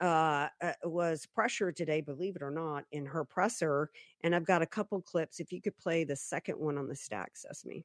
uh, 0.00 0.48
uh, 0.62 0.72
was 0.84 1.26
pressured 1.26 1.76
today, 1.76 2.00
believe 2.00 2.36
it 2.36 2.42
or 2.42 2.50
not, 2.50 2.84
in 2.92 3.06
her 3.06 3.24
presser. 3.24 3.90
And 4.22 4.34
I've 4.34 4.46
got 4.46 4.62
a 4.62 4.66
couple 4.66 5.00
clips. 5.02 5.40
If 5.40 5.52
you 5.52 5.60
could 5.60 5.76
play 5.76 6.04
the 6.04 6.16
second 6.16 6.58
one 6.58 6.78
on 6.78 6.88
the 6.88 6.96
stack, 6.96 7.36
Sesame. 7.36 7.84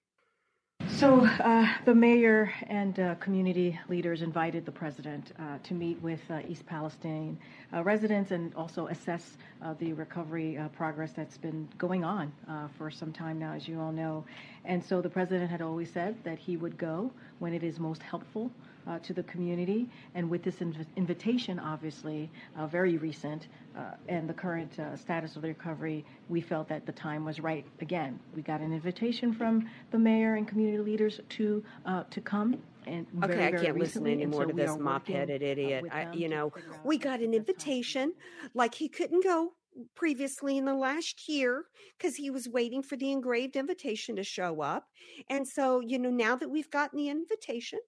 So, 0.90 1.26
uh, 1.26 1.68
the 1.86 1.96
mayor 1.96 2.54
and 2.68 3.00
uh, 3.00 3.16
community 3.16 3.80
leaders 3.90 4.22
invited 4.22 4.66
the 4.66 4.72
president 4.72 5.32
uh, 5.40 5.58
to 5.64 5.74
meet 5.74 6.00
with 6.02 6.20
uh, 6.30 6.42
East 6.48 6.66
Palestine 6.66 7.40
uh, 7.74 7.84
residents 7.84 8.32
and 8.32 8.54
also 8.56 8.88
assess 8.88 9.38
the 9.80 9.94
recovery 9.94 10.60
progress 10.76 11.14
that's 11.14 11.38
been 11.38 11.70
going 11.78 12.04
on 12.04 12.34
for 12.78 12.92
some 12.92 13.14
time 13.14 13.40
now, 13.40 13.54
as 13.54 13.66
you 13.68 13.80
all 13.80 13.94
know. 13.94 14.26
And 14.66 14.84
so, 14.84 15.02
the 15.02 15.10
president 15.10 15.50
had 15.50 15.62
always 15.62 15.90
said 15.90 16.22
that 16.26 16.38
he 16.38 16.58
would 16.58 16.78
go 16.78 17.12
when 17.40 17.54
it 17.54 17.64
is 17.64 17.80
most 17.80 18.04
helpful 18.04 18.52
uh, 18.88 19.00
to 19.00 19.14
the 19.14 19.24
community. 19.24 19.90
And 20.16 20.30
with 20.30 20.44
this 20.44 20.56
inv- 20.56 20.86
invitation, 20.96 21.60
obviously, 21.60 22.30
uh, 22.58 22.68
very 22.68 22.98
recent, 22.98 23.48
uh, 23.78 23.92
and 24.08 24.30
the 24.30 24.34
current 24.34 24.78
uh, 24.80 24.96
status 24.96 25.36
of 25.36 25.42
the 25.42 25.50
recovery, 25.50 26.06
we 26.30 26.42
felt 26.42 26.68
that 26.70 26.86
the 26.86 26.92
time 26.92 27.26
was 27.26 27.40
right. 27.40 27.66
Again, 27.82 28.20
we 28.36 28.42
got 28.42 28.62
an 28.62 28.74
invitation 28.74 29.34
from 29.34 29.70
the 29.92 29.98
mayor 29.98 30.36
and 30.36 30.48
community 30.48 30.84
leaders 30.84 31.20
to 31.30 31.64
uh, 31.86 32.04
to 32.10 32.22
come. 32.22 32.58
And 32.86 33.08
okay, 33.24 33.34
very, 33.34 33.60
I 33.60 33.64
can't 33.64 33.78
listen 33.78 34.06
anymore 34.06 34.44
so 34.44 34.48
to 34.50 34.54
this 34.54 34.78
mop-headed 34.78 35.42
uh, 35.42 35.46
idiot. 35.46 35.86
I, 35.90 36.12
you 36.12 36.28
know, 36.28 36.52
we 36.84 36.98
got 36.98 37.22
an 37.22 37.34
invitation, 37.34 38.14
like 38.54 38.76
he 38.76 38.90
couldn't 38.90 39.24
go 39.24 39.54
previously 39.96 40.58
in 40.58 40.66
the 40.66 40.74
last 40.74 41.28
year 41.28 41.64
because 41.98 42.16
he 42.16 42.30
was 42.30 42.48
waiting 42.50 42.84
for 42.84 42.96
the 42.96 43.12
engraved 43.12 43.56
invitation 43.56 44.16
to 44.18 44.24
show 44.24 44.62
up. 44.62 44.88
And 45.30 45.48
so, 45.48 45.80
you 45.80 45.98
know, 45.98 46.10
now 46.10 46.36
that 46.36 46.50
we've 46.50 46.70
gotten 46.70 46.98
the 46.98 47.10
invitation, 47.10 47.80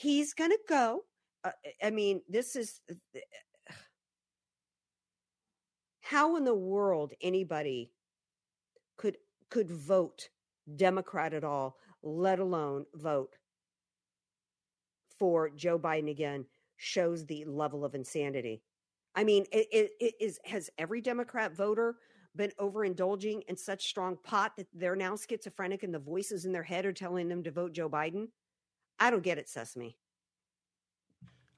He's 0.00 0.32
going 0.32 0.50
to 0.50 0.58
go. 0.66 1.04
Uh, 1.44 1.50
I 1.82 1.90
mean, 1.90 2.22
this 2.26 2.56
is 2.56 2.80
how 6.00 6.36
in 6.36 6.44
the 6.44 6.54
world 6.54 7.12
anybody 7.20 7.90
could 8.96 9.18
could 9.50 9.70
vote 9.70 10.30
Democrat 10.74 11.34
at 11.34 11.44
all, 11.44 11.76
let 12.02 12.38
alone 12.38 12.86
vote 12.94 13.36
for 15.18 15.50
Joe 15.50 15.78
Biden 15.78 16.10
again, 16.10 16.46
shows 16.78 17.26
the 17.26 17.44
level 17.44 17.84
of 17.84 17.94
insanity. 17.94 18.62
I 19.14 19.22
mean, 19.22 19.44
it, 19.52 19.66
it, 19.70 19.90
it 20.00 20.14
is 20.18 20.40
has 20.46 20.70
every 20.78 21.02
Democrat 21.02 21.54
voter 21.54 21.96
been 22.34 22.52
overindulging 22.58 23.42
in 23.48 23.56
such 23.58 23.86
strong 23.86 24.16
pot 24.24 24.52
that 24.56 24.68
they're 24.72 24.96
now 24.96 25.14
schizophrenic 25.14 25.82
and 25.82 25.92
the 25.92 25.98
voices 25.98 26.46
in 26.46 26.52
their 26.52 26.62
head 26.62 26.86
are 26.86 26.92
telling 26.92 27.28
them 27.28 27.42
to 27.42 27.50
vote 27.50 27.74
Joe 27.74 27.90
Biden? 27.90 28.28
I 29.00 29.10
don't 29.10 29.22
get 29.22 29.38
it, 29.38 29.48
Sesame. 29.48 29.96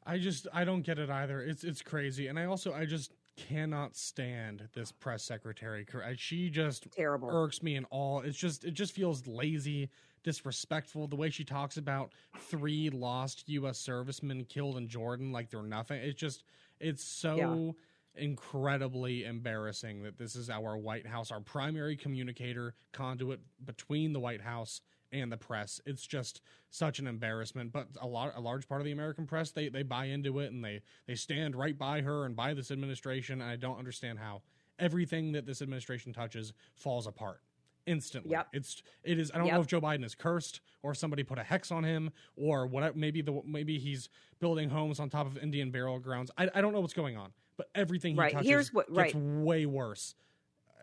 I 0.07 0.19
just 0.19 0.47
I 0.53 0.65
don't 0.65 0.83
get 0.83 0.99
it 0.99 1.11
either. 1.11 1.41
It's 1.43 1.65
it's 1.65 1.83
crazy, 1.83 2.29
and 2.29 2.39
I 2.39 2.47
also 2.47 2.73
I 2.73 2.87
just 2.87 3.13
cannot 3.37 3.97
stand 3.97 4.69
this 4.75 4.93
press 4.93 5.23
secretary. 5.23 5.87
She 6.17 6.51
just 6.51 6.91
terrible 6.93 7.29
irks 7.31 7.63
me 7.63 7.77
in 7.77 7.85
all. 7.87 8.21
It's 8.21 8.39
just 8.39 8.65
it 8.65 8.73
just 8.73 8.93
feels 8.95 9.27
lazy, 9.27 9.91
disrespectful. 10.25 11.07
The 11.07 11.17
way 11.17 11.31
she 11.31 11.45
talks 11.45 11.77
about 11.77 12.13
three 12.39 12.91
lost 12.91 13.49
U.S. 13.49 13.79
servicemen 13.79 14.45
killed 14.45 14.77
in 14.77 14.89
Jordan 14.89 15.33
like 15.33 15.51
they're 15.51 15.63
nothing. 15.63 16.01
It's 16.01 16.21
just 16.21 16.45
it's 16.81 17.05
so. 17.05 17.37
Yeah 17.37 17.83
incredibly 18.15 19.25
embarrassing 19.25 20.03
that 20.03 20.19
this 20.19 20.37
is 20.37 20.51
our 20.51 20.77
White 20.77 21.07
House, 21.07 21.31
our 21.31 21.41
primary 21.41 21.97
communicator, 21.97 22.75
conduit 22.93 23.41
between 23.65 24.13
the 24.13 24.21
White 24.21 24.43
House 24.43 24.83
and 25.13 25.31
the 25.31 25.37
press. 25.37 25.81
It's 25.87 26.07
just 26.07 26.41
such 26.71 26.99
an 26.99 27.07
embarrassment. 27.07 27.73
But 27.73 27.89
a 28.01 28.07
lot, 28.07 28.33
a 28.35 28.41
large 28.41 28.69
part 28.69 28.81
of 28.81 28.85
the 28.85 28.93
American 28.93 29.27
press, 29.27 29.51
they 29.51 29.69
they 29.69 29.83
buy 29.83 30.07
into 30.07 30.39
it 30.39 30.53
and 30.53 30.65
they 30.65 30.81
they 31.07 31.15
stand 31.15 31.55
right 31.55 31.77
by 31.77 32.01
her 32.01 32.25
and 32.25 32.35
by 32.35 32.55
this 32.55 32.71
administration. 32.71 33.41
And 33.41 33.51
I 33.51 33.57
don't 33.57 33.79
understand 33.79 34.19
how 34.19 34.43
everything 34.79 35.33
that 35.33 35.47
this 35.47 35.63
administration 35.63 36.13
touches 36.13 36.53
falls 36.75 37.07
apart 37.07 37.41
instantly. 37.87 38.33
Yep. 38.33 38.49
It's 38.53 38.83
it 39.05 39.19
is 39.19 39.31
I 39.33 39.39
don't 39.39 39.47
yep. 39.47 39.57
know 39.57 39.61
if 39.61 39.67
Joe 39.67 39.81
Biden 39.81 40.05
is 40.05 40.15
cursed 40.15 40.61
or 40.83 40.95
somebody 40.95 41.23
put 41.23 41.39
a 41.39 41.43
hex 41.43 41.71
on 41.71 41.85
him 41.85 42.11
or 42.37 42.67
what 42.67 42.97
maybe 42.97 43.23
the 43.23 43.41
maybe 43.47 43.79
he's 43.79 44.09
building 44.41 44.71
homes 44.71 45.01
on 45.01 45.11
top 45.11 45.27
of 45.27 45.39
Indian 45.39 45.71
burial 45.71 45.99
grounds. 45.99 46.31
I, 46.37 46.49
I 46.55 46.61
don't 46.61 46.73
know 46.73 46.81
what's 46.81 46.95
going 46.95 47.17
on, 47.17 47.33
but 47.57 47.69
everything 47.75 48.15
he 48.15 48.21
right. 48.21 48.33
touches 48.33 48.49
Here's 48.49 48.73
what, 48.73 48.93
gets 48.93 49.15
way 49.15 49.67
worse. 49.67 50.15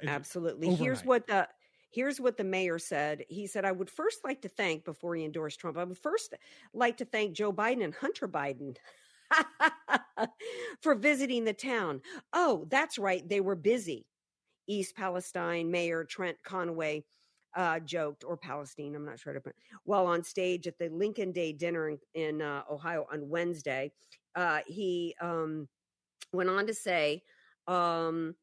Absolutely. 0.06 0.68
Overnight. 0.68 0.86
Here's 0.86 1.06
what 1.06 1.28
the 1.28 1.48
Here's 1.92 2.22
what 2.22 2.38
the 2.38 2.44
mayor 2.44 2.78
said. 2.78 3.26
He 3.30 3.48
said, 3.48 3.66
I 3.66 3.72
would 3.72 3.90
first 3.90 4.20
like 4.24 4.42
to 4.44 4.50
thank, 4.50 4.86
before 4.86 5.16
he 5.16 5.26
endorsed 5.26 5.60
Trump, 5.60 5.78
I 5.78 5.84
would 5.84 5.98
first 5.98 6.36
like 6.74 6.98
to 6.98 7.06
thank 7.06 7.34
Joe 7.34 7.52
Biden 7.52 7.84
and 7.84 7.96
Hunter 7.96 8.28
Biden 8.28 8.76
for 10.82 10.96
visiting 10.96 11.46
the 11.46 11.54
town. 11.54 12.02
Oh, 12.34 12.66
that's 12.70 13.00
right. 13.00 13.28
They 13.28 13.42
were 13.42 13.56
busy. 13.56 14.06
East 14.68 14.96
Palestine 14.96 15.72
Mayor 15.72 16.04
Trent 16.04 16.38
Conaway 16.46 17.04
uh, 17.56 17.80
joked, 17.80 18.24
or 18.24 18.38
Palestine, 18.38 18.96
I'm 18.96 19.06
not 19.06 19.20
sure. 19.20 19.34
To, 19.34 19.42
while 19.84 20.06
on 20.06 20.24
stage 20.24 20.68
at 20.68 20.78
the 20.78 20.90
Lincoln 20.90 21.32
Day 21.32 21.52
dinner 21.52 21.90
in, 21.90 21.98
in 22.14 22.42
uh, 22.42 22.62
Ohio 22.70 23.08
on 23.12 23.28
Wednesday, 23.28 23.92
uh, 24.36 24.60
he 24.68 25.16
um, 25.20 25.68
went 26.32 26.50
on 26.50 26.68
to 26.68 26.74
say, 26.74 27.24
um, 27.68 28.36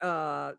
uh, 0.00 0.52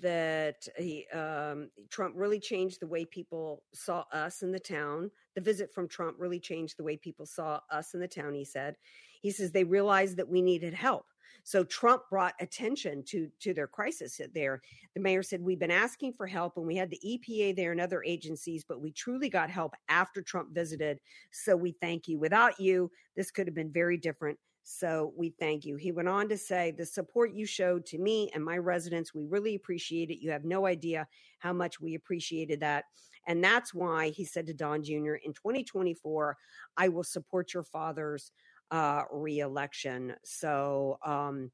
that 0.00 0.66
he 0.76 1.06
um, 1.12 1.70
Trump 1.90 2.14
really 2.16 2.40
changed 2.40 2.80
the 2.80 2.86
way 2.86 3.04
people 3.04 3.62
saw 3.72 4.04
us 4.12 4.42
in 4.42 4.50
the 4.50 4.58
town. 4.60 5.10
The 5.34 5.40
visit 5.40 5.72
from 5.72 5.88
Trump 5.88 6.16
really 6.18 6.40
changed 6.40 6.76
the 6.76 6.84
way 6.84 6.96
people 6.96 7.26
saw 7.26 7.60
us 7.70 7.94
in 7.94 8.00
the 8.00 8.08
town. 8.08 8.34
He 8.34 8.44
said 8.44 8.76
He 9.22 9.30
says 9.30 9.52
they 9.52 9.64
realized 9.64 10.16
that 10.16 10.28
we 10.28 10.42
needed 10.42 10.74
help. 10.74 11.06
So 11.44 11.62
Trump 11.62 12.02
brought 12.10 12.34
attention 12.40 13.04
to 13.04 13.28
to 13.40 13.54
their 13.54 13.68
crisis 13.68 14.20
there. 14.34 14.60
The 14.94 15.00
mayor 15.00 15.22
said 15.22 15.40
we've 15.40 15.58
been 15.58 15.70
asking 15.70 16.14
for 16.14 16.26
help 16.26 16.56
and 16.56 16.66
we 16.66 16.74
had 16.76 16.90
the 16.90 17.00
EPA 17.06 17.54
there 17.54 17.70
and 17.70 17.80
other 17.80 18.02
agencies, 18.02 18.64
but 18.64 18.80
we 18.80 18.90
truly 18.90 19.28
got 19.28 19.50
help 19.50 19.74
after 19.88 20.22
Trump 20.22 20.52
visited. 20.52 20.98
So 21.30 21.56
we 21.56 21.72
thank 21.80 22.08
you. 22.08 22.18
Without 22.18 22.58
you, 22.58 22.90
this 23.14 23.30
could 23.30 23.46
have 23.46 23.54
been 23.54 23.72
very 23.72 23.96
different. 23.96 24.38
So 24.68 25.12
we 25.16 25.30
thank 25.30 25.64
you. 25.64 25.76
He 25.76 25.92
went 25.92 26.08
on 26.08 26.28
to 26.28 26.36
say, 26.36 26.72
The 26.72 26.84
support 26.84 27.32
you 27.32 27.46
showed 27.46 27.86
to 27.86 27.98
me 27.98 28.30
and 28.34 28.44
my 28.44 28.58
residents, 28.58 29.14
we 29.14 29.24
really 29.24 29.54
appreciate 29.54 30.10
it. 30.10 30.20
You 30.20 30.32
have 30.32 30.44
no 30.44 30.66
idea 30.66 31.06
how 31.38 31.52
much 31.52 31.80
we 31.80 31.94
appreciated 31.94 32.58
that. 32.60 32.84
And 33.28 33.42
that's 33.42 33.72
why 33.72 34.08
he 34.08 34.24
said 34.24 34.48
to 34.48 34.54
Don 34.54 34.82
Jr., 34.82 35.14
in 35.24 35.32
2024, 35.34 36.36
I 36.76 36.88
will 36.88 37.04
support 37.04 37.54
your 37.54 37.62
father's 37.62 38.32
uh, 38.72 39.02
reelection. 39.12 40.16
So, 40.24 40.98
um, 41.06 41.52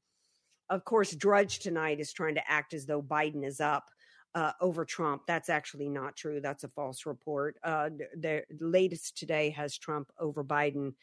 of 0.71 0.83
course, 0.83 1.15
Drudge 1.15 1.59
tonight 1.59 1.99
is 1.99 2.13
trying 2.13 2.35
to 2.35 2.51
act 2.51 2.73
as 2.73 2.87
though 2.87 3.03
Biden 3.03 3.45
is 3.45 3.61
up. 3.61 3.85
Uh, 4.35 4.51
over 4.61 4.83
Trump. 4.83 5.21
That's 5.27 5.47
actually 5.47 5.89
not 5.89 6.15
true. 6.15 6.41
That's 6.41 6.63
a 6.63 6.67
false 6.69 7.05
report. 7.05 7.55
Uh, 7.63 7.89
the, 8.17 8.41
the 8.49 8.65
latest 8.65 9.15
today 9.15 9.51
has 9.51 9.77
Trump 9.77 10.09
over 10.19 10.43
Biden 10.43 10.93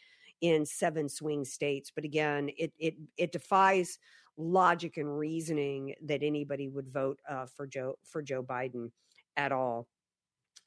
in 0.40 0.64
seven 0.64 1.08
swing 1.08 1.44
states. 1.44 1.90
But 1.94 2.04
again, 2.04 2.50
it 2.56 2.72
it 2.78 2.94
it 3.16 3.32
defies 3.32 3.98
logic 4.36 4.96
and 4.96 5.18
reasoning 5.18 5.94
that 6.02 6.22
anybody 6.22 6.68
would 6.68 6.88
vote 6.88 7.18
uh, 7.28 7.46
for 7.46 7.66
Joe 7.66 7.96
for 8.04 8.22
Joe 8.22 8.42
Biden 8.42 8.90
at 9.36 9.52
all. 9.52 9.88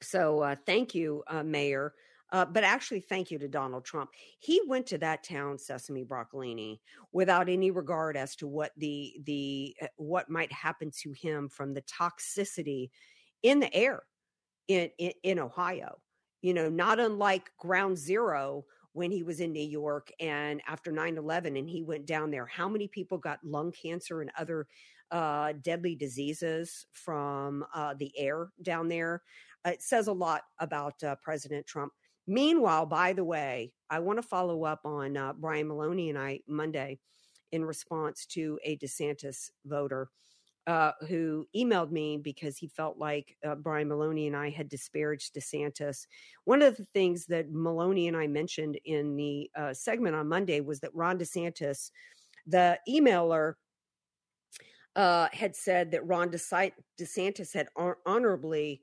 So 0.02 0.40
uh, 0.40 0.56
thank 0.66 0.94
you, 0.94 1.22
uh, 1.28 1.42
Mayor. 1.42 1.94
Uh, 2.32 2.44
but 2.44 2.64
actually, 2.64 3.00
thank 3.00 3.30
you 3.30 3.38
to 3.38 3.46
Donald 3.46 3.84
Trump. 3.84 4.10
He 4.40 4.60
went 4.66 4.86
to 4.86 4.98
that 4.98 5.22
town, 5.22 5.58
Sesame 5.58 6.04
Broccolini, 6.04 6.80
without 7.12 7.48
any 7.48 7.70
regard 7.70 8.16
as 8.16 8.34
to 8.36 8.48
what 8.48 8.72
the 8.76 9.14
the 9.24 9.76
uh, 9.82 9.86
what 9.96 10.28
might 10.28 10.52
happen 10.52 10.90
to 11.02 11.12
him 11.12 11.48
from 11.48 11.74
the 11.74 11.82
toxicity 11.82 12.90
in 13.42 13.60
the 13.60 13.72
air 13.72 14.02
in, 14.68 14.90
in, 14.98 15.12
in 15.22 15.38
Ohio. 15.38 15.98
You 16.42 16.54
know, 16.54 16.68
not 16.68 16.98
unlike 16.98 17.50
Ground 17.58 17.96
Zero 17.96 18.64
when 18.94 19.10
he 19.10 19.22
was 19.22 19.40
in 19.40 19.52
New 19.52 19.68
York 19.68 20.10
and 20.18 20.62
after 20.66 20.90
9/11, 20.90 21.58
and 21.58 21.68
he 21.68 21.82
went 21.82 22.06
down 22.06 22.30
there. 22.30 22.46
How 22.46 22.68
many 22.68 22.88
people 22.88 23.18
got 23.18 23.44
lung 23.44 23.72
cancer 23.72 24.22
and 24.22 24.30
other 24.38 24.66
uh, 25.10 25.52
deadly 25.60 25.94
diseases 25.94 26.86
from 26.92 27.64
uh, 27.74 27.94
the 27.98 28.12
air 28.18 28.48
down 28.62 28.88
there? 28.88 29.22
it 29.66 29.82
says 29.82 30.08
a 30.08 30.12
lot 30.12 30.42
about 30.58 31.02
uh, 31.02 31.16
President 31.22 31.66
Trump. 31.66 31.92
Meanwhile, 32.26 32.86
by 32.86 33.12
the 33.12 33.24
way, 33.24 33.72
I 33.90 33.98
want 33.98 34.20
to 34.20 34.28
follow 34.28 34.64
up 34.64 34.80
on 34.84 35.16
uh, 35.16 35.32
Brian 35.34 35.68
Maloney 35.68 36.10
and 36.10 36.18
I 36.18 36.40
Monday 36.48 36.98
in 37.52 37.64
response 37.64 38.26
to 38.26 38.58
a 38.64 38.76
DeSantis 38.78 39.50
voter 39.64 40.08
uh, 40.66 40.92
who 41.08 41.46
emailed 41.54 41.90
me 41.90 42.16
because 42.16 42.56
he 42.56 42.68
felt 42.68 42.98
like 42.98 43.36
uh, 43.46 43.54
Brian 43.54 43.88
Maloney 43.88 44.26
and 44.26 44.36
I 44.36 44.50
had 44.50 44.68
disparaged 44.68 45.34
DeSantis. 45.34 46.06
One 46.44 46.62
of 46.62 46.76
the 46.76 46.86
things 46.94 47.26
that 47.26 47.50
Maloney 47.50 48.08
and 48.08 48.16
I 48.16 48.26
mentioned 48.26 48.78
in 48.84 49.16
the 49.16 49.50
uh, 49.56 49.74
segment 49.74 50.16
on 50.16 50.28
Monday 50.28 50.60
was 50.60 50.80
that 50.80 50.94
Ron 50.94 51.18
DeSantis, 51.18 51.90
the 52.46 52.78
emailer, 52.88 53.54
uh, 54.96 55.28
had 55.32 55.56
said 55.56 55.90
that 55.90 56.06
Ron 56.06 56.30
DeSantis 56.30 57.52
had 57.52 57.68
honorably 58.06 58.80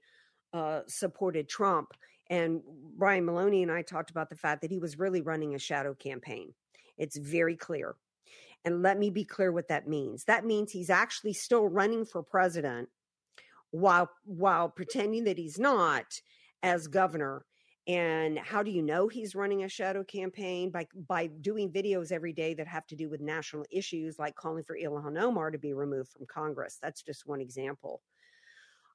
uh, 0.53 0.81
supported 0.87 1.47
Trump. 1.49 1.93
And 2.29 2.61
Brian 2.97 3.25
Maloney 3.25 3.63
and 3.63 3.71
I 3.71 3.81
talked 3.81 4.11
about 4.11 4.29
the 4.29 4.35
fact 4.35 4.61
that 4.61 4.71
he 4.71 4.79
was 4.79 4.99
really 4.99 5.21
running 5.21 5.55
a 5.55 5.59
shadow 5.59 5.93
campaign. 5.93 6.53
It's 6.97 7.17
very 7.17 7.55
clear. 7.55 7.95
And 8.63 8.83
let 8.83 8.99
me 8.99 9.09
be 9.09 9.25
clear 9.25 9.51
what 9.51 9.69
that 9.69 9.87
means. 9.87 10.25
That 10.25 10.45
means 10.45 10.71
he's 10.71 10.89
actually 10.89 11.33
still 11.33 11.67
running 11.67 12.05
for 12.05 12.21
president 12.21 12.89
while 13.71 14.09
while 14.25 14.69
pretending 14.69 15.23
that 15.23 15.37
he's 15.37 15.57
not 15.57 16.05
as 16.61 16.87
governor. 16.87 17.45
And 17.87 18.37
how 18.37 18.61
do 18.61 18.69
you 18.69 18.83
know 18.83 19.07
he's 19.07 19.33
running 19.33 19.63
a 19.63 19.69
shadow 19.69 20.03
campaign? 20.03 20.69
By 20.69 20.85
by 21.07 21.27
doing 21.27 21.71
videos 21.71 22.11
every 22.11 22.33
day 22.33 22.53
that 22.53 22.67
have 22.67 22.85
to 22.87 22.95
do 22.95 23.09
with 23.09 23.21
national 23.21 23.65
issues, 23.71 24.19
like 24.19 24.35
calling 24.35 24.63
for 24.63 24.77
Ilhan 24.77 25.19
Omar 25.19 25.49
to 25.49 25.57
be 25.57 25.73
removed 25.73 26.11
from 26.11 26.27
Congress. 26.27 26.77
That's 26.81 27.01
just 27.01 27.25
one 27.25 27.41
example. 27.41 28.01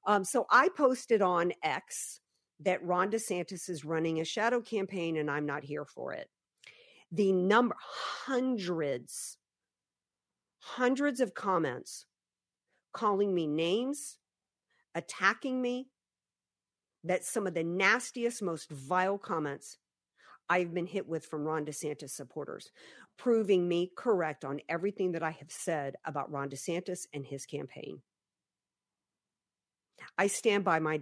Um, 0.05 0.23
so 0.23 0.45
I 0.49 0.69
posted 0.69 1.21
on 1.21 1.51
X 1.63 2.21
that 2.61 2.83
Ron 2.83 3.11
DeSantis 3.11 3.69
is 3.69 3.85
running 3.85 4.19
a 4.19 4.25
shadow 4.25 4.61
campaign 4.61 5.17
and 5.17 5.29
I'm 5.29 5.45
not 5.45 5.63
here 5.63 5.85
for 5.85 6.13
it. 6.13 6.29
The 7.11 7.31
number, 7.31 7.75
hundreds, 8.25 9.36
hundreds 10.75 11.21
of 11.21 11.33
comments 11.33 12.05
calling 12.93 13.33
me 13.33 13.47
names, 13.47 14.17
attacking 14.95 15.61
me. 15.61 15.87
That's 17.03 17.29
some 17.29 17.47
of 17.47 17.53
the 17.53 17.63
nastiest, 17.63 18.41
most 18.41 18.69
vile 18.69 19.17
comments 19.17 19.77
I've 20.49 20.73
been 20.73 20.87
hit 20.87 21.07
with 21.07 21.25
from 21.25 21.43
Ron 21.43 21.65
DeSantis 21.65 22.09
supporters, 22.09 22.71
proving 23.17 23.67
me 23.67 23.91
correct 23.95 24.43
on 24.43 24.59
everything 24.67 25.13
that 25.13 25.23
I 25.23 25.31
have 25.31 25.51
said 25.51 25.95
about 26.05 26.31
Ron 26.31 26.49
DeSantis 26.49 27.05
and 27.13 27.25
his 27.25 27.45
campaign. 27.45 28.01
I 30.17 30.27
stand 30.27 30.63
by 30.63 30.79
my 30.79 30.99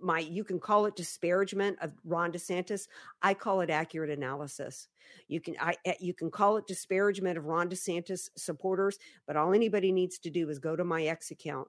my 0.00 0.20
you 0.20 0.44
can 0.44 0.58
call 0.58 0.86
it 0.86 0.96
disparagement 0.96 1.78
of 1.80 1.92
Ron 2.04 2.32
DeSantis. 2.32 2.88
I 3.22 3.34
call 3.34 3.60
it 3.60 3.70
accurate 3.70 4.10
analysis. 4.10 4.88
You 5.26 5.40
can 5.40 5.56
I 5.60 5.74
eh, 5.84 5.94
you 6.00 6.14
can 6.14 6.30
call 6.30 6.56
it 6.56 6.66
disparagement 6.66 7.38
of 7.38 7.46
Ron 7.46 7.68
DeSantis 7.68 8.28
supporters, 8.36 8.98
but 9.26 9.36
all 9.36 9.52
anybody 9.52 9.92
needs 9.92 10.18
to 10.20 10.30
do 10.30 10.48
is 10.48 10.58
go 10.58 10.76
to 10.76 10.84
my 10.84 11.04
X 11.04 11.30
account, 11.30 11.68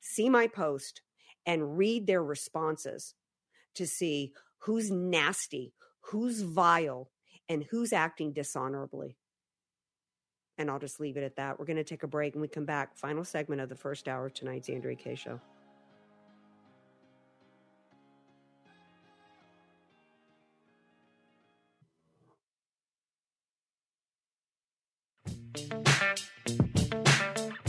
see 0.00 0.28
my 0.28 0.46
post 0.46 1.02
and 1.46 1.76
read 1.76 2.06
their 2.06 2.22
responses 2.22 3.14
to 3.74 3.86
see 3.86 4.32
who's 4.58 4.90
nasty, 4.90 5.74
who's 6.00 6.42
vile, 6.42 7.10
and 7.48 7.64
who's 7.70 7.92
acting 7.92 8.32
dishonorably. 8.32 9.16
And 10.58 10.70
I'll 10.70 10.78
just 10.78 11.00
leave 11.00 11.16
it 11.16 11.24
at 11.24 11.36
that. 11.36 11.58
We're 11.58 11.64
going 11.64 11.76
to 11.76 11.84
take 11.84 12.02
a 12.02 12.08
break 12.08 12.34
and 12.34 12.42
we 12.42 12.48
come 12.48 12.66
back. 12.66 12.96
Final 12.96 13.24
segment 13.24 13.60
of 13.60 13.68
the 13.68 13.74
first 13.74 14.06
hour 14.06 14.26
of 14.26 14.34
tonight's 14.34 14.68
Andrea 14.68 14.94
Kaye 14.94 15.14
Show. 15.14 15.40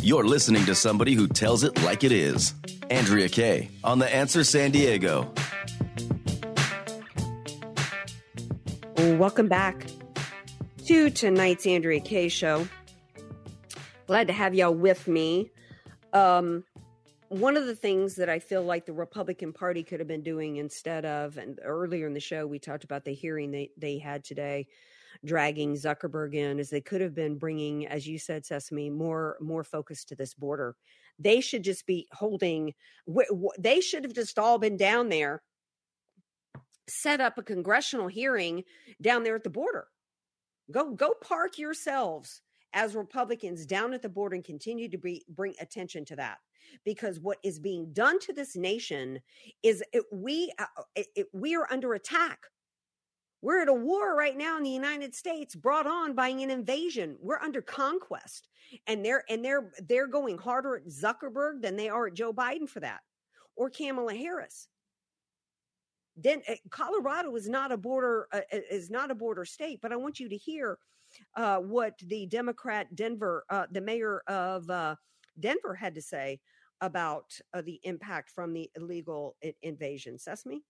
You're 0.02 0.26
listening 0.26 0.66
to 0.66 0.76
somebody 0.76 1.14
who 1.14 1.28
tells 1.28 1.64
it 1.64 1.82
like 1.84 2.04
it 2.04 2.12
is. 2.12 2.54
Andrea 2.90 3.30
Kaye 3.30 3.70
on 3.84 4.00
The 4.00 4.14
Answer 4.14 4.44
San 4.44 4.72
Diego. 4.72 5.34
Welcome 8.98 9.48
back 9.48 9.88
to 10.86 11.10
tonight's 11.10 11.66
Andrea 11.66 12.00
Kaye 12.00 12.30
show. 12.30 12.68
Glad 14.08 14.28
to 14.28 14.34
have 14.34 14.54
y'all 14.54 14.74
with 14.74 15.08
me. 15.08 15.50
Um, 16.12 16.66
one 17.30 17.58
of 17.58 17.66
the 17.66 17.76
things 17.76 18.16
that 18.16 18.30
I 18.30 18.40
feel 18.40 18.62
like 18.62 18.86
the 18.86 18.94
Republican 18.94 19.54
Party 19.54 19.84
could 19.84 20.00
have 20.00 20.08
been 20.08 20.22
doing 20.22 20.58
instead 20.58 21.06
of, 21.06 21.38
and 21.38 21.60
earlier 21.64 22.06
in 22.06 22.14
the 22.14 22.20
show, 22.20 22.46
we 22.46 22.60
talked 22.60 22.84
about 22.84 23.06
the 23.06 23.14
hearing 23.14 23.52
they, 23.52 23.72
they 23.78 23.98
had 23.98 24.24
today 24.24 24.68
dragging 25.26 25.76
Zuckerberg 25.76 26.36
in 26.36 26.60
as 26.60 26.70
they 26.70 26.82
could 26.82 27.02
have 27.02 27.16
been 27.16 27.38
bringing, 27.38 27.88
as 27.88 28.08
you 28.08 28.18
said, 28.18 28.46
Sesame, 28.46 28.90
more 28.90 29.38
more 29.42 29.64
focus 29.64 30.04
to 30.06 30.16
this 30.16 30.34
border. 30.34 30.76
They 31.20 31.42
should 31.42 31.64
just 31.64 31.86
be 31.86 32.08
holding. 32.12 32.74
They 33.60 33.82
should 33.82 34.04
have 34.04 34.14
just 34.14 34.40
all 34.40 34.58
been 34.58 34.78
down 34.78 35.10
there, 35.10 35.42
set 36.88 37.22
up 37.22 37.38
a 37.38 37.44
congressional 37.44 38.08
hearing 38.08 38.64
down 39.02 39.24
there 39.24 39.36
at 39.36 39.44
the 39.44 39.50
border. 39.50 39.88
Go 40.72 40.92
go 40.92 41.14
park 41.22 41.58
yourselves 41.58 42.42
as 42.74 42.96
Republicans 42.96 43.66
down 43.66 43.94
at 43.94 44.02
the 44.02 44.10
border 44.10 44.36
and 44.36 44.44
continue 44.44 44.90
to 44.90 44.98
be, 44.98 45.24
bring 45.30 45.54
attention 45.60 46.04
to 46.06 46.16
that 46.16 46.38
because 46.84 47.20
what 47.20 47.38
is 47.44 47.60
being 47.60 47.92
done 47.94 48.20
to 48.20 48.34
this 48.34 48.56
nation 48.56 49.20
is 49.62 49.84
it, 49.94 50.04
we 50.12 50.52
uh, 50.60 50.66
it, 50.96 51.08
it, 51.16 51.28
we 51.34 51.56
are 51.56 51.68
under 51.72 51.94
attack 51.94 52.40
we're 53.44 53.62
at 53.62 53.68
a 53.68 53.74
war 53.74 54.16
right 54.16 54.38
now 54.38 54.56
in 54.56 54.64
the 54.64 54.70
United 54.70 55.14
States 55.14 55.54
brought 55.54 55.86
on 55.86 56.14
by 56.14 56.30
an 56.30 56.50
invasion. 56.50 57.18
We're 57.20 57.42
under 57.42 57.62
conquest. 57.62 58.48
And 58.88 59.06
they're 59.06 59.24
and 59.30 59.44
they're 59.44 59.70
they're 59.88 60.08
going 60.08 60.38
harder 60.38 60.78
at 60.78 60.88
Zuckerberg 60.88 61.62
than 61.62 61.76
they 61.76 61.90
are 61.90 62.08
at 62.08 62.14
Joe 62.14 62.34
Biden 62.34 62.68
for 62.68 62.80
that 62.80 63.02
or 63.58 63.70
Kamala 63.70 64.16
Harris. 64.16 64.70
Then 66.16 66.42
uh, 66.48 66.56
Colorado 66.70 67.36
is 67.36 67.50
not 67.50 67.74
a 67.74 67.78
border 67.78 68.30
uh, 68.32 68.42
is 68.72 68.90
not 68.90 69.12
a 69.12 69.16
border 69.16 69.44
state, 69.44 69.80
but 69.82 69.92
I 69.92 69.98
want 69.98 70.22
you 70.22 70.30
to 70.30 70.38
hear 70.38 70.80
uh, 71.36 71.58
what 71.58 72.00
the 72.00 72.26
Democrat 72.28 72.96
Denver, 72.96 73.44
uh, 73.50 73.66
the 73.70 73.82
mayor 73.82 74.22
of 74.28 74.70
uh, 74.70 74.96
Denver, 75.38 75.76
had 75.76 75.96
to 75.96 76.02
say 76.02 76.40
about 76.80 77.38
uh, 77.54 77.62
the 77.62 77.80
impact 77.84 78.32
from 78.32 78.54
the 78.54 78.72
illegal 78.76 79.36
invasion. 79.62 80.18
Sesame. 80.18 80.64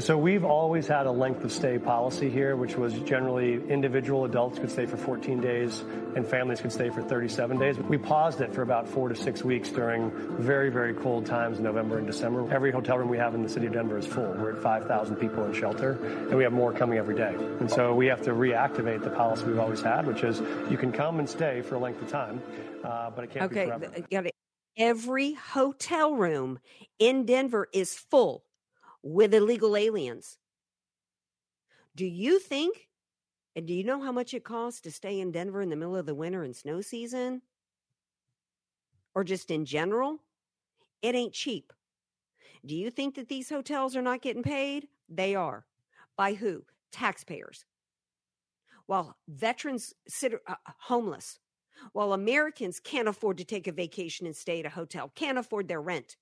So 0.00 0.18
we've 0.18 0.44
always 0.44 0.88
had 0.88 1.06
a 1.06 1.10
length 1.12 1.44
of 1.44 1.52
stay 1.52 1.78
policy 1.78 2.28
here, 2.28 2.56
which 2.56 2.74
was 2.74 2.94
generally 3.02 3.62
individual 3.68 4.24
adults 4.24 4.58
could 4.58 4.72
stay 4.72 4.86
for 4.86 4.96
14 4.96 5.40
days 5.40 5.84
and 6.16 6.26
families 6.26 6.60
could 6.60 6.72
stay 6.72 6.90
for 6.90 7.00
37 7.00 7.60
days. 7.60 7.78
We 7.78 7.96
paused 7.96 8.40
it 8.40 8.52
for 8.52 8.62
about 8.62 8.88
four 8.88 9.08
to 9.08 9.14
six 9.14 9.44
weeks 9.44 9.70
during 9.70 10.10
very, 10.36 10.68
very 10.68 10.94
cold 10.94 11.26
times 11.26 11.58
in 11.58 11.62
November 11.62 11.98
and 11.98 12.08
December. 12.08 12.52
Every 12.52 12.72
hotel 12.72 12.98
room 12.98 13.08
we 13.08 13.18
have 13.18 13.36
in 13.36 13.44
the 13.44 13.48
city 13.48 13.66
of 13.66 13.74
Denver 13.74 13.96
is 13.96 14.04
full. 14.04 14.32
We're 14.32 14.56
at 14.56 14.62
5,000 14.64 15.14
people 15.14 15.44
in 15.44 15.54
shelter, 15.54 15.92
and 16.02 16.36
we 16.36 16.42
have 16.42 16.52
more 16.52 16.72
coming 16.72 16.98
every 16.98 17.14
day. 17.14 17.36
And 17.60 17.70
so 17.70 17.94
we 17.94 18.06
have 18.06 18.22
to 18.22 18.30
reactivate 18.30 19.04
the 19.04 19.10
policy 19.10 19.44
we've 19.44 19.60
always 19.60 19.80
had, 19.80 20.08
which 20.08 20.24
is 20.24 20.42
you 20.72 20.76
can 20.76 20.90
come 20.90 21.20
and 21.20 21.30
stay 21.30 21.62
for 21.62 21.76
a 21.76 21.78
length 21.78 22.02
of 22.02 22.08
time, 22.08 22.42
uh, 22.82 23.10
but 23.10 23.22
it 23.22 23.30
can't 23.30 23.44
okay, 23.44 23.66
be 23.66 23.70
forever. 23.70 24.06
got 24.10 24.26
it. 24.26 24.34
Every 24.76 25.34
hotel 25.34 26.16
room 26.16 26.58
in 26.98 27.26
Denver 27.26 27.68
is 27.72 27.94
full 27.94 28.43
with 29.04 29.34
illegal 29.34 29.76
aliens. 29.76 30.38
Do 31.94 32.06
you 32.06 32.38
think, 32.38 32.88
and 33.54 33.66
do 33.66 33.74
you 33.74 33.84
know 33.84 34.00
how 34.00 34.10
much 34.10 34.32
it 34.32 34.44
costs 34.44 34.80
to 34.80 34.90
stay 34.90 35.20
in 35.20 35.30
Denver 35.30 35.60
in 35.60 35.68
the 35.68 35.76
middle 35.76 35.96
of 35.96 36.06
the 36.06 36.14
winter 36.14 36.42
and 36.42 36.56
snow 36.56 36.80
season? 36.80 37.42
Or 39.14 39.22
just 39.22 39.50
in 39.50 39.66
general? 39.66 40.20
It 41.02 41.14
ain't 41.14 41.34
cheap. 41.34 41.72
Do 42.64 42.74
you 42.74 42.90
think 42.90 43.14
that 43.16 43.28
these 43.28 43.50
hotels 43.50 43.94
are 43.94 44.02
not 44.02 44.22
getting 44.22 44.42
paid? 44.42 44.88
They 45.08 45.34
are. 45.34 45.66
By 46.16 46.32
who? 46.32 46.64
Taxpayers. 46.90 47.66
While 48.86 49.16
veterans 49.28 49.92
sit 50.08 50.32
uh, 50.46 50.54
homeless, 50.78 51.38
while 51.92 52.14
Americans 52.14 52.80
can't 52.80 53.08
afford 53.08 53.36
to 53.36 53.44
take 53.44 53.66
a 53.66 53.72
vacation 53.72 54.26
and 54.26 54.34
stay 54.34 54.60
at 54.60 54.66
a 54.66 54.70
hotel, 54.70 55.12
can't 55.14 55.38
afford 55.38 55.68
their 55.68 55.82
rent, 55.82 56.16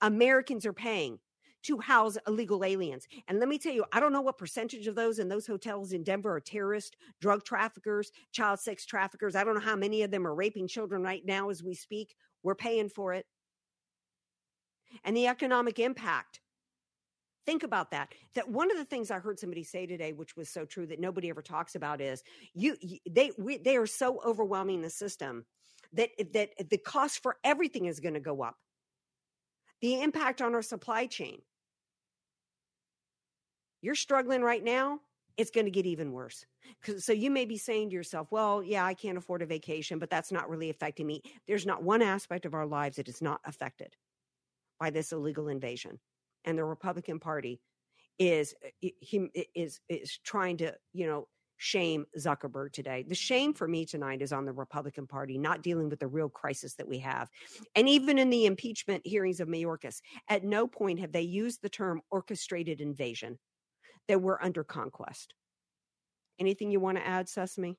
Americans 0.00 0.66
are 0.66 0.72
paying 0.72 1.20
to 1.62 1.78
house 1.78 2.16
illegal 2.26 2.64
aliens. 2.64 3.06
And 3.28 3.38
let 3.38 3.48
me 3.48 3.58
tell 3.58 3.72
you, 3.72 3.84
I 3.92 4.00
don't 4.00 4.12
know 4.12 4.20
what 4.20 4.38
percentage 4.38 4.86
of 4.86 4.94
those 4.94 5.18
in 5.18 5.28
those 5.28 5.46
hotels 5.46 5.92
in 5.92 6.02
Denver 6.02 6.34
are 6.36 6.40
terrorists, 6.40 6.96
drug 7.20 7.44
traffickers, 7.44 8.10
child 8.32 8.60
sex 8.60 8.86
traffickers. 8.86 9.36
I 9.36 9.44
don't 9.44 9.54
know 9.54 9.60
how 9.60 9.76
many 9.76 10.02
of 10.02 10.10
them 10.10 10.26
are 10.26 10.34
raping 10.34 10.68
children 10.68 11.02
right 11.02 11.24
now 11.24 11.50
as 11.50 11.62
we 11.62 11.74
speak. 11.74 12.14
We're 12.42 12.54
paying 12.54 12.88
for 12.88 13.12
it. 13.12 13.26
And 15.04 15.16
the 15.16 15.26
economic 15.26 15.78
impact. 15.78 16.40
Think 17.46 17.62
about 17.62 17.90
that. 17.92 18.12
That 18.34 18.48
one 18.48 18.70
of 18.70 18.76
the 18.76 18.84
things 18.84 19.10
I 19.10 19.18
heard 19.18 19.38
somebody 19.38 19.64
say 19.64 19.86
today, 19.86 20.12
which 20.12 20.36
was 20.36 20.48
so 20.48 20.64
true 20.64 20.86
that 20.86 21.00
nobody 21.00 21.30
ever 21.30 21.42
talks 21.42 21.74
about, 21.74 22.00
is 22.00 22.22
you, 22.54 22.76
they 23.08 23.32
we, 23.38 23.56
they 23.56 23.76
are 23.76 23.86
so 23.86 24.20
overwhelming 24.24 24.82
the 24.82 24.90
system 24.90 25.46
that 25.92 26.10
that 26.32 26.50
the 26.68 26.78
cost 26.78 27.22
for 27.22 27.36
everything 27.42 27.86
is 27.86 27.98
going 27.98 28.14
to 28.14 28.20
go 28.20 28.42
up. 28.42 28.56
The 29.80 30.02
impact 30.02 30.42
on 30.42 30.54
our 30.54 30.62
supply 30.62 31.06
chain 31.06 31.40
you're 33.82 33.94
struggling 33.94 34.42
right 34.42 34.62
now, 34.62 35.00
it's 35.36 35.50
going 35.50 35.64
to 35.64 35.70
get 35.70 35.86
even 35.86 36.12
worse. 36.12 36.44
So 36.98 37.12
you 37.12 37.30
may 37.30 37.46
be 37.46 37.56
saying 37.56 37.90
to 37.90 37.94
yourself, 37.94 38.28
well, 38.30 38.62
yeah, 38.62 38.84
I 38.84 38.94
can't 38.94 39.16
afford 39.16 39.42
a 39.42 39.46
vacation, 39.46 39.98
but 39.98 40.10
that's 40.10 40.30
not 40.30 40.50
really 40.50 40.70
affecting 40.70 41.06
me. 41.06 41.22
There's 41.46 41.66
not 41.66 41.82
one 41.82 42.02
aspect 42.02 42.44
of 42.44 42.54
our 42.54 42.66
lives 42.66 42.96
that 42.96 43.08
is 43.08 43.22
not 43.22 43.40
affected 43.44 43.96
by 44.78 44.90
this 44.90 45.12
illegal 45.12 45.48
invasion. 45.48 45.98
And 46.44 46.58
the 46.58 46.64
Republican 46.64 47.20
Party 47.20 47.60
is 48.18 48.54
uh, 48.64 48.98
is 49.54 49.80
is 49.88 50.18
trying 50.24 50.58
to, 50.58 50.74
you 50.92 51.06
know, 51.06 51.26
shame 51.56 52.06
Zuckerberg 52.18 52.72
today. 52.72 53.04
The 53.06 53.14
shame 53.14 53.52
for 53.52 53.68
me 53.68 53.84
tonight 53.84 54.22
is 54.22 54.32
on 54.32 54.46
the 54.46 54.52
Republican 54.52 55.06
Party 55.06 55.36
not 55.36 55.62
dealing 55.62 55.90
with 55.90 56.00
the 56.00 56.06
real 56.06 56.30
crisis 56.30 56.74
that 56.74 56.88
we 56.88 56.98
have. 56.98 57.28
And 57.76 57.88
even 57.88 58.18
in 58.18 58.30
the 58.30 58.46
impeachment 58.46 59.06
hearings 59.06 59.40
of 59.40 59.48
Mayorkas, 59.48 60.00
at 60.28 60.44
no 60.44 60.66
point 60.66 61.00
have 61.00 61.12
they 61.12 61.20
used 61.20 61.60
the 61.62 61.68
term 61.68 62.00
orchestrated 62.10 62.80
invasion 62.80 63.38
that 64.10 64.20
we're 64.20 64.42
under 64.42 64.64
conquest. 64.64 65.34
Anything 66.40 66.72
you 66.72 66.80
want 66.80 66.98
to 66.98 67.06
add, 67.06 67.28
Sesame? 67.28 67.78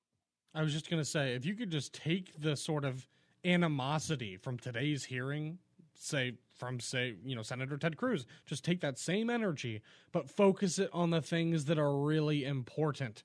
I 0.56 0.62
was 0.62 0.72
just 0.72 0.90
going 0.90 1.02
to 1.02 1.08
say, 1.08 1.36
if 1.36 1.46
you 1.46 1.56
could 1.56 1.70
just 1.70 1.94
take 1.94 2.40
the 2.40 2.56
sort 2.56 2.86
of 2.86 3.06
animosity 3.44 4.38
from 4.38 4.58
today's 4.58 5.04
hearing, 5.04 5.58
say 5.94 6.36
from 6.56 6.80
say 6.80 7.16
you 7.26 7.36
know 7.36 7.42
Senator 7.42 7.76
Ted 7.78 7.98
Cruz, 7.98 8.26
just 8.46 8.64
take 8.64 8.80
that 8.80 8.98
same 8.98 9.30
energy, 9.30 9.82
but 10.14 10.30
focus 10.30 10.80
it 10.80 10.90
on 10.94 11.10
the 11.10 11.22
things 11.22 11.66
that 11.66 11.78
are 11.78 11.98
really 11.98 12.46
important. 12.46 13.24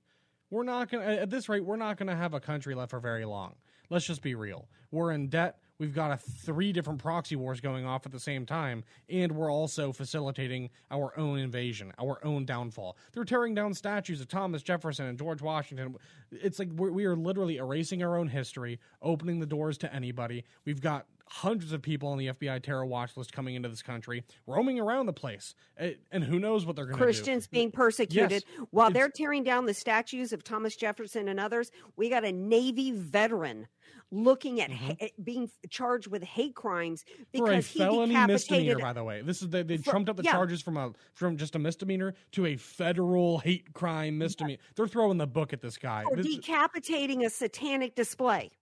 We're 0.50 0.64
not 0.64 0.90
going 0.90 1.06
to 1.06 1.22
at 1.22 1.30
this 1.30 1.48
rate, 1.48 1.64
we're 1.64 1.76
not 1.76 1.98
going 1.98 2.08
to 2.08 2.16
have 2.16 2.34
a 2.34 2.40
country 2.40 2.74
left 2.74 2.90
for 2.90 2.98
very 2.98 3.24
long. 3.24 3.54
Let's 3.88 4.06
just 4.06 4.22
be 4.22 4.34
real. 4.34 4.68
We're 4.90 5.12
in 5.12 5.28
debt. 5.28 5.58
We've 5.78 5.94
got 5.94 6.10
a 6.10 6.16
three 6.16 6.72
different 6.72 7.00
proxy 7.02 7.36
wars 7.36 7.60
going 7.60 7.84
off 7.84 8.06
at 8.06 8.12
the 8.12 8.20
same 8.20 8.46
time, 8.46 8.82
and 9.10 9.32
we're 9.32 9.52
also 9.52 9.92
facilitating 9.92 10.70
our 10.90 11.16
own 11.18 11.38
invasion, 11.38 11.92
our 11.98 12.18
own 12.24 12.46
downfall. 12.46 12.96
They're 13.12 13.24
tearing 13.24 13.54
down 13.54 13.74
statues 13.74 14.20
of 14.20 14.28
Thomas 14.28 14.62
Jefferson 14.62 15.06
and 15.06 15.18
George 15.18 15.42
Washington. 15.42 15.96
It's 16.32 16.58
like 16.58 16.68
we're, 16.74 16.90
we 16.90 17.04
are 17.04 17.16
literally 17.16 17.58
erasing 17.58 18.02
our 18.02 18.16
own 18.16 18.28
history, 18.28 18.78
opening 19.02 19.38
the 19.38 19.46
doors 19.46 19.76
to 19.78 19.94
anybody. 19.94 20.44
We've 20.64 20.80
got 20.80 21.06
hundreds 21.28 21.72
of 21.72 21.82
people 21.82 22.08
on 22.08 22.18
the 22.18 22.28
FBI 22.28 22.62
terror 22.62 22.86
watch 22.86 23.16
list 23.16 23.32
coming 23.32 23.54
into 23.54 23.68
this 23.68 23.82
country, 23.82 24.24
roaming 24.46 24.78
around 24.78 25.06
the 25.06 25.12
place, 25.12 25.54
and 25.76 26.24
who 26.24 26.38
knows 26.38 26.64
what 26.64 26.76
they're 26.76 26.86
going 26.86 26.96
to 26.96 27.00
do. 27.00 27.04
Christians 27.04 27.46
being 27.46 27.70
persecuted 27.70 28.44
yes, 28.46 28.66
while 28.70 28.90
they're 28.90 29.08
tearing 29.08 29.44
down 29.44 29.66
the 29.66 29.74
statues 29.74 30.32
of 30.32 30.44
Thomas 30.44 30.76
Jefferson 30.76 31.28
and 31.28 31.40
others. 31.40 31.70
We 31.96 32.08
got 32.08 32.24
a 32.24 32.32
Navy 32.32 32.92
veteran 32.92 33.66
looking 34.10 34.60
at 34.60 34.70
mm-hmm. 34.70 34.92
ha- 35.00 35.08
being 35.22 35.50
charged 35.68 36.08
with 36.08 36.22
hate 36.22 36.54
crimes 36.54 37.04
because 37.32 37.48
For 37.48 37.52
a 37.54 37.62
felony 37.62 38.26
misdemeanor. 38.26 38.78
By 38.78 38.92
the 38.92 39.04
way, 39.04 39.22
this 39.22 39.42
is 39.42 39.48
they, 39.48 39.62
they 39.62 39.78
for, 39.78 39.90
trumped 39.90 40.08
up 40.08 40.16
the 40.16 40.22
yeah. 40.22 40.32
charges 40.32 40.62
from 40.62 40.76
a 40.76 40.92
from 41.14 41.36
just 41.36 41.56
a 41.56 41.58
misdemeanor 41.58 42.14
to 42.32 42.46
a 42.46 42.56
federal 42.56 43.38
hate 43.38 43.72
crime 43.72 44.18
misdemeanor. 44.18 44.58
Yeah. 44.60 44.72
They're 44.76 44.88
throwing 44.88 45.18
the 45.18 45.26
book 45.26 45.52
at 45.52 45.60
this 45.60 45.76
guy. 45.76 46.04
For 46.08 46.16
this, 46.16 46.26
decapitating 46.26 47.24
a 47.24 47.30
satanic 47.30 47.94
display. 47.94 48.52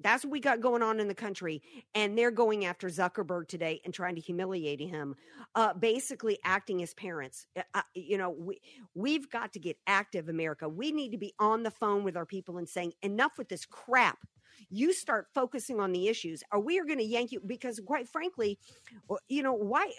That's 0.00 0.24
what 0.24 0.30
we 0.30 0.40
got 0.40 0.60
going 0.60 0.82
on 0.82 1.00
in 1.00 1.08
the 1.08 1.14
country. 1.14 1.62
And 1.94 2.16
they're 2.16 2.30
going 2.30 2.64
after 2.64 2.88
Zuckerberg 2.88 3.48
today 3.48 3.80
and 3.84 3.92
trying 3.92 4.14
to 4.14 4.20
humiliate 4.20 4.80
him, 4.80 5.16
uh, 5.54 5.74
basically 5.74 6.38
acting 6.44 6.82
as 6.82 6.94
parents. 6.94 7.46
Uh, 7.74 7.82
you 7.94 8.16
know, 8.16 8.30
we, 8.30 8.60
we've 8.94 9.28
got 9.30 9.52
to 9.54 9.58
get 9.58 9.76
active, 9.86 10.28
America. 10.28 10.68
We 10.68 10.92
need 10.92 11.10
to 11.12 11.18
be 11.18 11.34
on 11.38 11.62
the 11.62 11.70
phone 11.70 12.04
with 12.04 12.16
our 12.16 12.26
people 12.26 12.58
and 12.58 12.68
saying, 12.68 12.92
enough 13.02 13.38
with 13.38 13.48
this 13.48 13.66
crap. 13.66 14.18
You 14.70 14.92
start 14.92 15.28
focusing 15.34 15.80
on 15.80 15.92
the 15.92 16.08
issues, 16.08 16.42
or 16.52 16.60
we 16.60 16.78
are 16.78 16.84
going 16.84 16.98
to 16.98 17.04
yank 17.04 17.30
you 17.32 17.40
because, 17.46 17.80
quite 17.86 18.08
frankly, 18.08 18.58
you 19.28 19.42
know, 19.42 19.52
why 19.52 19.92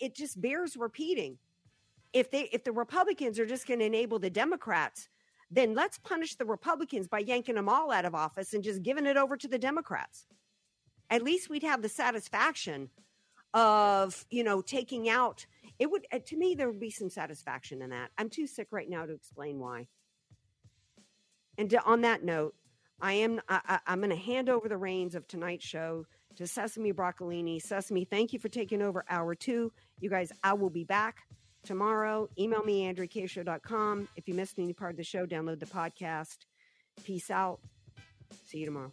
it 0.00 0.14
just 0.14 0.40
bears 0.40 0.76
repeating. 0.76 1.38
If 2.12 2.30
they, 2.30 2.48
if 2.52 2.64
the 2.64 2.72
Republicans 2.72 3.38
are 3.38 3.46
just 3.46 3.66
going 3.66 3.80
to 3.80 3.86
enable 3.86 4.18
the 4.18 4.30
Democrats, 4.30 5.08
then 5.50 5.74
let's 5.74 5.98
punish 5.98 6.34
the 6.34 6.44
Republicans 6.44 7.08
by 7.08 7.20
yanking 7.20 7.54
them 7.54 7.68
all 7.68 7.90
out 7.92 8.04
of 8.04 8.14
office 8.14 8.52
and 8.52 8.64
just 8.64 8.82
giving 8.82 9.06
it 9.06 9.16
over 9.16 9.36
to 9.36 9.48
the 9.48 9.58
Democrats. 9.58 10.26
At 11.08 11.22
least 11.22 11.48
we'd 11.48 11.62
have 11.62 11.82
the 11.82 11.88
satisfaction 11.88 12.90
of, 13.54 14.26
you 14.28 14.42
know, 14.42 14.60
taking 14.60 15.08
out 15.08 15.46
it 15.78 15.90
would 15.90 16.06
uh, 16.12 16.18
to 16.26 16.36
me 16.36 16.54
there 16.54 16.68
would 16.68 16.80
be 16.80 16.90
some 16.90 17.10
satisfaction 17.10 17.82
in 17.82 17.90
that. 17.90 18.10
I'm 18.18 18.30
too 18.30 18.46
sick 18.46 18.68
right 18.70 18.88
now 18.88 19.06
to 19.06 19.12
explain 19.12 19.58
why. 19.58 19.88
And 21.58 21.70
to, 21.70 21.82
on 21.84 22.02
that 22.02 22.22
note, 22.22 22.54
I 23.00 23.14
am 23.14 23.40
I, 23.48 23.80
am 23.86 24.00
going 24.00 24.10
to 24.10 24.16
hand 24.16 24.48
over 24.48 24.68
the 24.68 24.76
reins 24.76 25.14
of 25.14 25.28
tonight's 25.28 25.64
show 25.64 26.06
to 26.36 26.46
Sesame 26.46 26.92
Broccolini. 26.92 27.60
Sesame, 27.60 28.04
thank 28.04 28.32
you 28.32 28.38
for 28.38 28.48
taking 28.48 28.82
over 28.82 29.04
hour 29.08 29.34
two. 29.34 29.72
You 30.00 30.10
guys, 30.10 30.32
I 30.42 30.54
will 30.54 30.70
be 30.70 30.84
back 30.84 31.18
tomorrow. 31.66 32.28
Email 32.38 32.62
me, 32.64 32.90
andreakshow.com. 32.92 34.08
If 34.16 34.28
you 34.28 34.34
missed 34.34 34.58
any 34.58 34.72
part 34.72 34.92
of 34.92 34.96
the 34.96 35.04
show, 35.04 35.26
download 35.26 35.60
the 35.60 35.66
podcast. 35.66 36.38
Peace 37.04 37.30
out. 37.30 37.60
See 38.46 38.58
you 38.58 38.66
tomorrow. 38.66 38.92